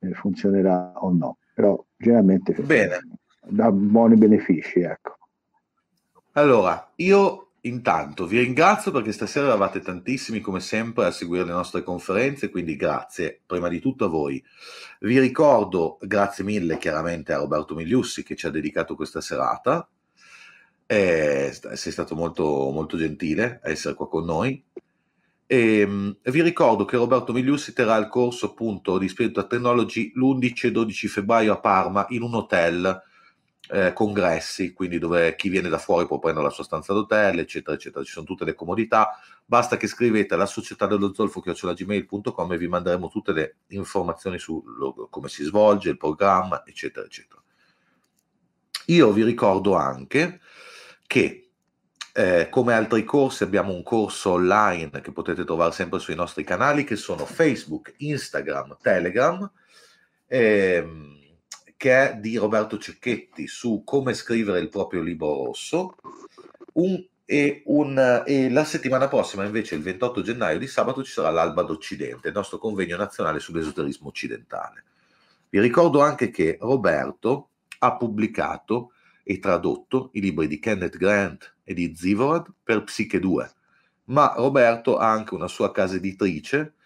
eh, 0.00 0.12
funzionerà 0.14 0.92
o 0.96 1.12
no 1.12 1.38
però 1.54 1.82
generalmente 1.96 2.52
Bene. 2.54 2.98
dà 3.46 3.70
buoni 3.70 4.16
benefici. 4.16 4.80
Ecco. 4.80 5.16
Allora, 6.32 6.92
io 6.96 7.43
intanto 7.64 8.26
vi 8.26 8.40
ringrazio 8.40 8.90
perché 8.90 9.12
stasera 9.12 9.46
eravate 9.46 9.80
tantissimi 9.80 10.40
come 10.40 10.60
sempre 10.60 11.06
a 11.06 11.10
seguire 11.10 11.44
le 11.44 11.52
nostre 11.52 11.82
conferenze, 11.82 12.50
quindi 12.50 12.76
grazie 12.76 13.40
prima 13.44 13.68
di 13.68 13.80
tutto 13.80 14.06
a 14.06 14.08
voi. 14.08 14.42
Vi 15.00 15.18
ricordo, 15.18 15.98
grazie 16.00 16.44
mille 16.44 16.78
chiaramente 16.78 17.32
a 17.32 17.38
Roberto 17.38 17.74
Migliussi 17.74 18.22
che 18.22 18.36
ci 18.36 18.46
ha 18.46 18.50
dedicato 18.50 18.94
questa 18.94 19.20
serata. 19.20 19.88
Eh, 20.86 21.58
sei 21.74 21.92
stato 21.92 22.14
molto, 22.14 22.44
molto 22.70 22.96
gentile 22.96 23.60
a 23.62 23.70
essere 23.70 23.94
qua 23.94 24.08
con 24.08 24.24
noi. 24.24 24.62
E, 25.46 25.78
ehm, 25.80 26.16
vi 26.22 26.42
ricordo 26.42 26.84
che 26.84 26.96
Roberto 26.96 27.32
Migliussi 27.32 27.72
terrà 27.72 27.96
il 27.96 28.08
corso 28.08 28.46
appunto 28.46 28.98
di 28.98 29.08
Spiritual 29.08 29.46
Technology 29.46 30.12
l'11 30.14 30.66
e 30.66 30.70
12 30.72 31.08
febbraio 31.08 31.52
a 31.52 31.60
Parma 31.60 32.06
in 32.10 32.22
un 32.22 32.34
hotel 32.34 33.02
eh, 33.70 33.92
congressi, 33.92 34.72
quindi 34.72 34.98
dove 34.98 35.34
chi 35.36 35.48
viene 35.48 35.68
da 35.68 35.78
fuori 35.78 36.06
può 36.06 36.18
prendere 36.18 36.46
la 36.46 36.52
sua 36.52 36.64
stanza 36.64 36.92
d'hotel, 36.92 37.38
eccetera, 37.38 37.76
eccetera. 37.76 38.04
Ci 38.04 38.12
sono 38.12 38.26
tutte 38.26 38.44
le 38.44 38.54
comodità. 38.54 39.18
Basta 39.44 39.76
che 39.76 39.86
scrivete 39.86 40.34
alla 40.34 40.46
società 40.46 40.86
dello 40.86 41.14
zolfo 41.14 41.40
gmail.com 41.40 42.52
e 42.52 42.58
vi 42.58 42.68
manderemo 42.68 43.08
tutte 43.08 43.32
le 43.32 43.56
informazioni 43.68 44.38
su 44.38 44.62
lo, 44.66 45.08
come 45.10 45.28
si 45.28 45.44
svolge 45.44 45.90
il 45.90 45.96
programma, 45.96 46.64
eccetera, 46.66 47.06
eccetera. 47.06 47.42
Io 48.86 49.12
vi 49.12 49.24
ricordo 49.24 49.74
anche 49.74 50.40
che 51.06 51.50
eh, 52.16 52.48
come 52.48 52.74
altri 52.74 53.02
corsi 53.02 53.42
abbiamo 53.42 53.72
un 53.72 53.82
corso 53.82 54.32
online 54.32 55.00
che 55.00 55.10
potete 55.10 55.44
trovare 55.44 55.72
sempre 55.72 55.98
sui 55.98 56.14
nostri 56.14 56.44
canali 56.44 56.84
che 56.84 56.96
sono 56.96 57.24
Facebook, 57.24 57.94
Instagram, 57.96 58.76
Telegram, 58.80 59.50
ehm, 60.28 61.23
che 61.84 62.12
è 62.12 62.16
di 62.16 62.38
Roberto 62.38 62.78
Cecchetti 62.78 63.46
su 63.46 63.82
come 63.84 64.14
scrivere 64.14 64.58
il 64.58 64.70
proprio 64.70 65.02
libro 65.02 65.44
rosso. 65.44 65.96
Un, 66.72 67.04
e, 67.26 67.62
un, 67.66 68.22
e, 68.26 68.48
la 68.48 68.64
settimana 68.64 69.06
prossima, 69.06 69.44
invece, 69.44 69.74
il 69.74 69.82
28 69.82 70.22
gennaio 70.22 70.58
di 70.58 70.66
sabato, 70.66 71.04
ci 71.04 71.12
sarà 71.12 71.28
l'Alba 71.28 71.60
d'Occidente, 71.60 72.28
il 72.28 72.34
nostro 72.34 72.56
convegno 72.56 72.96
nazionale 72.96 73.38
sull'esoterismo 73.38 74.08
occidentale. 74.08 74.84
Vi 75.50 75.60
ricordo 75.60 76.00
anche 76.00 76.30
che 76.30 76.56
Roberto 76.58 77.50
ha 77.80 77.94
pubblicato 77.98 78.92
e 79.22 79.38
tradotto 79.38 80.08
i 80.14 80.22
libri 80.22 80.46
di 80.46 80.58
Kenneth 80.58 80.96
Grant 80.96 81.56
e 81.64 81.74
di 81.74 81.92
Zivorad 81.94 82.46
per 82.62 82.82
Psiche 82.84 83.20
2, 83.20 83.52
ma 84.04 84.32
Roberto 84.38 84.96
ha 84.96 85.10
anche 85.10 85.34
una 85.34 85.48
sua 85.48 85.70
casa 85.70 85.96
editrice 85.96 86.76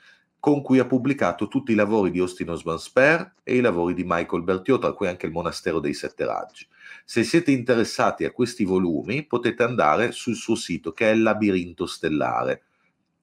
con 0.40 0.62
cui 0.62 0.78
ha 0.78 0.86
pubblicato 0.86 1.48
tutti 1.48 1.72
i 1.72 1.74
lavori 1.74 2.10
di 2.10 2.20
Austin 2.20 2.50
Osman 2.50 2.78
Spare 2.78 3.32
e 3.42 3.56
i 3.56 3.60
lavori 3.60 3.94
di 3.94 4.04
Michael 4.06 4.44
Bertiot, 4.44 4.80
tra 4.80 4.92
cui 4.92 5.08
anche 5.08 5.26
il 5.26 5.32
Monastero 5.32 5.80
dei 5.80 5.94
Sette 5.94 6.24
Raggi. 6.24 6.66
Se 7.04 7.24
siete 7.24 7.50
interessati 7.50 8.24
a 8.24 8.30
questi 8.30 8.64
volumi 8.64 9.24
potete 9.24 9.62
andare 9.62 10.12
sul 10.12 10.36
suo 10.36 10.54
sito 10.54 10.92
che 10.92 11.10
è 11.10 11.14
il 11.14 11.22
Labirinto 11.22 11.86
Stellare. 11.86 12.62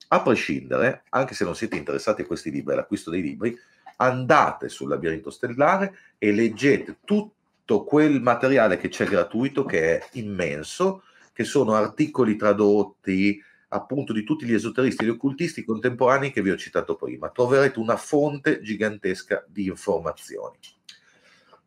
A 0.09 0.21
prescindere, 0.21 1.03
anche 1.09 1.33
se 1.33 1.45
non 1.45 1.55
siete 1.55 1.77
interessati 1.77 2.21
a 2.21 2.25
questi 2.25 2.51
libri, 2.51 2.73
all'acquisto 2.73 3.09
dei 3.09 3.21
libri, 3.21 3.57
andate 3.97 4.67
sul 4.67 4.89
Labirinto 4.89 5.29
Stellare 5.29 5.95
e 6.17 6.31
leggete 6.31 6.97
tutto 7.05 7.83
quel 7.85 8.21
materiale 8.21 8.77
che 8.77 8.89
c'è 8.89 9.05
gratuito, 9.05 9.63
che 9.63 9.97
è 9.97 10.07
immenso, 10.13 11.03
che 11.31 11.43
sono 11.43 11.73
articoli 11.73 12.35
tradotti, 12.35 13.41
appunto 13.75 14.13
di 14.13 14.23
tutti 14.23 14.45
gli 14.45 14.53
esoteristi 14.53 15.03
e 15.03 15.07
gli 15.07 15.11
occultisti 15.11 15.63
contemporanei 15.63 16.31
che 16.31 16.41
vi 16.41 16.51
ho 16.51 16.57
citato 16.57 16.95
prima. 16.95 17.29
Troverete 17.29 17.79
una 17.79 17.95
fonte 17.95 18.61
gigantesca 18.61 19.45
di 19.47 19.67
informazioni. 19.67 20.57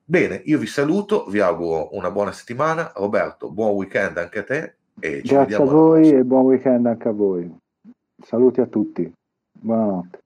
Bene, 0.04 0.40
io 0.46 0.58
vi 0.58 0.66
saluto, 0.66 1.26
vi 1.26 1.40
auguro 1.40 1.94
una 1.94 2.10
buona 2.10 2.32
settimana. 2.32 2.92
Roberto, 2.96 3.50
buon 3.50 3.74
weekend 3.74 4.16
anche 4.16 4.38
a 4.38 4.44
te. 4.44 4.74
E 5.00 5.20
Grazie 5.20 5.56
a 5.56 5.64
voi 5.64 6.10
e 6.10 6.24
buon 6.24 6.46
weekend 6.46 6.86
anche 6.86 7.08
a 7.08 7.12
voi. 7.12 7.54
Saluti 8.20 8.60
a 8.60 8.66
tutti. 8.66 9.12
Buonanotte. 9.52 10.18